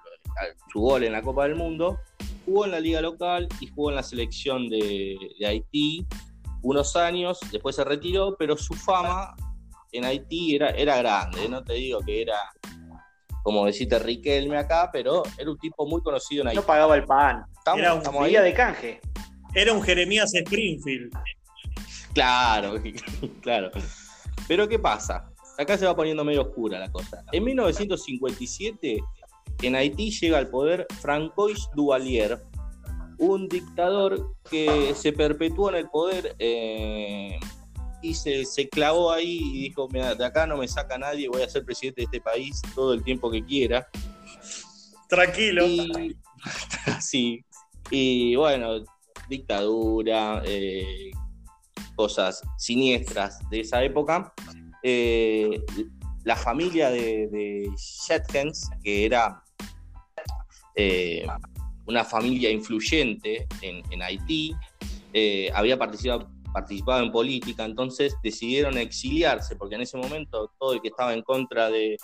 [0.72, 1.98] su gol en la Copa del Mundo.
[2.44, 6.06] Jugó en la liga local y jugó en la selección de, de Haití
[6.62, 9.34] unos años, después se retiró, pero su fama
[9.92, 12.36] en Haití era, era grande, no te digo que era
[13.42, 16.60] como decirte Riquelme acá, pero era un tipo muy conocido en Haití.
[16.60, 17.44] No pagaba el pan.
[17.58, 18.02] Estamos- Era un.
[18.24, 19.00] Vivía de canje.
[19.54, 21.12] Era un Jeremías Springfield.
[22.14, 22.74] Claro,
[23.42, 23.70] claro.
[24.46, 25.28] Pero ¿qué pasa?
[25.58, 27.22] Acá se va poniendo medio oscura la cosa.
[27.32, 28.98] En 1957,
[29.62, 32.42] en Haití llega al poder Francois Duvalier,
[33.18, 37.38] un dictador que se perpetuó en el poder eh,
[38.02, 41.42] y se, se clavó ahí y dijo, "Mira, de acá no me saca nadie, voy
[41.42, 43.86] a ser presidente de este país todo el tiempo que quiera.
[45.08, 45.66] Tranquilo.
[45.66, 46.16] Y,
[47.00, 47.44] sí,
[47.90, 48.84] y bueno,
[49.28, 51.10] dictadura, eh,
[51.94, 54.32] cosas siniestras de esa época.
[54.82, 55.62] Eh,
[56.24, 57.70] la familia de, de
[58.82, 59.41] que era
[60.74, 61.26] eh,
[61.86, 64.54] una familia influyente en, Haití,
[65.12, 70.80] eh, había participado, participado en política, entonces decidieron exiliarse, porque en ese momento todo el
[70.80, 71.96] que estaba en contra de,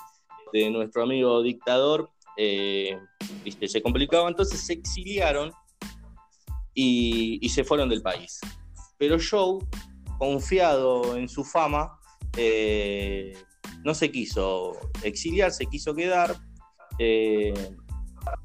[0.53, 2.99] de nuestro amigo dictador eh,
[3.45, 5.53] viste, se complicaba, entonces se exiliaron
[6.75, 8.41] y, se fueron del país.
[8.99, 9.65] Pero Joe,
[10.19, 11.99] confiado en su fama,
[13.85, 16.37] no se quiso exiliar, se quiso quedar.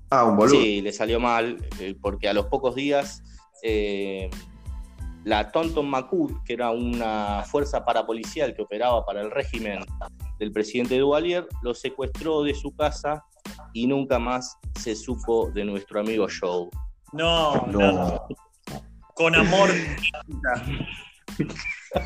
[0.09, 0.61] Ah, un boludo.
[0.61, 3.23] Sí, le salió mal, eh, porque a los pocos días
[3.63, 4.29] eh,
[5.23, 9.79] la Tonton Macut, que era una fuerza parapolicial que operaba para el régimen
[10.39, 13.23] del presidente Duvalier, lo secuestró de su casa
[13.73, 16.69] y nunca más se supo de nuestro amigo Joe.
[17.13, 17.91] No, No.
[17.91, 18.27] no.
[19.15, 19.69] Con amor.
[21.93, 22.03] Está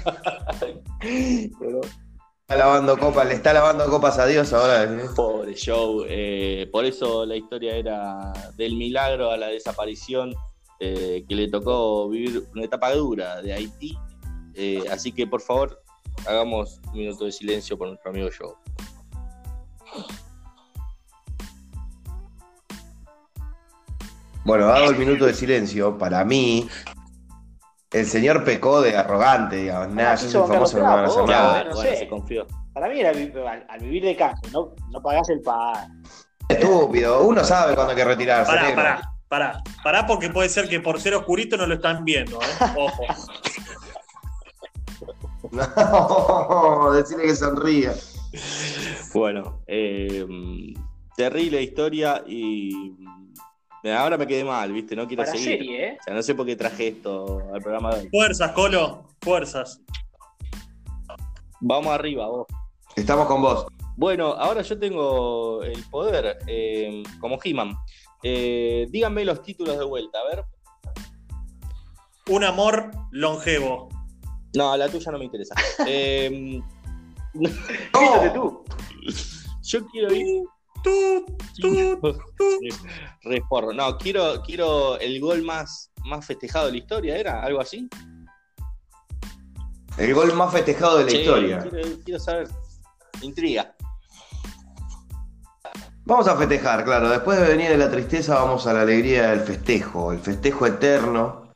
[2.55, 4.83] lavando copas, le está lavando copas a Dios ahora.
[4.83, 5.09] ¿eh?
[5.15, 10.33] Pobre Joe, eh, por eso la historia era del milagro a la desaparición
[10.79, 13.97] eh, que le tocó vivir una etapa dura de Haití.
[14.89, 15.83] Así que por favor,
[16.25, 18.53] hagamos un minuto de silencio por nuestro amigo Joe.
[24.45, 25.97] Bueno, hago el minuto de silencio.
[25.97, 26.67] Para mí,
[27.91, 29.89] el señor pecó de arrogante, digamos.
[29.89, 31.63] Nada, yo soy famoso, no me van a hacer nada.
[31.63, 31.97] bueno, sé.
[31.97, 32.47] se confió.
[32.73, 36.03] Para mí era al, al vivir de canje, no, no pagás el pan.
[36.49, 38.51] Estúpido, uno sabe cuándo hay que retirarse.
[38.51, 38.75] Pará, negro.
[38.75, 39.63] pará, pará.
[39.83, 42.45] Pará porque puede ser que por ser oscurito no lo están viendo, ¿eh?
[42.77, 43.03] Ojo.
[45.49, 47.93] No, decirle que sonría.
[49.13, 50.25] Bueno, eh,
[51.15, 52.97] terrible historia y
[53.93, 54.95] ahora me quedé mal, ¿viste?
[54.95, 55.57] No quiero Para seguir.
[55.57, 55.97] serie, ¿eh?
[55.99, 58.09] O sea, no sé por qué traje esto al programa de hoy.
[58.09, 59.05] Fuerzas, Colo.
[59.21, 59.81] Fuerzas.
[61.59, 62.47] Vamos arriba, vos.
[62.95, 63.67] Estamos con vos.
[63.95, 67.75] Bueno, ahora yo tengo el poder, eh, como He-Man.
[68.23, 70.45] Eh, díganme los títulos de vuelta, a ver.
[72.29, 73.89] Un amor longevo.
[74.55, 75.55] No, la tuya no me interesa.
[75.87, 76.59] Eh,
[78.33, 78.63] tú.
[79.63, 80.43] yo quiero ir.
[80.87, 81.25] Tú,
[81.59, 81.99] tú,
[82.37, 82.59] tú.
[83.23, 83.73] Re porro.
[83.73, 87.41] No, quiero, quiero el gol más, más festejado de la historia, ¿era?
[87.41, 87.89] ¿Algo así?
[89.97, 91.59] El gol más festejado de la Sí, historia.
[91.59, 92.47] Quiero, quiero saber.
[93.21, 93.75] Intriga.
[96.05, 97.09] Vamos a festejar, claro.
[97.09, 100.13] Después de venir de la tristeza, vamos a la alegría del festejo.
[100.13, 101.46] El festejo eterno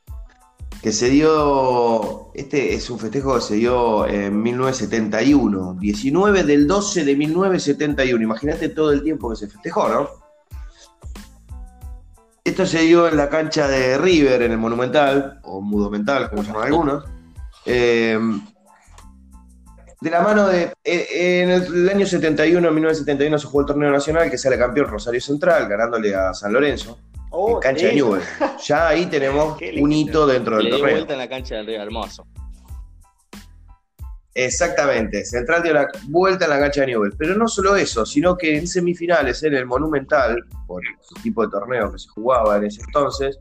[0.82, 2.32] que se dio.
[2.34, 5.76] Este es un festejo que se dio en 1971.
[5.78, 8.22] 19 del 12 de 1971.
[8.22, 10.08] Imagínate todo el tiempo que se festejó, ¿no?
[12.44, 16.66] Esto se dio en la cancha de River, en el Monumental, o Mudomental, como llaman
[16.66, 17.04] algunos.
[17.64, 18.18] Eh,
[20.00, 20.72] de la mano de.
[20.82, 24.88] eh, en el, año 71, en 1971, se jugó el torneo nacional que sale campeón
[24.88, 26.98] Rosario Central, ganándole a San Lorenzo,
[27.32, 27.94] Oh, en cancha de.
[27.94, 28.22] Newell.
[28.66, 30.90] Ya ahí tenemos un hito dentro del Le torneo.
[30.94, 32.26] vuelta en la cancha del Río Hermoso.
[34.34, 37.14] Exactamente, Central dio la vuelta en la cancha de Newell.
[37.18, 41.50] Pero no solo eso, sino que en semifinales, en el Monumental, por el tipo de
[41.50, 43.38] torneo que se jugaba en ese entonces,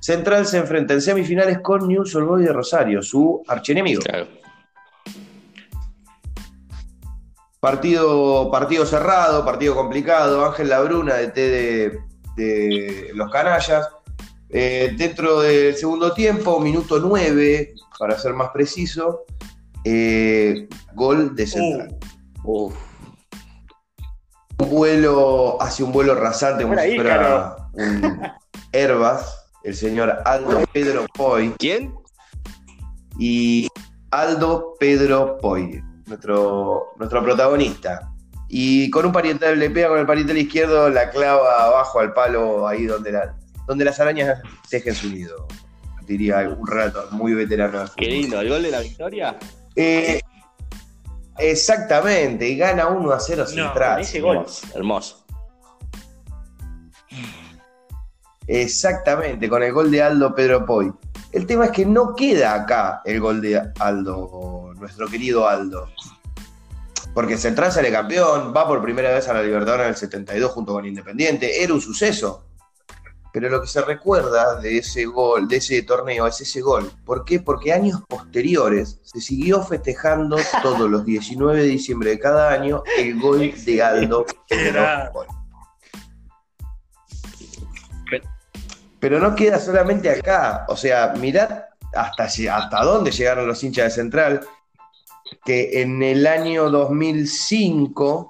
[0.00, 4.00] Central se enfrenta en semifinales con News Old Boys de Rosario, su archienemigo.
[4.02, 4.28] Claro.
[7.60, 10.46] Partido, partido cerrado, partido complicado.
[10.46, 12.00] Ángel Labruna, de T
[12.40, 13.88] de, los canallas.
[14.48, 19.24] Eh, dentro del segundo tiempo, minuto 9, para ser más preciso,
[19.84, 21.96] eh, gol de Central.
[22.44, 22.74] Uf.
[24.58, 28.20] Un vuelo, hace un vuelo rasante como si fuera un
[28.72, 31.54] Herbas, el señor Aldo Pedro Poy.
[31.58, 31.94] ¿Quién?
[33.20, 33.68] y
[34.10, 38.09] Aldo Pedro Poi, nuestro, nuestro protagonista.
[38.52, 42.66] Y con un pariente le pega con el pariente izquierdo, la clava abajo al palo,
[42.66, 43.36] ahí donde, la,
[43.68, 45.46] donde las arañas tejen su nido.
[46.02, 47.84] Diría un rato muy veterano.
[47.96, 49.38] Qué lindo, el gol de la victoria.
[49.76, 50.20] Eh,
[51.38, 53.92] exactamente, y gana 1 a 0 No, Central.
[53.92, 54.36] con ese gol.
[54.38, 55.26] Hermoso, hermoso.
[58.48, 60.92] Exactamente, con el gol de Aldo Pedro Poi.
[61.30, 65.88] El tema es que no queda acá el gol de Aldo, nuestro querido Aldo.
[67.14, 70.72] Porque Central sale campeón, va por primera vez a la Libertadores en el 72 junto
[70.72, 72.44] con Independiente, era un suceso.
[73.32, 76.90] Pero lo que se recuerda de ese gol, de ese torneo, es ese gol.
[77.04, 77.38] ¿Por qué?
[77.38, 83.20] Porque años posteriores se siguió festejando todos los 19 de diciembre de cada año el
[83.20, 84.84] gol de Aldo Pedro.
[88.98, 90.66] Pero no queda solamente acá.
[90.68, 91.64] O sea, mirad
[91.94, 94.40] hasta, hasta dónde llegaron los hinchas de Central,
[95.44, 98.28] que en el año 2005,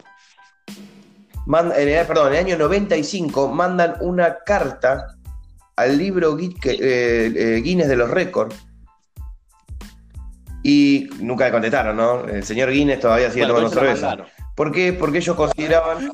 [1.47, 5.16] man- en el- perdón, en el año 95, mandan una carta
[5.77, 8.55] al libro eh, eh, Guinness de los récords.
[10.62, 12.24] Y nunca le contestaron, ¿no?
[12.27, 14.16] El señor Guinness todavía sigue Bueno, tomando cerveza.
[14.55, 14.93] ¿Por qué?
[14.93, 16.10] Porque ellos consideraban.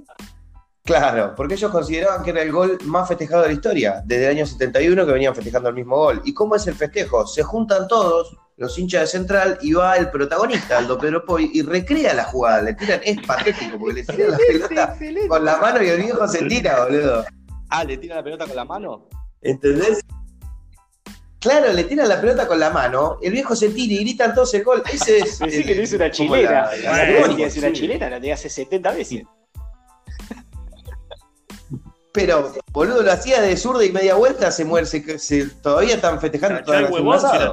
[0.85, 4.37] Claro, porque ellos consideraban que era el gol más festejado de la historia, desde el
[4.37, 6.23] año 71 que venían festejando el mismo gol.
[6.25, 7.27] ¿Y cómo es el festejo?
[7.27, 11.63] Se juntan todos, los hinchas de Central, y va el protagonista, Aldo Pedro Poi, y
[11.63, 12.63] recrea la jugada.
[12.63, 14.97] Le tiran, es patético, porque le tiran la pelota
[15.29, 17.25] con la mano y el viejo se tira, boludo.
[17.69, 19.09] Ah, le tira la pelota con la mano.
[19.43, 20.01] ¿Entendés?
[21.39, 24.53] Claro, le tiran la pelota con la mano, el viejo se tira y gritan todos
[24.55, 24.83] el gol.
[24.91, 25.39] Ese es.
[25.41, 26.51] Decí que no hizo una chilena.
[26.51, 27.59] la- La, la- la, sí.
[27.59, 29.23] una chilena, la tenía hace 70 veces.
[32.13, 36.19] Pero, boludo, lo hacía de zurda y media vuelta, se muere, se, se- todavía están
[36.19, 37.53] festejando el todavía huevón si era asado.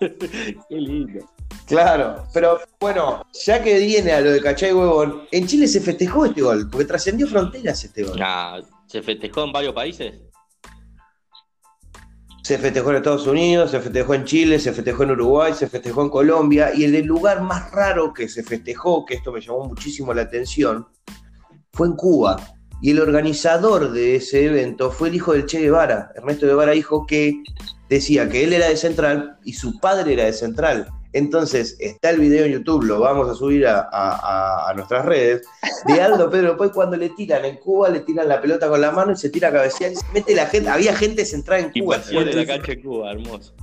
[0.68, 1.28] Qué lindo.
[1.66, 6.26] Claro, pero bueno, ya que viene a lo de Cachay Huevón, en Chile se festejó
[6.26, 8.18] este gol, porque trascendió fronteras este gol.
[8.18, 10.14] Nah, ¿Se festejó en varios países?
[12.42, 16.02] Se festejó en Estados Unidos, se festejó en Chile, se festejó en Uruguay, se festejó
[16.02, 20.12] en Colombia, y el lugar más raro que se festejó, que esto me llamó muchísimo
[20.12, 20.86] la atención,
[21.72, 22.36] fue en Cuba.
[22.82, 27.06] Y el organizador de ese evento fue el hijo del Che Guevara, Ernesto Guevara, hijo
[27.06, 27.42] que
[27.88, 30.88] decía que él era de Central y su padre era de Central.
[31.12, 34.16] Entonces, está el video en YouTube, lo vamos a subir a, a-
[34.66, 35.42] a- a nuestras redes,
[35.86, 38.90] de Aldo Pedro Poi cuando le tiran en Cuba, le tiran la pelota con la
[38.90, 40.70] mano y se tira a cabecear y se mete la gente.
[40.70, 41.96] Había gente central en Cuba.
[41.96, 43.54] Invasión de la cancha de Cuba, hermoso.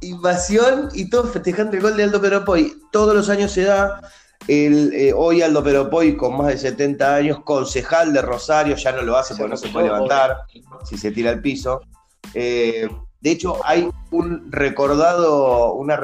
[0.00, 2.72] Invasión y todos festejando el gol de Aldo Pedro Poi.
[2.92, 4.00] Todos los años se da.
[4.46, 8.92] El, eh, hoy Aldo Pedro Poi, con más de 70 años, concejal de Rosario, ya
[8.92, 10.38] no lo hace porque no se puede levantar
[10.84, 11.80] si se tira al piso.
[12.34, 12.88] Eh,
[13.20, 16.00] de hecho, hay un recordado, una,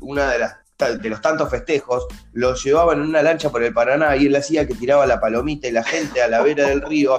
[0.00, 0.56] una de, las,
[1.00, 4.66] de los tantos festejos, lo llevaban en una lancha por el Paraná y él hacía
[4.66, 7.18] que tiraba la palomita y la gente a la vera del río.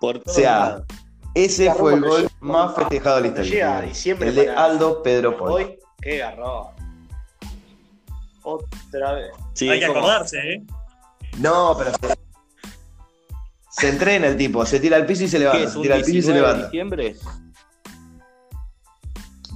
[0.00, 0.82] Por O sea,
[1.34, 3.50] ese Garrón fue el gol más festejado de la historia.
[3.50, 5.64] llega diciembre el de Aldo Pedro Poi.
[5.64, 6.68] Hoy, qué garrón.
[8.42, 9.30] Otra vez.
[9.54, 10.62] Sí, Hay que acordarse, ¿eh?
[11.38, 12.17] No, pero se,
[13.78, 15.94] se entrena el tipo, se tira al piso y se ¿Qué levanta, es se tira
[15.96, 16.66] al piso y se 19 de levanta.
[16.66, 17.16] diciembre?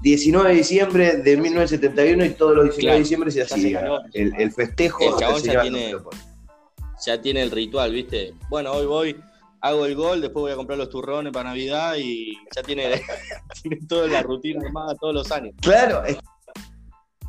[0.03, 4.35] 19 de diciembre de 1971 y todos los 19 Claro, de diciembre se hacía el,
[4.37, 5.05] el festejo.
[5.05, 5.95] El chabón ya tiene-.
[7.05, 8.35] Ya el ritual, ¿viste?
[8.49, 9.17] Bueno, hoy voy,
[9.61, 13.03] hago el gol, después voy a comprar los turrones para Navidad y ya tiene,
[13.63, 15.55] tiene toda la rutina armada todos los años.
[15.61, 16.03] Claro,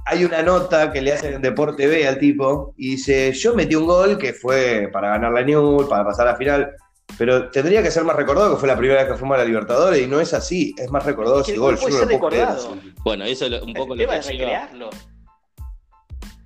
[0.05, 3.75] hay una nota que le hacen en Deporte B al tipo y dice, yo metí
[3.75, 6.75] un gol que fue para ganar la Newell, para pasar a la final,
[7.17, 9.45] pero tendría que ser más recordado que fue la primera vez que fuimos a la
[9.45, 11.77] Libertadores y no es así, es más recordado Es que ese el gol.
[11.77, 12.77] puede yo no ser lo puedo creer recordado.
[13.03, 14.39] Bueno, eso es lo- un poco el lo tema que es lleva.
[14.39, 14.89] recrearlo.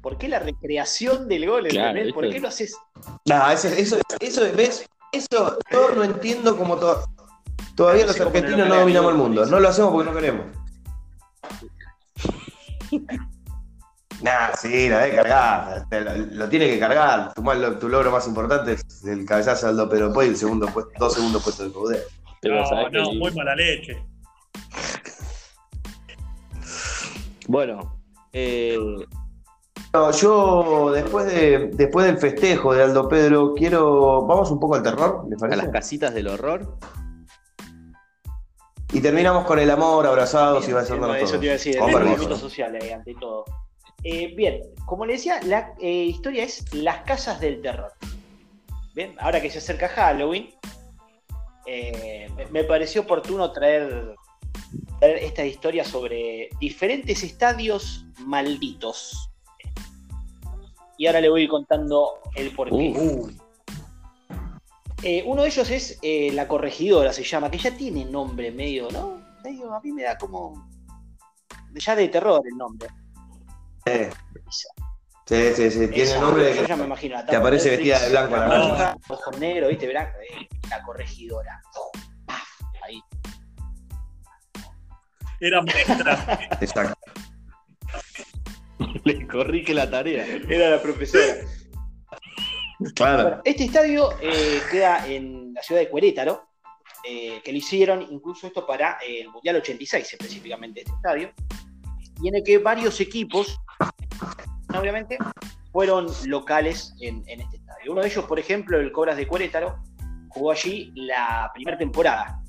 [0.02, 1.68] ¿Por qué la recreación del gol?
[1.68, 2.00] Claro.
[2.14, 2.76] ¿Por qué lo haces?
[3.26, 4.86] No, eso, eso, eso, ¿ves?
[5.12, 7.04] Eso, yo no entiendo como to-
[7.76, 9.46] todavía No los argentinos no dominamos el mundo.
[9.46, 10.46] No lo hacemos porque no queremos.
[14.22, 15.86] Nah, sí, la debe cargar.
[15.92, 17.34] Lo, lo tiene que cargar.
[17.34, 20.38] Tu, mal- tu logro más importante es el cabezazo de Aldo Pedro Poi y el
[20.38, 22.04] segundo puesto, dos segundos puestos de Coudet.
[22.42, 24.04] Pero, No, ¿sabés qué no, muy mala leche.
[27.48, 27.98] Bueno,
[28.34, 28.78] eh,
[29.94, 34.84] No, yo después de después del festejo de Aldo Pedro quiero vamos un poco al
[34.84, 35.58] terror, ¿les a parece?
[35.64, 36.78] las casitas del horror.
[38.94, 41.40] Y terminamos con el amor, abrazados y Bien, besándonos eso todos.
[41.40, 43.46] te iba a decir, el movimiento social eh, ante todo.
[44.04, 47.92] Eh, bien, como le decía, la eh, historia es Las Casas del Terror.
[48.94, 50.50] Bien, ahora que se acerca Halloween,
[51.66, 54.16] eh, me- pareció oportuno traer,
[55.00, 59.30] traer esta historia sobre diferentes estadios malditos.
[60.98, 62.94] Y ahora le voy contando el porqué.
[62.98, 63.30] Uh.
[65.04, 68.90] Eh, uno de ellos es eh, La Corregidora, se llama, que ya tiene nombre medio,
[68.90, 69.22] ¿no?
[69.44, 70.68] Medio, a mí me da como.
[71.76, 72.90] Ya de terror el nombre.
[75.26, 75.88] Sí, sí, sí.
[75.88, 77.16] Tiene Esa, nombre de que ya me imagino.
[77.16, 79.88] la te aparece Netflix, vestida de blanco a la ojos negros, ¿viste?
[79.88, 81.62] Verá, eh, La Corregidora.
[82.26, 82.48] Paf,
[82.84, 83.02] Ahí.
[85.42, 86.40] Era maestra.
[86.62, 86.98] Exacto.
[89.04, 90.26] Le corrige la tarea.
[90.26, 91.36] Era la profesora.
[92.96, 93.24] Claro.
[93.24, 96.50] Bueno, este estadio eh, queda en la ciudad de Cuerétaro,
[97.04, 101.34] eh, que lo hicieron incluso esto para eh, el Mundial 86 específicamente este estadio,
[102.22, 103.60] y en el que varios equipos,
[104.78, 105.18] obviamente,
[105.72, 107.92] fueron locales en, en este estadio.
[107.92, 109.80] Uno de ellos, por ejemplo, el Cobras de Cuerétaro,
[110.30, 112.42] jugó allí la primera temporada.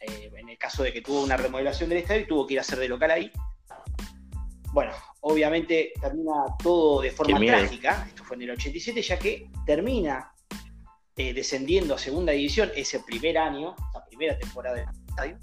[0.00, 2.60] Eh, en el caso de que tuvo una remodelación del estadio y tuvo que ir
[2.60, 3.30] a ser de local ahí.
[4.72, 6.32] Bueno, obviamente termina
[6.62, 8.06] todo de forma trágica.
[8.08, 10.32] Esto fue en el 87, ya que termina
[11.16, 15.38] eh, descendiendo a segunda división ese primer año, la primera temporada del estadio.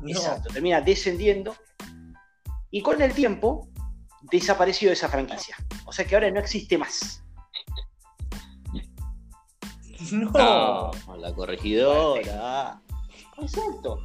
[0.00, 0.08] No.
[0.08, 1.54] Exacto, termina descendiendo
[2.70, 3.68] y con el tiempo
[4.30, 5.56] desapareció esa franquicia.
[5.84, 7.22] O sea que ahora no existe más.
[10.12, 10.30] No.
[11.06, 12.78] No, la corregidora.
[13.38, 14.04] Exacto.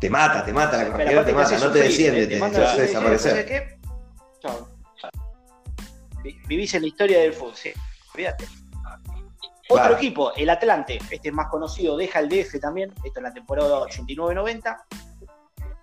[0.00, 2.70] Te mata, te mata, la corregidora te mata, no te desciende, te, manda te a
[2.72, 3.78] hace desaparecer.
[4.40, 4.68] Chao.
[6.22, 7.72] Vi- Vivís en la historia del fútbol, sí.
[8.14, 8.46] Olvídate.
[9.70, 13.34] Otro equipo, el Atlante, este es más conocido, deja el DF también, esto en la
[13.34, 14.82] temporada 89-90,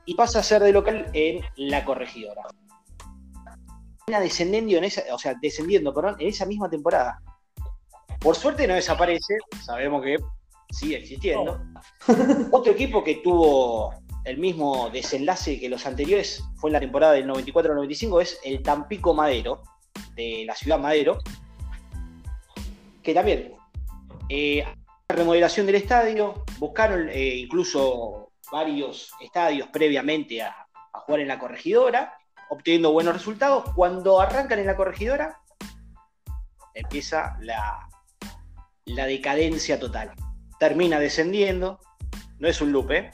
[0.05, 2.41] y pasa a ser de local en la corregidora.
[4.07, 7.19] Descendiendo en esa, o sea, descendiendo, perdón, en esa misma temporada.
[8.19, 10.17] Por suerte no desaparece, sabemos que
[10.69, 11.59] sigue existiendo.
[12.51, 17.27] Otro equipo que tuvo el mismo desenlace que los anteriores fue en la temporada del
[17.27, 19.63] 94-95 es el Tampico Madero,
[20.15, 21.17] de la ciudad Madero,
[23.01, 23.53] que también
[24.29, 24.65] eh,
[25.09, 32.13] remodelación del estadio, buscaron eh, incluso varios estadios previamente a, a jugar en la corregidora,
[32.49, 33.65] obteniendo buenos resultados.
[33.75, 35.41] Cuando arrancan en la corregidora,
[36.73, 37.87] empieza la,
[38.85, 40.13] la decadencia total.
[40.59, 41.79] Termina descendiendo,
[42.39, 43.11] no es un loop, ¿eh?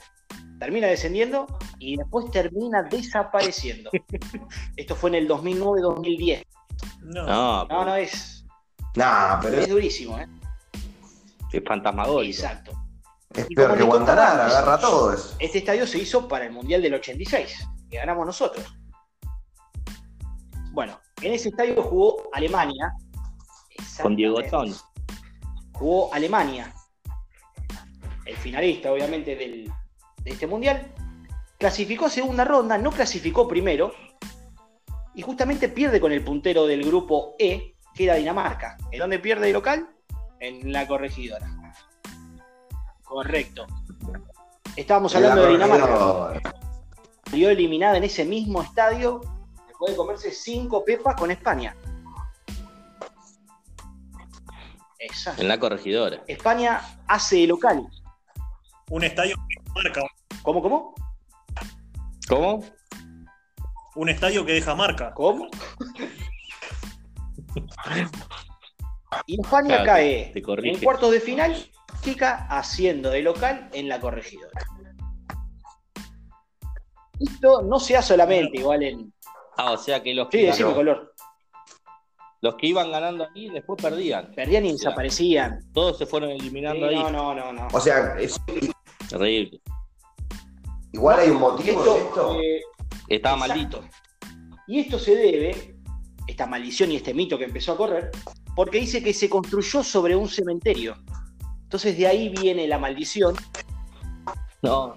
[0.62, 1.46] termina descendiendo
[1.80, 3.90] y después termina desapareciendo.
[4.76, 6.46] Esto fue en el 2009-2010.
[7.02, 7.26] No.
[7.26, 8.42] No, No, no, es,
[8.94, 10.28] Nah, pero es es, durísimo, ¿eh?
[11.50, 12.42] es fantasmagórico.
[12.42, 12.72] Exacto.
[13.34, 15.36] es y peor como que les contaba Guantanara, antes, agarra todo eso.
[15.38, 18.64] Este estadio se hizo para el Mundial del 86, que ganamos nosotros.
[20.72, 22.92] Bueno, en ese estadio jugó Alemania.
[24.00, 24.42] Con Diego.
[24.44, 24.74] Ton.
[25.72, 26.72] Jugó Alemania,
[28.24, 29.70] el finalista, obviamente, del,
[30.22, 30.92] de este mundial.
[31.58, 33.92] Clasificó segunda ronda, no clasificó primero.
[35.14, 38.78] Y justamente pierde con el puntero del grupo E, que era Dinamarca.
[38.90, 39.88] ¿En dónde pierde de local?
[40.40, 41.46] En la corregidora.
[43.02, 43.66] Correcto.
[44.76, 45.86] Estábamos hablando de Dinamarca.
[45.86, 46.54] Dinamarca.
[47.28, 49.20] Salió eliminada en ese mismo estadio
[49.82, 51.76] después de comerse cinco pepas con España.
[54.98, 55.42] Exacto.
[55.42, 56.22] En la corregidora.
[56.28, 57.86] España hace de local.
[58.90, 60.02] Un estadio que marca.
[60.42, 60.94] ¿Cómo, cómo?
[62.28, 62.64] ¿Cómo?
[63.96, 65.12] Un estadio que deja marca.
[65.14, 65.48] ¿Cómo?
[69.26, 71.54] Y España Claro, cae en cuartos de final,
[72.00, 74.62] chica haciendo de local en la corregidora.
[77.20, 79.12] Esto no se hace solamente igual en.
[79.64, 81.14] Ah, o sea que los Sí, que, decime color.
[82.40, 84.32] los que iban ganando ahí después perdían.
[84.34, 85.60] Perdían y desaparecían.
[85.72, 86.96] Todos se fueron Sí, eliminando ahí.
[86.96, 87.68] no, no, no, no.
[87.72, 88.40] O sea, es-
[89.08, 89.60] Terrible.
[90.92, 92.40] igual hay un motivo de esto.
[92.40, 92.60] eh,
[93.08, 93.78] Estaba Exacto.
[93.78, 93.84] maldito.
[94.66, 95.76] Y esto se debe,
[96.26, 98.10] esta maldición y este mito que empezó a correr,
[98.56, 100.96] porque dice que se construyó sobre un cementerio.
[101.64, 103.34] Entonces de ahí viene la maldición
[104.62, 104.96] No.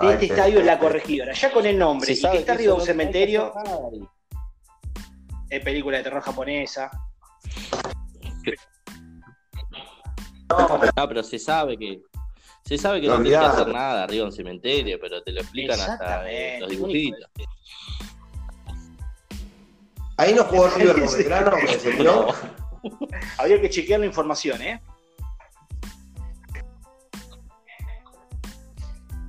[0.00, 1.32] De Ay, este te- estadio en la corregidora.
[1.32, 3.52] Ya con el nombre, y que está arriba de un cementerio,
[5.48, 6.90] es película de terror japonesa.
[10.96, 12.02] No, pero se sabe que.
[12.64, 15.32] Se sabe que no, No, tienes que hacer nada arriba de un cementerio, pero te
[15.32, 17.20] lo explican hasta eh, los dibujitos.
[20.16, 22.28] Ahí no jugó River Belgrano, que se tiró.
[23.38, 24.80] Habría que chequear la información, ¿eh?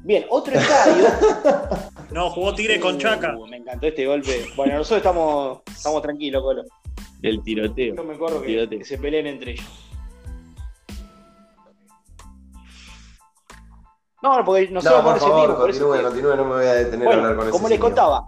[0.04, 1.06] Bien, otro estadio.
[2.12, 3.38] No, jugó Tigre con Chaca.
[3.38, 4.46] Uh, me encantó este golpe.
[4.58, 6.64] Bueno, nosotros estamos, estamos tranquilos, Colo.
[7.22, 7.96] El tiroteo.
[7.96, 9.66] Yo me acuerdo que, se peleen entre ellos.
[14.22, 16.74] No, porque nosotros No, por sentimos, favor, por eso continúe, continúe, no me voy a
[16.74, 18.28] detener a hablar con Bueno, ese como les contaba,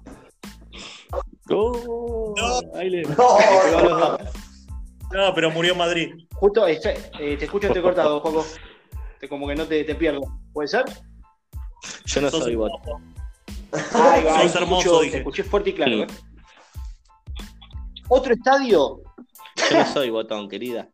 [1.50, 2.34] Oh,
[2.76, 4.20] ahí le- No, pegó a los dos.
[5.12, 6.14] No, pero murió Madrid.
[6.36, 8.46] justo este, eh, te escucho entrecortado, Juaco.
[9.20, 10.22] Te- Como que no te, te pierdo.
[10.54, 10.86] ¿Puede ser?
[12.06, 12.72] Yo no soy bot.
[12.72, 13.02] hermoso.
[13.94, 15.12] Ahí va, Sos te hermoso, escucho- dije.
[15.12, 15.92] Te escuché fuerte y claro.
[15.92, 16.02] Sí.
[16.02, 16.08] ¿eh?
[18.10, 19.02] Otro estadio,
[19.72, 20.90] Yo no soy botón, querida.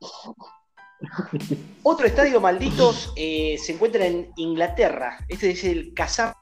[1.82, 5.18] otro estadio malditos eh, se encuentra en Inglaterra.
[5.28, 6.32] Este es el Kazam,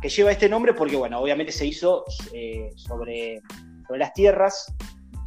[0.00, 3.42] que lleva este nombre porque, bueno, obviamente se hizo eh, sobre,
[3.86, 4.72] sobre las tierras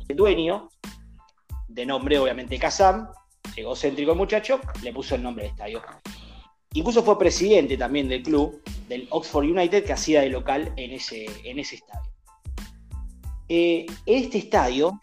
[0.08, 0.70] del dueño,
[1.68, 3.10] de nombre obviamente Kazam,
[3.56, 5.82] egocéntrico el muchacho, le puso el nombre del estadio.
[6.74, 11.26] Incluso fue presidente también del club, del Oxford United, que hacía de local en ese,
[11.44, 12.12] en ese estadio.
[13.50, 15.02] Eh, este estadio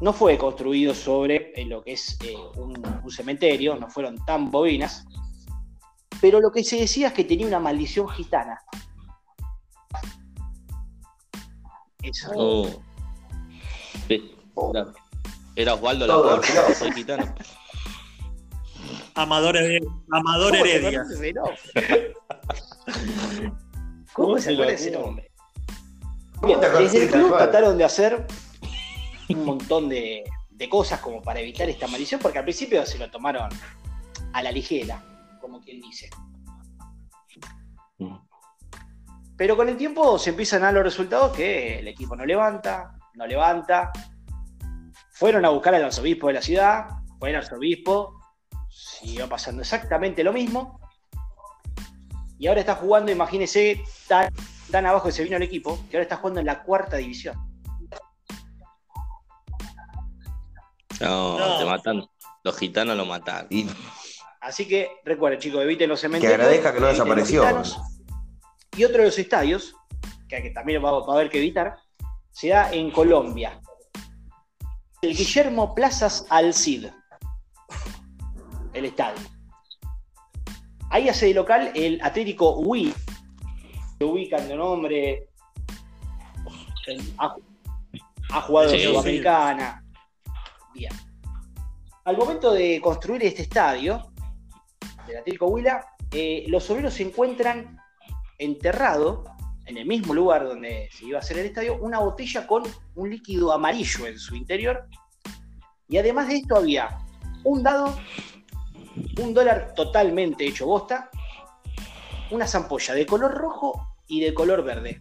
[0.00, 4.50] no fue construido sobre eh, lo que es eh, un, un cementerio, no fueron tan
[4.50, 5.04] bobinas,
[6.22, 8.58] pero lo que se decía es que tenía una maldición gitana.
[12.02, 12.30] Eso.
[12.34, 12.68] Oh.
[14.08, 14.34] Sí,
[14.74, 14.92] era,
[15.56, 16.74] era Osvaldo Todo, no.
[16.74, 17.34] soy gitano.
[19.14, 21.02] Amador, Hered- Amador ¿Cómo Heredia.
[21.02, 22.14] ese nombre?
[24.12, 25.30] ¿Cómo se se acuerda de ese nombre?
[26.44, 27.42] Bien, desde el club cual.
[27.44, 28.26] trataron de hacer
[29.28, 33.10] un montón de, de cosas como para evitar esta maldición, porque al principio se lo
[33.10, 33.48] tomaron
[34.32, 35.02] a la ligera,
[35.40, 36.10] como quien dice.
[37.98, 38.16] Mm.
[39.36, 42.94] Pero con el tiempo se empiezan a dar los resultados que el equipo no levanta,
[43.14, 43.92] no levanta.
[45.12, 46.86] Fueron a buscar al arzobispo de la ciudad,
[47.18, 48.20] fue el arzobispo,
[49.02, 50.80] siguió pasando exactamente lo mismo.
[52.38, 54.32] Y ahora está jugando, imagínense, tan,
[54.70, 57.36] tan abajo que se vino el equipo, que ahora está jugando en la cuarta división.
[61.00, 61.58] No, No.
[61.58, 62.04] te matan.
[62.44, 63.46] Los gitanos lo mataron.
[63.50, 63.66] Y
[64.40, 66.34] Así que recuerden, chicos, eviten los que cementerios.
[66.40, 67.42] agradezca que no desapareció.
[67.42, 67.78] gitanos.
[68.76, 69.74] Y otro de los estadios,
[70.28, 71.76] que que también va, va a haber que evitar,
[72.32, 73.60] se da en Colombia.
[75.00, 76.86] El Guillermo Plazas Al Cid.
[78.72, 79.20] El estadio.
[80.90, 82.92] Ahí hace de local el Atlético Wii.
[83.98, 85.28] Se ubican de nombre.
[87.18, 87.36] Ha,
[88.30, 88.90] ha jugado Sí, en.
[88.90, 89.84] Sudamericana.
[90.74, 90.92] Bien.
[92.04, 94.12] Al momento de construir este estadio,
[95.06, 97.78] del Atlético Huila, eh, los obreros se encuentran
[98.38, 99.24] enterrado
[99.66, 103.10] en el mismo lugar donde se iba a hacer el estadio, una botella con un
[103.10, 104.86] líquido amarillo en su interior.
[105.88, 106.98] Y además de esto había
[107.44, 107.96] un dado,
[109.20, 111.10] un dólar totalmente hecho bosta,
[112.30, 115.00] una zampolla de color rojo y de color verde.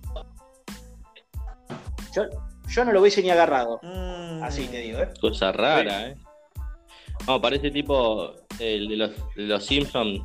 [2.16, 2.24] Yo,
[2.68, 4.44] yo no lo hubiese ni agarrado, Mm.
[4.44, 5.10] así te digo, ¿eh?
[5.20, 6.18] Cosa rara, ¿eh?
[7.28, 10.22] No, parece tipo el de los, de los Simpsons.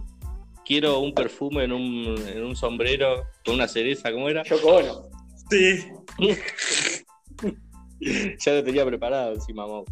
[0.64, 4.42] Quiero un perfume en un, en un sombrero con una cereza, ¿cómo era?
[4.42, 5.02] Yoko Ono.
[5.48, 5.86] Sí.
[8.38, 9.84] ya lo tenía preparado encima, Mau.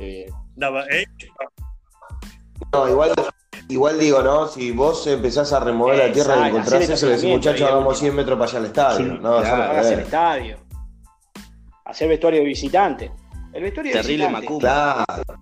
[0.00, 0.26] Eh,
[0.56, 1.06] No, eh,
[2.72, 3.12] No, igual,
[3.68, 4.46] igual digo, ¿no?
[4.48, 7.94] Si vos empezás a remover la tierra y encontrás eso, le decís, muchachos, última.
[7.94, 8.96] 100 metros para allá al estadio.
[8.98, 9.88] Sí, no, claro.
[9.88, 10.56] el estadio.
[11.84, 13.10] Hacer vestuario de visitante.
[13.52, 14.46] El vestuario de Terrible visitante.
[14.46, 15.04] Macumba.
[15.06, 15.40] Claro.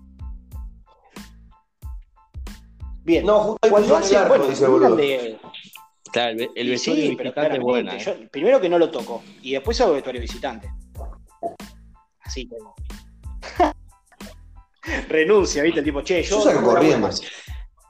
[3.03, 3.25] Bien.
[3.25, 4.95] No, justo ahí Cuando arco, bueno, dice el boludo.
[4.95, 5.39] de-
[6.11, 7.91] Claro, el, el vestuario sí, de pero visitante es buena.
[7.91, 8.23] claramente, ¿eh?
[8.23, 9.23] yo- primero que no lo toco.
[9.41, 10.69] Y después hago vestuario de visitante.
[12.21, 12.55] Así que.
[15.09, 15.79] Renuncia, ¿viste?
[15.79, 16.43] El tipo, che, yo.
[16.51, 17.07] Yo corriendo.
[17.07, 17.21] más.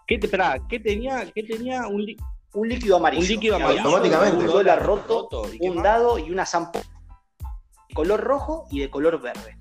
[0.05, 0.29] ¿Qué, te,
[0.69, 1.29] ¿qué tenía?
[1.33, 1.87] ¿Qué tenía?
[1.87, 2.17] Un, li-
[2.53, 3.21] Un líquido amarillo.
[3.23, 3.81] un líquido amarillo.
[3.81, 4.37] Automáticamente.
[4.37, 5.83] Un dólar roto, ¿y qué un más?
[5.83, 6.79] dado y una zampo.
[7.89, 9.57] De color rojo y de color verde.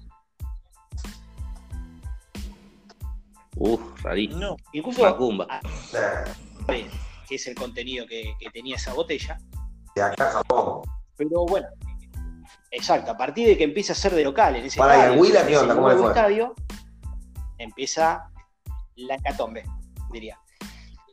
[3.57, 4.41] Uf, rarísimo.
[4.41, 4.57] no.
[4.73, 5.03] Incluso.
[5.03, 5.61] Macumba.
[7.29, 9.39] qué es el contenido que, que tenía esa botella.
[9.95, 10.83] De acá Japón.
[11.17, 11.67] Pero bueno,
[12.71, 15.13] exacto, a partir de que empieza a ser de local en ese Pará, ¿y estadio,
[15.15, 15.75] al Huila en qué onda?
[15.75, 16.09] ¿Cómo le fue?
[16.09, 16.55] estadio,
[17.59, 18.31] empieza
[18.97, 19.65] la hecatombe,
[20.13, 20.39] diría.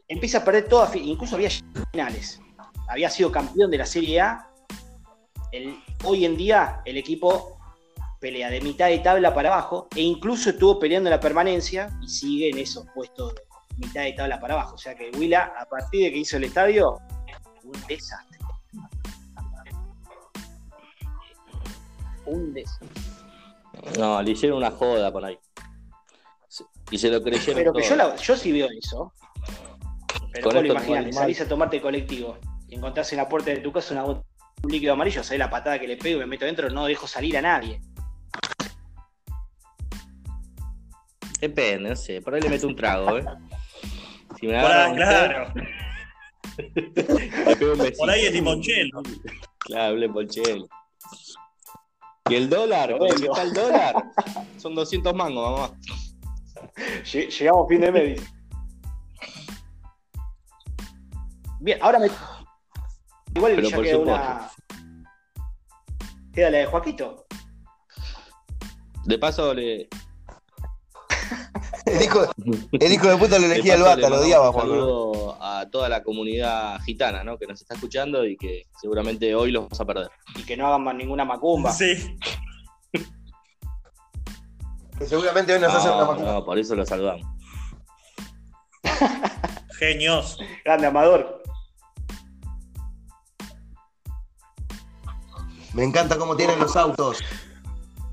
[0.07, 1.49] Empieza a perder todas, incluso había
[1.91, 2.39] finales.
[2.87, 4.49] Había sido campeón de la Serie A.
[5.51, 7.59] El- hoy en día el equipo
[8.19, 12.49] pelea de mitad de tabla para abajo e incluso estuvo peleando la permanencia y sigue
[12.49, 13.41] en esos puestos de
[13.77, 14.75] mitad de tabla para abajo.
[14.75, 16.99] O sea que Huila, a partir de que hizo el estadio,
[17.63, 18.39] un desastre.
[22.25, 22.89] Un desastre.
[23.99, 25.37] No, le hicieron una joda por ahí.
[26.93, 27.55] Se- Y se lo creyeron.
[27.55, 29.11] Pero que yo, la- yo sí veo eso.
[30.31, 31.13] Pero Con imagínate, mal.
[31.13, 32.37] salís a tomarte colectivo
[32.67, 35.77] y encontrás en la puerta de tu casa una un líquido amarillo, sabés la patada
[35.79, 37.81] que le pego y me meto dentro, no dejo salir a nadie.
[41.41, 42.21] Depende, no sé.
[42.21, 43.25] Por ahí le meto un trago, ¿eh?
[44.39, 45.53] Si me claro.
[45.53, 46.63] té,
[47.45, 47.97] le pego un besito.
[47.99, 49.01] Por ahí el limonchelo.
[49.59, 50.67] Claro, el limonchelo.
[52.29, 53.25] Y el dólar, Lo vendo.
[53.31, 53.95] está el dólar,
[54.57, 55.77] son 200 mangos, mamá.
[56.75, 58.21] Lle- Llegamos fin de mes.
[61.59, 62.07] Bien, ahora me.
[63.35, 64.21] Igual Pero ya por queda supuesto.
[64.21, 64.51] una.
[66.33, 67.25] Queda la de Joaquito.
[69.05, 69.87] De paso, le,
[71.85, 72.21] El hijo,
[72.71, 74.67] el hijo de puta lo de elegía el le bata, lo odiaba, un Juan.
[74.67, 77.37] saludo a toda la comunidad gitana, ¿no?
[77.37, 80.09] Que nos está escuchando y que seguramente hoy los vamos a perder.
[80.35, 81.71] Y que no hagan más ninguna macumba.
[81.71, 82.17] Sí.
[84.97, 87.25] Que seguramente hoy nos hacen una No, por eso lo saludamos.
[89.79, 90.37] Genios.
[90.63, 91.41] Grande Amador.
[95.73, 97.19] Me encanta cómo tienen los autos.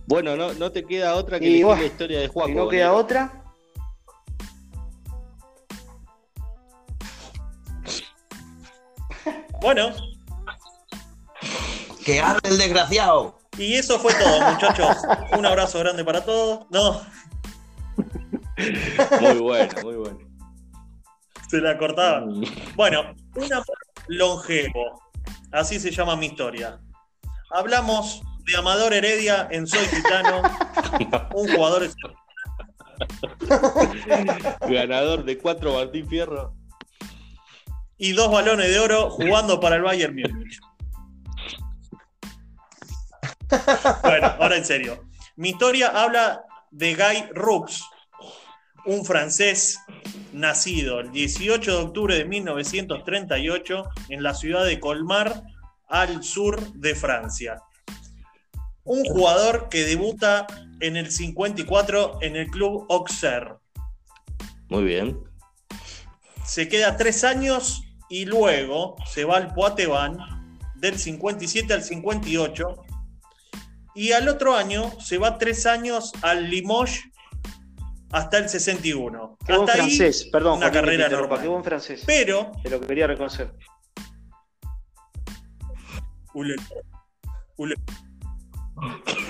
[0.06, 2.48] Bueno, no, no te queda otra que elegir bueno, la historia de Juaco.
[2.48, 3.04] Si no queda Bonito.
[3.04, 3.44] otra.
[9.60, 9.92] Bueno,
[12.04, 13.39] ¡Que hable el desgraciado!
[13.60, 14.96] Y eso fue todo, muchachos.
[15.36, 16.66] Un abrazo grande para todos.
[16.70, 17.00] No,
[19.20, 20.18] Muy bueno, muy bueno.
[21.48, 22.24] se la cortaba.
[22.74, 23.78] Bueno, un amor
[24.08, 25.02] longevo.
[25.52, 26.80] Así se llama mi historia.
[27.52, 30.42] Hablamos de Amador Heredia en Soy Gitano,
[31.34, 31.88] un jugador
[34.68, 36.54] Ganador de cuatro Martín Fierro.
[37.98, 40.58] y dos balones de oro jugando para el Bayern Múnich.
[44.02, 45.04] Bueno, ahora en serio.
[45.36, 47.82] Mi historia habla de Guy Rux,
[48.86, 49.78] un francés
[50.32, 55.42] nacido el 18 de octubre de 1938 en la ciudad de Colmar,
[55.88, 57.60] al sur de Francia.
[58.84, 60.46] Un jugador que debuta
[60.80, 63.56] en el 54 en el club Auxerre.
[64.68, 65.18] Muy bien.
[66.44, 70.18] se queda tres años y luego se va al Poitevin
[70.76, 72.84] del 57 al 58
[73.94, 77.02] y al otro año se va tres años al Limoges
[78.12, 79.36] hasta el 61.
[79.46, 80.28] Qué buen hasta ahí, francés.
[80.32, 81.40] Perdón, una Joaquín, carrera normal.
[81.40, 82.02] Qué buen francés.
[82.06, 83.52] pero Te lo quería reconocer.
[86.34, 86.56] Ule-
[87.56, 87.74] ule-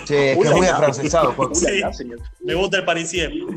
[0.04, 1.34] Sí, es que es muy afrancesado.
[1.54, 1.82] Sí.
[2.44, 3.32] Me gusta el parisien.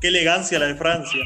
[0.00, 1.20] Qué elegancia la de Francia.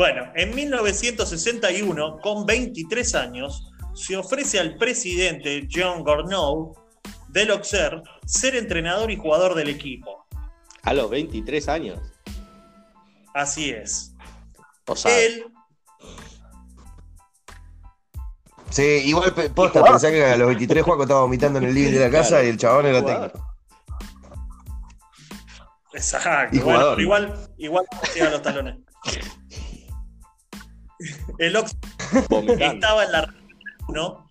[0.00, 6.74] Bueno, en 1961, con 23 años, se ofrece al presidente Jean Gornou
[7.28, 10.26] del Auxerre ser entrenador y jugador del equipo.
[10.84, 11.98] A los 23 años.
[13.34, 14.14] Así es.
[14.86, 15.44] O sea, Él,
[18.70, 22.00] Sí, igual posta, pensá que a los 23 Juaco estaba vomitando en el living de
[22.00, 22.46] la casa Claro.
[22.46, 23.54] y el chabón era técnico.
[25.92, 28.78] exacto, Y bueno, igual, igual llega los talones.
[31.38, 31.56] El
[32.28, 32.64] vomitando.
[32.64, 33.34] estaba en la
[33.88, 34.28] ¿no?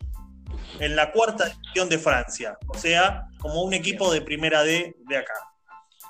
[0.79, 5.17] en la cuarta división de Francia, o sea, como un equipo de primera D de
[5.17, 5.33] acá.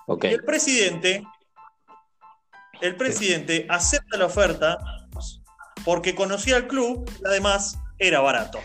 [0.06, 0.26] Ok.
[0.26, 1.24] Y el presidente,
[2.82, 4.78] el presidente acepta la oferta
[5.84, 8.60] porque conocía al club y además era barato.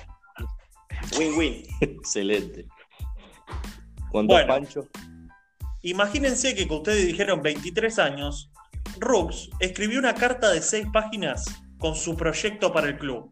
[1.19, 1.65] Win-win.
[1.81, 2.67] Excelente.
[4.11, 4.49] ¿Cuántos Bueno.
[4.49, 4.87] panchos?
[5.83, 8.51] Imagínense que con ustedes dijeron 23 años,
[8.99, 11.45] Rux escribió una carta de seis páginas
[11.79, 13.31] con su proyecto para el club.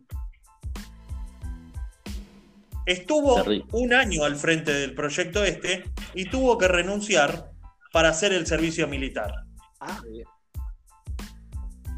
[2.84, 3.42] Estuvo
[3.72, 7.50] un año al frente del proyecto este y tuvo que renunciar
[7.92, 9.32] para hacer el servicio militar.
[9.80, 10.26] Ah, bien.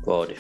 [0.05, 0.37] Pobre.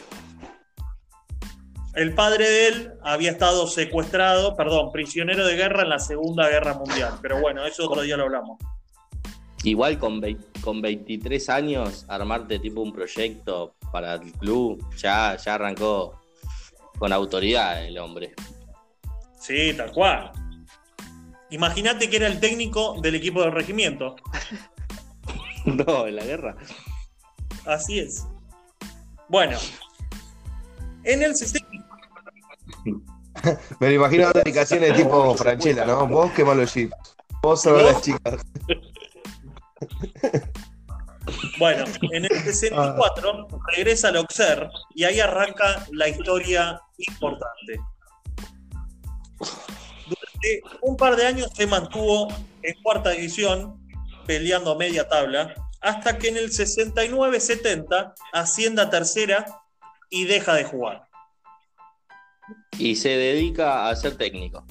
[1.94, 6.74] El padre de él había estado secuestrado, perdón, prisionero de guerra en la Segunda Guerra
[6.74, 7.18] Mundial.
[7.22, 8.58] Pero bueno, eso otro día lo hablamos.
[9.64, 10.20] Igual con,
[10.60, 16.20] con 23 años, armarte tipo un proyecto para el club, ya, ya arrancó
[16.98, 18.34] con autoridad el hombre.
[19.40, 20.32] Sí, tal cual.
[21.50, 24.16] Imagínate que era el técnico del equipo del regimiento.
[25.64, 26.56] No, en la guerra.
[27.64, 28.26] Así es.
[29.30, 29.56] Bueno,
[31.04, 31.66] en el sistema.
[33.80, 36.06] Me lo imagino dando indicaciones tipo Franchella, ¿no?
[36.06, 36.92] Vos quemalo el jeep.
[37.42, 38.44] Vos solo las chicas.
[41.58, 47.80] Bueno, en el 64 regresa al Auxerre y ahí arranca la historia importante.
[50.06, 52.28] Durante un par de años se mantuvo
[52.62, 53.80] en cuarta división,
[54.26, 59.46] peleando media tabla, hasta que en el 69-70 asciende a tercera
[60.10, 61.08] y deja de jugar.
[62.78, 64.66] Y se dedica a ser técnico.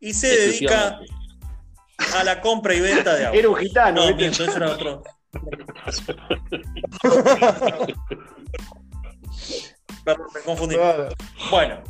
[0.00, 1.00] Y se dedica.
[2.14, 3.38] A la compra y venta de autos.
[3.38, 4.10] Era un gitano.
[4.10, 5.02] No, miento, eso era otro.
[10.04, 10.76] Perdón, me confundí.
[11.50, 11.82] Bueno,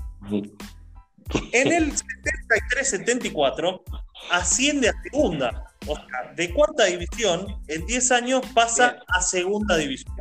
[1.53, 3.83] en el 73-74
[4.31, 5.65] asciende a segunda.
[5.87, 10.17] O sea, de cuarta división, en 10 años pasa a segunda división.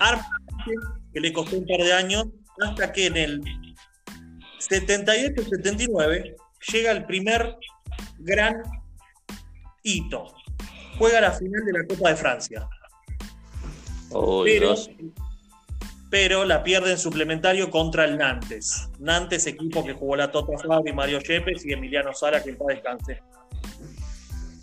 [0.00, 0.24] Arma
[1.12, 2.26] que le costó un par de años,
[2.60, 3.40] hasta que en el
[4.60, 6.36] 78-79
[6.72, 7.56] llega el primer
[8.18, 8.62] gran
[9.82, 10.34] hito.
[10.98, 12.68] Juega la final de la Copa de Francia.
[14.10, 14.74] Oh, Pero,
[16.10, 18.88] pero la pierde en suplementario contra el Nantes.
[18.98, 22.68] Nantes, equipo que jugó la Tota Fabri, Mario Yepes y Emiliano Sala, que en paz
[22.68, 23.22] descanse.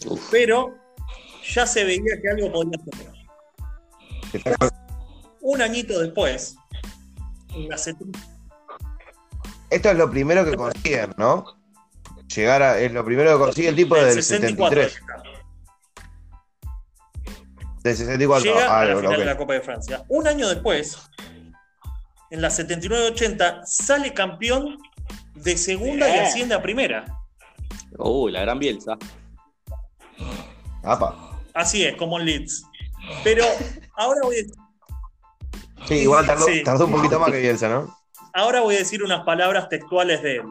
[0.07, 0.27] Uf.
[0.31, 0.75] Pero
[1.53, 3.11] ya se veía que algo podía hacer.
[5.41, 6.57] Un añito después,
[7.53, 7.97] en la set-
[9.69, 11.45] Esto es lo primero que consiguen, ¿no?
[12.33, 12.79] Llegar a.
[12.79, 15.01] Es lo primero que consigue el tipo del del 64, 73.
[17.83, 18.43] Del 64.
[18.53, 20.03] llega Ah, a la final de la Copa de Francia.
[20.09, 20.97] Un año después,
[22.31, 24.77] en la 79-80, sale campeón
[25.35, 27.05] de segunda y asciende a primera.
[27.97, 28.97] Uy, la gran Bielsa.
[30.83, 31.39] Apa.
[31.53, 32.65] Así es, como en Leeds.
[33.23, 33.45] Pero
[33.95, 36.63] ahora voy a Sí, igual tardó, Sí.
[36.63, 37.95] tardó un poquito más que Bielsa, ¿no?
[38.33, 40.43] Ahora voy a decir unas palabras textuales de él.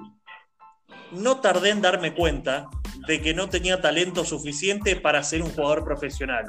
[1.14, 2.68] No tardé en darme cuenta
[3.06, 6.44] de que no tenía talento suficiente para ser un jugador profesional.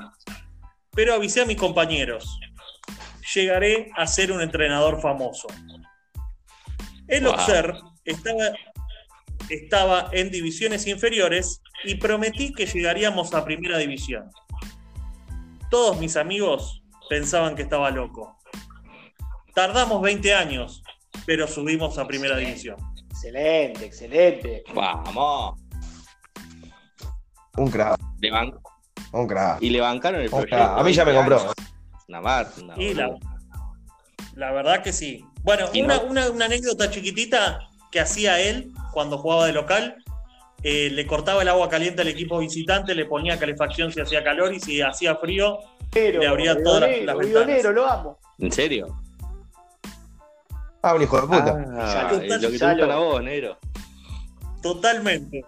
[0.92, 2.40] Pero avisé a mis compañeros.
[3.34, 5.48] Llegaré a ser un entrenador famoso.
[7.08, 7.34] El Wow.
[7.34, 8.44] Auxerre estaba,
[9.50, 14.30] estaba en divisiones inferiores y prometí que llegaríamos a primera división.
[15.70, 18.38] Todos mis amigos pensaban que estaba loco.
[19.54, 20.84] Tardamos 20 años,
[21.26, 22.78] pero subimos a primera división.
[23.30, 24.64] Excelente, excelente.
[24.74, 25.60] Vamos.
[27.58, 28.54] Un crack, Le ban-
[29.14, 29.62] un crack.
[29.64, 30.56] Y le bancaron el Un proyecto.
[30.58, 30.78] crack.
[30.80, 31.54] A mí ya me 20 compró.
[32.08, 32.74] Una banda.
[32.78, 33.10] Y la,
[34.36, 35.26] la verdad que sí.
[35.42, 37.60] Bueno, Y una, no- una- una anécdota chiquitita
[37.92, 39.96] que hacía él cuando jugaba de local.
[40.68, 44.52] eh, le cortaba el agua caliente al equipo visitante, le ponía calefacción si hacía calor
[44.52, 45.60] y si hacía frío,
[45.92, 47.64] Pero, Le abría todas las- las ventanas.
[47.66, 48.18] lo amo.
[48.40, 48.88] ¿En serio?
[50.88, 51.66] Ah, un hijo de puta.
[51.80, 53.58] Ah, es lo que te gusta a vos, negro.
[54.62, 55.44] totalmente.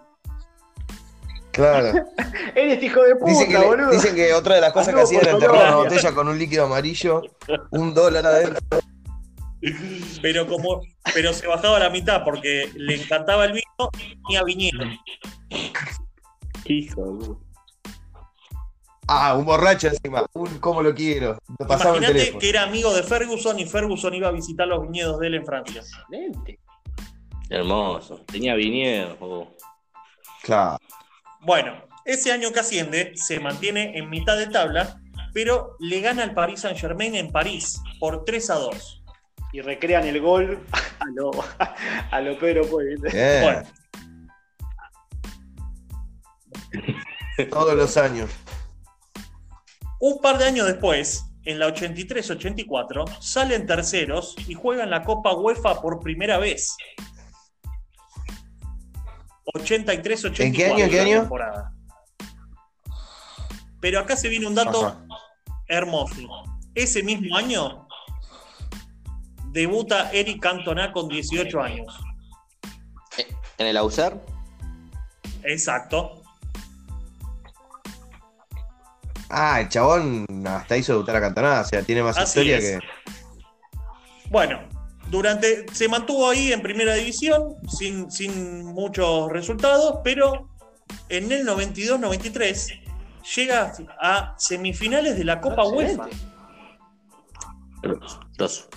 [1.52, 1.92] Claro.
[2.56, 3.90] Eres hijo de puta, Dicen que, le- boludo.
[3.90, 6.38] dicen que otra de las cosas que Algo hacían era enterrar una botella con un
[6.38, 7.22] líquido amarillo,
[7.70, 8.58] un dólar adentro.
[10.22, 10.80] Pero como,
[11.14, 14.84] pero se bajaba a la mitad porque le encantaba el vino y tenía viñedo.
[16.64, 17.40] Hijo, boludo.
[19.10, 20.26] Ah, un borracho encima.
[20.34, 21.38] Un cómo lo quiero.
[21.58, 25.34] Imagínate que era amigo de Ferguson y Ferguson iba a visitar los viñedos de él
[25.36, 25.80] en Francia.
[25.80, 26.60] Excelente.
[27.48, 28.22] Hermoso.
[28.30, 29.16] Tenía viñedo.
[29.20, 29.48] oh.
[30.42, 30.78] Claro.
[31.40, 35.00] Bueno, ese año que asciende se mantiene en mitad de tabla,
[35.32, 39.02] pero le gana al Paris Saint Germain en París por 3 a 2.
[39.54, 40.62] Y recrean el gol
[41.00, 41.30] a lo,
[42.10, 42.96] a lo Pedro Puey.
[43.00, 43.42] Bien.
[43.42, 43.62] Bueno,
[47.50, 48.28] Todos los años.
[50.00, 55.80] Un par de años después, en la 83-84, salen terceros y juegan la Copa UEFA
[55.80, 56.76] por primera vez.
[59.54, 60.40] 83-84.
[60.40, 61.20] ¿En qué año, en qué año?
[61.20, 61.72] temporada.
[63.80, 65.04] Pero acá se viene un dato Ajá.
[65.68, 66.44] hermoso.
[66.74, 67.88] Ese mismo año
[69.52, 71.98] debuta Eric Cantona con 18 años.
[73.58, 74.20] ¿En el Auxerre?
[75.42, 76.17] Exacto.
[79.30, 82.64] Ah, el chabón hasta hizo debutar a Cantonada, o sea, tiene más Así historia es.
[82.64, 82.86] que.
[84.30, 84.60] Bueno,
[85.10, 90.48] durante se mantuvo ahí en primera división sin, sin muchos resultados, pero
[91.08, 92.80] en el 92-93
[93.36, 96.08] llega a semifinales de la Copa UEFA.
[98.36, 98.68] Dos.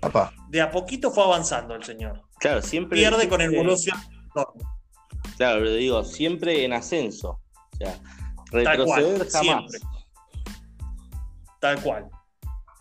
[0.00, 0.32] Papá.
[0.48, 2.22] De a poquito fue avanzando el señor.
[2.38, 2.98] Claro, siempre.
[2.98, 3.94] Pierde con el Borussia
[4.34, 4.66] Dortmund.
[5.36, 7.40] Claro, le digo, siempre en ascenso.
[7.72, 7.98] O sea,
[8.50, 9.70] Tal cual, retroceder jamás.
[9.70, 9.78] siempre.
[11.60, 12.10] Tal cual.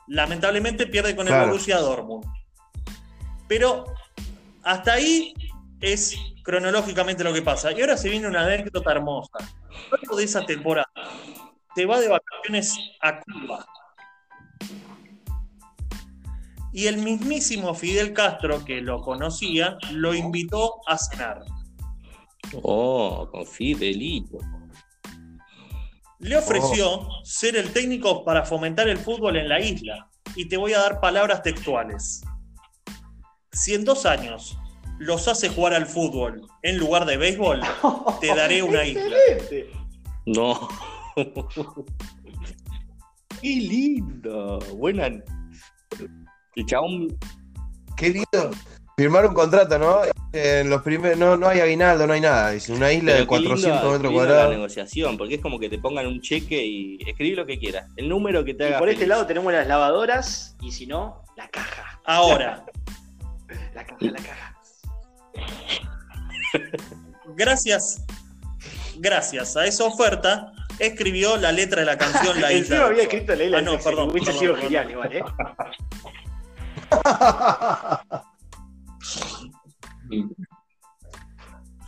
[0.08, 1.34] Lamentablemente pierde con el.
[1.34, 2.26] Borussia Dortmund.
[3.48, 3.86] Pero
[4.64, 5.34] hasta ahí
[5.82, 7.72] es cronológicamente lo que pasa.
[7.72, 9.38] Y ahora se viene una anécdota hermosa.
[9.92, 10.90] Luego de esa temporada,
[11.76, 13.66] se va de vacaciones a Cuba.
[16.74, 21.44] Y el mismísimo Fidel Castro, que lo conocía, lo invitó a cenar.
[22.62, 24.38] Oh, con Fidelito.
[26.20, 30.10] Le ofreció ser el técnico para fomentar el fútbol en la isla.
[30.36, 32.22] Y te voy a dar palabras textuales.
[33.52, 34.58] Si en dos años
[35.00, 37.62] los hace jugar al fútbol en lugar de béisbol,
[38.20, 39.16] te daré una isla.
[40.26, 40.68] No.
[43.42, 44.60] Qué lindo.
[44.76, 45.08] Buena.
[46.56, 47.18] El chabón.
[47.96, 48.52] Qué lindo.
[49.00, 50.00] Firmar un contrato, ¿no?
[50.34, 52.52] En los primeros, no, no hay aguinaldo, no hay nada.
[52.56, 54.56] Es una isla pero de qué 400 lindo- metros lindo La cuadrados.
[54.56, 57.88] negociación, porque es como que te pongan un cheque y escribí lo que quieras.
[57.96, 58.80] El número que te Y haga.
[58.80, 62.02] por este lado tenemos las lavadoras y si no, la caja.
[62.06, 62.66] Ahora,
[63.76, 64.56] La caja, la caja.
[67.36, 68.04] gracias,
[68.98, 72.58] gracias a esa oferta, escribió la letra de la canción La Isla.
[72.58, 75.24] Encima del había escrito Leila Ah, no, perdón, Hubiese sido genial igual, ¿eh?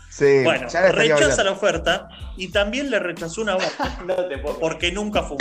[0.10, 4.60] Sí, Bueno, rechaza la oferta y también le rechazó una banda No te puedo.
[4.60, 5.40] porque nunca fumó.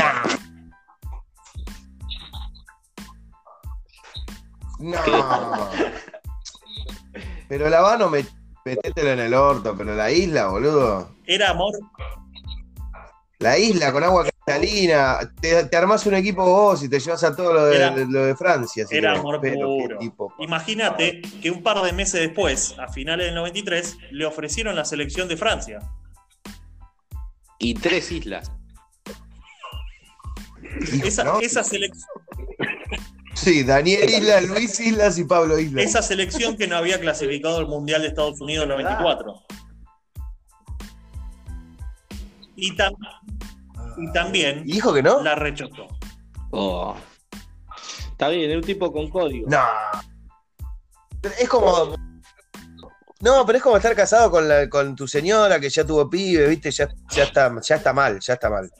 [4.79, 4.99] No.
[7.49, 8.25] Pero la Habano, me,
[8.65, 11.17] metételo en el orto, pero la isla, boludo.
[11.27, 11.73] Era amor,
[13.39, 14.25] La isla con agua
[14.57, 15.19] cristalina.
[15.41, 18.07] Te, te armás un equipo vos y te llevas a todo lo de, Era- de-
[18.07, 18.87] lo de Francia.
[18.87, 19.99] si era amor puro.
[19.99, 20.33] tipo.
[20.39, 25.29] Imagínate que un par de meses después, a finales del 93, le ofrecieron la selección
[25.29, 25.79] de Francia.
[27.59, 28.53] Y tres islas.
[31.03, 31.41] Esa, ¿no?
[31.41, 31.95] esa, selec-
[33.35, 35.85] Sí, Daniel Islas, Luis Islas y Pablo Islas.
[35.85, 39.43] esa selección que no había clasificado al Mundial de Estados Unidos en el 94.
[42.57, 42.97] Y, tam-
[43.99, 45.23] y también ¿Y dijo que no?
[45.23, 45.87] la rechazó.
[46.51, 46.95] Oh.
[48.13, 49.49] Está bien, es un tipo con código.
[49.49, 49.63] No.
[51.39, 51.95] Es como.
[53.21, 56.47] No, pero es como estar casado con, la- con tu señora que ya tuvo pibe,
[56.47, 56.71] ¿viste?
[56.71, 58.71] Ya, ya, está, ya está mal, ya está mal.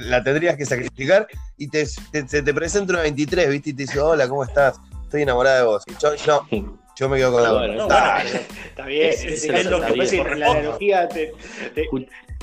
[0.00, 1.26] La tendrías que sacrificar
[1.56, 3.70] y te, te, te presenta una 23, ¿viste?
[3.70, 4.78] Y te dice, hola, ¿cómo estás?
[5.04, 5.82] Estoy enamorada de vos.
[5.98, 6.46] Yo, yo,
[6.94, 10.40] yo me quedo con la Ah, bueno, No, bueno, Está bien, Es- lo que En
[10.40, 11.32] la analogía te,
[11.74, 11.86] te,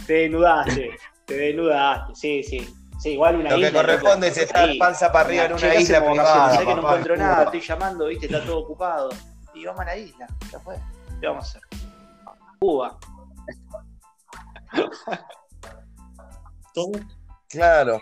[0.07, 0.89] te desnudaste.
[1.25, 2.75] Te desnudaste, sí, sí.
[2.99, 4.39] Sí, igual una Lo que isla, corresponde loco.
[4.39, 4.79] es estar Ahí.
[4.79, 6.57] panza para arriba en una ¿qué isla privada.
[6.59, 7.43] que no encuentro nada?
[7.43, 9.09] Estoy llamando, viste, está todo ocupado.
[9.53, 10.75] Y vamos a la isla, ya fue.
[11.19, 11.61] ¿Qué vamos a hacer?
[12.59, 12.97] Cuba.
[16.73, 16.91] todo,
[17.49, 18.01] Claro.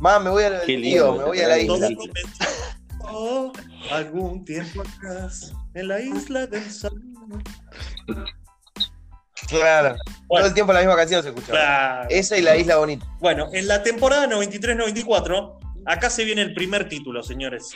[0.00, 1.88] Más, me voy a, Qué tío, lindo, me voy a la isla.
[3.92, 7.00] Algún tiempo atrás en la isla del sol.
[9.48, 9.96] Claro.
[10.28, 11.58] Todo el tiempo la misma canción se escuchaba.
[11.58, 12.06] claro.
[12.10, 13.04] Esa y la isla bonita.
[13.20, 17.70] Bueno, en la temporada 93-94, acá se viene el primer título, señores.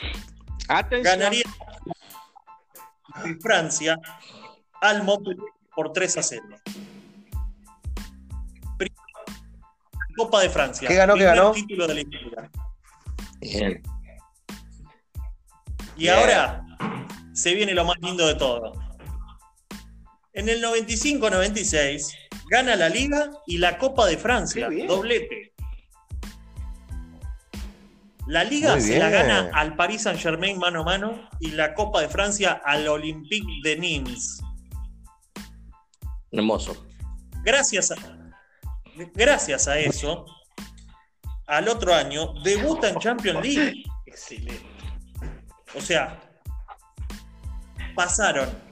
[0.67, 1.19] Atención.
[1.19, 1.43] Ganaría
[3.41, 3.97] Francia
[4.81, 5.43] al Montpellier
[5.75, 6.43] por 3 a 0.
[8.77, 8.93] Pri-
[10.15, 10.87] Copa de Francia.
[10.87, 11.51] ¿Qué ganó, qué ganó?
[11.51, 12.51] título de la historia.
[13.41, 13.81] Bien.
[15.95, 16.13] Y Bien.
[16.15, 16.65] ahora
[17.33, 18.71] se viene lo más lindo de todo.
[20.39, 22.15] En el 95-96
[22.49, 24.69] gana la Liga y la Copa de Francia.
[24.87, 25.53] Doblete.
[28.25, 31.99] La Liga se la gana al Paris Saint Germain mano a mano y la Copa
[31.99, 34.41] de Francia al Olympique de Nimes.
[36.31, 36.87] Hermoso.
[37.43, 37.97] Gracias a,
[39.13, 40.25] gracias a eso,
[41.47, 43.83] al otro año debuta en Champions League.
[44.05, 44.65] Excelente.
[45.75, 46.17] O sea,
[47.93, 48.68] pasaron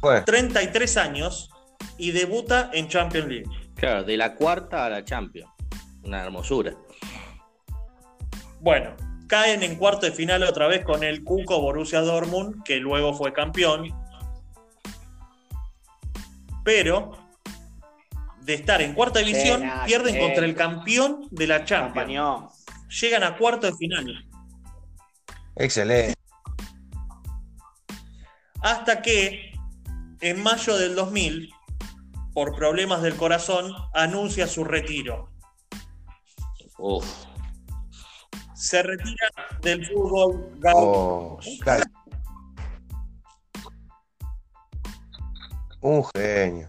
[0.00, 0.22] Fue.
[0.22, 1.50] 33 años
[1.96, 3.50] y debuta en Champions League.
[3.74, 5.50] Claro, de la cuarta a la Champions.
[6.02, 6.74] Una hermosura.
[8.60, 8.96] Bueno,
[9.28, 13.32] caen en cuarto de final otra vez con el Cuco Borussia Dortmund, que luego fue
[13.32, 13.94] campeón.
[16.64, 17.12] Pero
[18.40, 20.20] de estar en cuarta división, pierden che.
[20.20, 22.64] contra el campeón de la Champions.
[23.00, 24.26] Llegan a cuarto de final.
[25.56, 26.14] Excelente.
[28.60, 29.47] Hasta que
[30.20, 31.50] en mayo del 2000,
[32.34, 35.30] por problemas del corazón, anuncia su retiro.
[36.78, 37.06] Uf.
[38.54, 39.28] Se retira
[39.62, 40.80] del fútbol gaucho.
[40.80, 41.84] Oh, claro.
[45.80, 46.68] Un genio.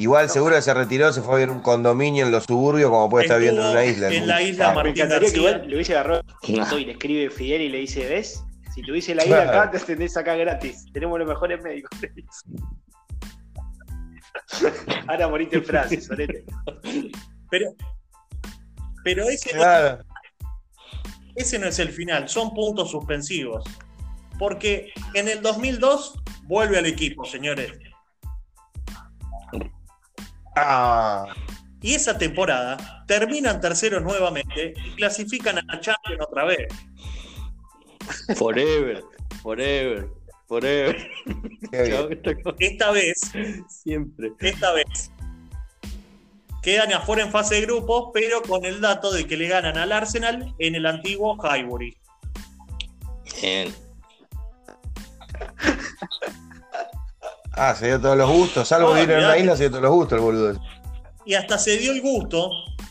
[0.00, 3.08] Igual seguro que se retiró, se fue a ver un condominio en los suburbios, como
[3.10, 4.08] puede estar viendo en una isla.
[4.08, 5.36] en la isla Martín García.
[5.36, 6.22] igual le hubiese agarrado
[6.78, 8.42] y le escribe Fidel y le dice, ¿ves?
[8.74, 9.50] Si tuviese la Claro.
[9.50, 10.86] acá, te atendés acá gratis.
[10.92, 11.90] Tenemos los mejores médicos.
[15.08, 16.44] Ahora moriste en Francia, Solete.
[17.50, 17.74] Pero,
[19.02, 19.62] pero ese, no,
[21.34, 23.64] ese no es el final, son puntos suspensivos.
[24.38, 26.14] Porque en el 2002
[26.44, 27.72] vuelve al equipo, señores.
[30.56, 31.26] Ah,
[31.82, 36.68] Y esa temporada terminan terceros nuevamente y clasifican a la Champions otra vez.
[38.36, 39.02] Forever.
[39.42, 40.08] Forever.
[40.46, 40.96] Forever.
[42.58, 43.20] Esta vez,
[43.68, 44.32] Siempre.
[44.40, 45.10] esta vez,
[46.62, 49.92] quedan afuera en fase de grupos, pero con el dato de que le ganan al
[49.92, 51.96] Arsenal en el antiguo Highbury.
[53.40, 53.72] Bien.
[57.52, 58.68] Ah, se dio todos los gustos.
[58.68, 59.40] Salvo No, de ir en una olvidate.
[59.40, 60.60] isla, se dio todos los gustos el boludo.
[61.24, 62.50] Y hasta se dio el gusto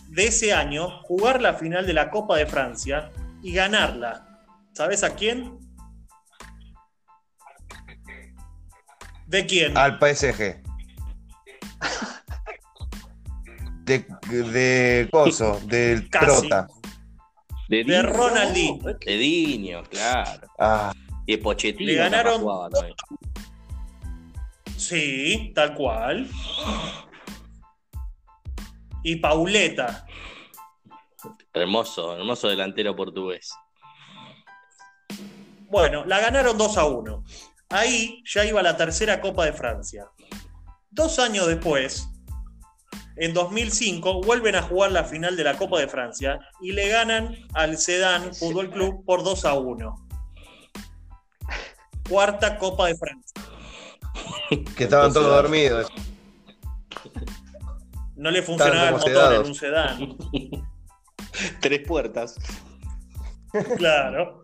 [0.09, 4.28] de ese año jugar la final de la Copa de Francia y ganarla.
[4.79, 5.59] ¿Sabes a quién?
[9.27, 9.77] ¿De quién?
[9.77, 10.63] Al PSG.
[13.83, 16.47] De, de Coso, del Casi.
[16.47, 16.67] Trota.
[17.67, 18.81] De, De Ronaldinho.
[19.05, 20.47] De Diño, claro.
[20.57, 20.93] Ah,
[21.25, 21.91] Y de Pochettino.
[21.91, 22.69] Le ganaron- jugaba.
[24.77, 26.25] Sí, tal cual.
[29.03, 30.05] Y Pauleta.
[31.53, 33.51] Hermoso, hermoso delantero portugués.
[35.69, 37.23] Bueno, la ganaron 2 a 1.
[37.69, 40.09] Ahí ya iba la tercera Copa de Francia.
[40.89, 42.07] Dos años después,
[43.15, 47.35] en 2005, vuelven a jugar la final de la Copa de Francia y le ganan
[47.53, 50.07] al Sedan Fútbol Club por 2 a 1.
[52.09, 53.43] Cuarta Copa de Francia.
[54.75, 55.91] que estaban todos dormidos.
[58.15, 59.41] No le funcionaba el motor sedados.
[59.41, 60.17] en un sedán.
[61.61, 62.35] Tres puertas.
[63.77, 64.43] Claro.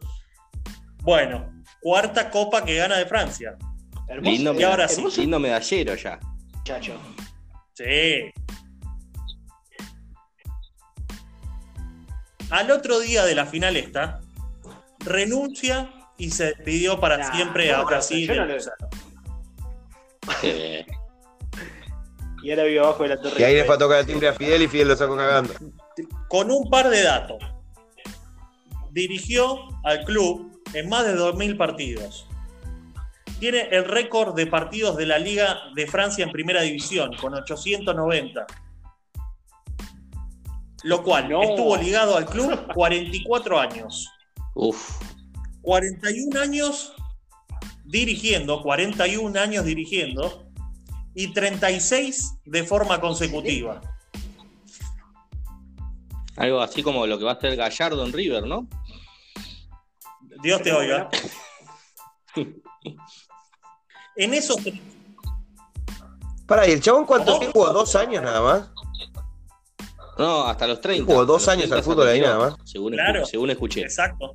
[1.05, 3.55] Bueno, cuarta Copa que gana de Francia.
[4.07, 4.95] Hermoso, Lindo, Y ahora sí.
[4.97, 6.19] hermoso lindo medallero ya.
[6.57, 6.99] muchacho.
[7.73, 8.31] Sí.
[12.49, 14.19] Al otro día de la final esta,
[14.99, 18.31] renuncia y se despidió para Nah, siempre a ¿cómo Brasil.
[18.35, 18.45] no?
[18.45, 18.53] No.
[20.43, 20.85] Eh,
[22.43, 23.41] Y ahora vive abajo de la torre.
[23.41, 25.51] Y ahí le fue a tocar el timbre a Fidel y Fidel lo sacó cagando.
[26.27, 27.37] Con un par de datos.
[28.91, 32.27] Dirigió al club en más de 2.000 partidos.
[33.39, 38.45] Tiene el récord de partidos de la Liga de Francia en primera división, con 890.
[40.83, 41.41] Lo cual No.
[41.43, 44.09] estuvo ligado al club 44 años.
[44.53, 45.01] uf.
[45.61, 46.93] 41 años
[47.85, 50.43] dirigiendo, 41 años dirigiendo
[51.15, 53.81] y 36 de forma consecutiva.
[56.37, 58.67] Algo así como lo que va a hacer Gallardo en River, ¿no?
[60.45, 61.09] Dios te oiga.
[64.17, 64.57] En esos
[66.45, 67.39] Pará, ¿y el chabón cuánto ¿Cómo?
[67.39, 67.67] tiempo?
[67.73, 68.69] ¿Dos años nada más?
[70.19, 71.11] No, hasta los 30.
[71.11, 72.55] Jugó dos años al 30 fútbol ahí nada más.
[72.63, 73.23] Según, Claro.
[73.23, 73.81] escu- según escuché.
[73.81, 74.33] exacto.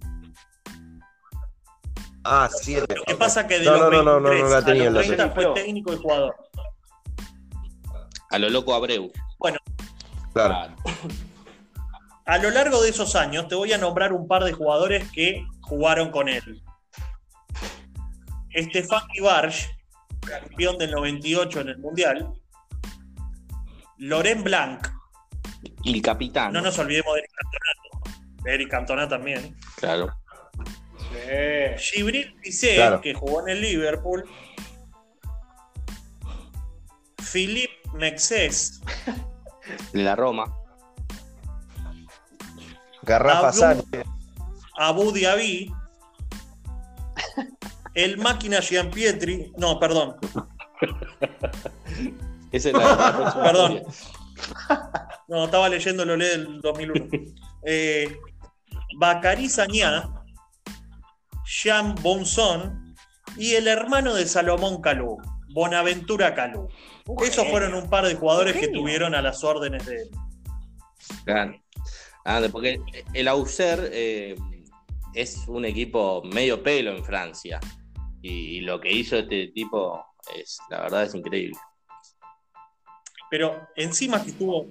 [2.25, 2.95] Ah, siete.
[2.97, 4.83] Lo que pasa que de No, los no, no, no, no, 23 no la tenía
[4.89, 5.53] a los la 30 serie.
[5.53, 6.37] fue técnico y jugador.
[8.31, 9.11] A lo loco Abreu.
[9.39, 9.59] Claro.
[10.35, 10.75] Claro.
[12.27, 15.47] A lo largo de esos años te voy a nombrar un par de jugadores que
[15.71, 16.61] jugaron con él.
[18.51, 19.69] Estefan Ibarge,
[20.27, 22.33] campeón del 98 en el Mundial.
[23.99, 24.89] Loren Blanc,
[25.85, 26.53] Y el capitán.
[26.53, 28.43] no nos olvidemos de Eric Cantona.
[28.43, 29.57] De Eric Cantona también.
[29.77, 30.09] Claro.
[31.79, 31.93] Sí.
[31.95, 32.35] Gibril
[32.75, 33.01] Claro.
[33.01, 34.25] que jugó en el Liverpool.
[37.33, 38.81] Philippe Mexés,
[39.93, 40.53] De la Roma.
[43.03, 44.05] Garrafa Sánchez.
[44.83, 45.71] Abu Dhabi,
[47.93, 50.17] el máquina Gianpietri, no, perdón,
[52.51, 53.83] Esa es la, Perdón.
[55.29, 57.09] no, estaba leyendo lo del 2001.
[57.67, 58.17] Eh,
[58.97, 60.09] Bacari Sañá,
[61.45, 62.97] Jean Bonson
[63.37, 65.19] y el hermano de Salomón Calú,
[65.51, 66.69] Bonaventura Calú.
[67.07, 70.11] Un Esos fueron un par de jugadores que tuvieron a las órdenes de él.
[71.27, 71.55] Claro.
[72.25, 72.81] Ah, porque
[73.13, 74.37] el Auxerre eh,
[75.15, 77.59] es un equipo medio pelo en Francia.
[78.23, 80.05] Y, y lo que hizo este tipo
[80.37, 81.57] es, la verdad, es increíble.
[83.31, 84.67] Pero encima que estuvo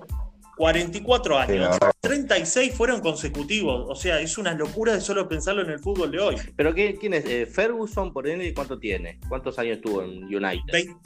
[0.58, 1.92] 44 Sí, la años, verdad.
[2.02, 3.86] 36 fueron consecutivos.
[3.90, 6.36] O sea, es una locura de solo pensarlo en el fútbol de hoy.
[6.56, 7.26] ¿Pero qué, quién es?
[7.26, 9.20] Eh, Ferguson, por él, ¿cuánto tiene?
[9.30, 10.72] ¿Cuántos años tuvo en United?
[10.74, 10.98] Vein-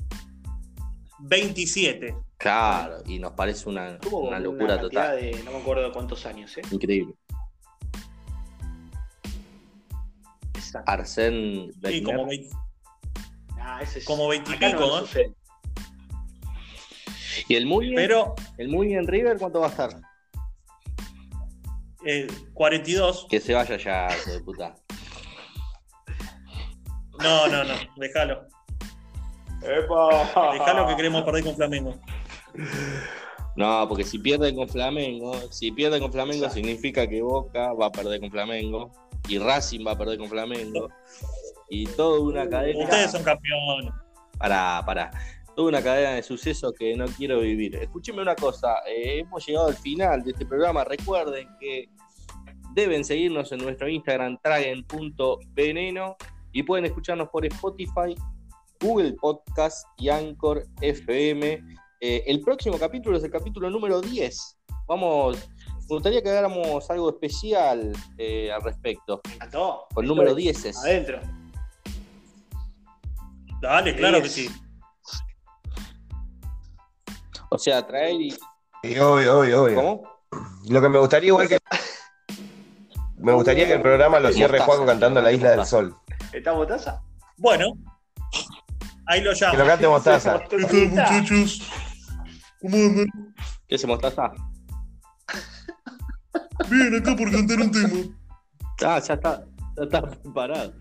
[1.19, 2.15] 27.
[2.38, 5.15] Claro, y nos parece una, Tuvo una locura total.
[5.15, 6.61] de, no me acuerdo de cuántos años, ¿eh?
[6.72, 7.14] Increíble.
[10.79, 10.91] Exacto.
[10.91, 12.55] Arsène Sí, como, 20
[13.59, 15.05] Ah, ese es- como 20 y acá pico, ¿no?
[17.47, 19.89] ¿Y el Muy Pero ¿El Muy en River cuánto va a estar?
[22.05, 23.27] eh, 42.
[23.29, 24.75] Que se vaya ya, hijo de puta.
[27.21, 27.73] No, no, no.
[27.95, 28.47] Déjalo.
[29.61, 30.51] ¡Epa!
[30.53, 31.95] Déjalo que queremos perder con Flamengo.
[33.55, 36.55] No, porque si pierde con Flamengo, si pierde con Flamengo Exacto.
[36.55, 38.91] significa que Boca va a perder con Flamengo
[39.27, 40.89] y Racing va a perder con Flamengo
[41.69, 42.83] y toda una cadena.
[42.83, 43.93] Ustedes son campeones.
[44.37, 45.11] Para, para.
[45.55, 47.75] toda una cadena de sucesos que no quiero vivir.
[47.75, 50.83] Escúcheme una cosa, eh, hemos llegado al final de este programa.
[50.83, 51.89] Recuerden que
[52.73, 56.17] deben seguirnos en nuestro Instagram, tragen.veneno,
[56.51, 58.15] y pueden escucharnos por Spotify,
[58.79, 61.63] Google Podcast y Anchor FM.
[62.01, 64.59] Eh, el próximo capítulo es el capítulo número 10.
[64.87, 65.49] Vamos,
[65.89, 69.22] me gustaría que hagáramos algo especial eh, al respecto.
[69.39, 69.88] A todo.
[69.93, 70.77] Con número 10 es.
[70.77, 71.19] Adentro.
[73.61, 74.49] Dale, claro que sí.
[77.49, 78.31] O sea, traer y.
[78.31, 79.76] Sí, obvio, obvio, obvio.
[79.76, 80.03] ¿Cómo?
[80.69, 81.60] Lo que me gustaría igual que.
[83.18, 84.60] Me gustaría que el programa lo cierre.
[84.60, 85.95] Juan cantando La Isla del Sol.
[86.31, 87.01] ¿Está botaza?
[87.38, 87.73] Bueno,
[89.05, 89.65] ahí lo Que lo llamo.
[89.65, 90.39] cante Mostaza.
[90.49, 91.61] ¿Qué tal, muchachos?
[92.60, 93.07] ¿Cómo andan?
[93.68, 94.34] ¿Qué se mostaza?
[96.69, 97.99] Bien, acá por cantar un tema.
[98.85, 99.45] Ah, ya está.
[99.77, 100.73] Ya está preparado.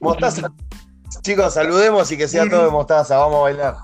[0.00, 0.52] Mostaza.
[1.22, 3.16] Chicos, saludemos y que sea todo de mostaza.
[3.16, 3.76] Vamos a bailar.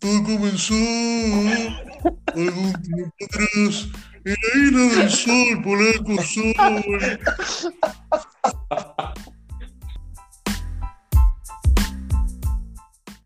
[0.00, 0.74] Todo comenzó
[2.34, 3.88] algún tiempo atrás
[4.24, 6.54] en la isla del sol, polaco sol.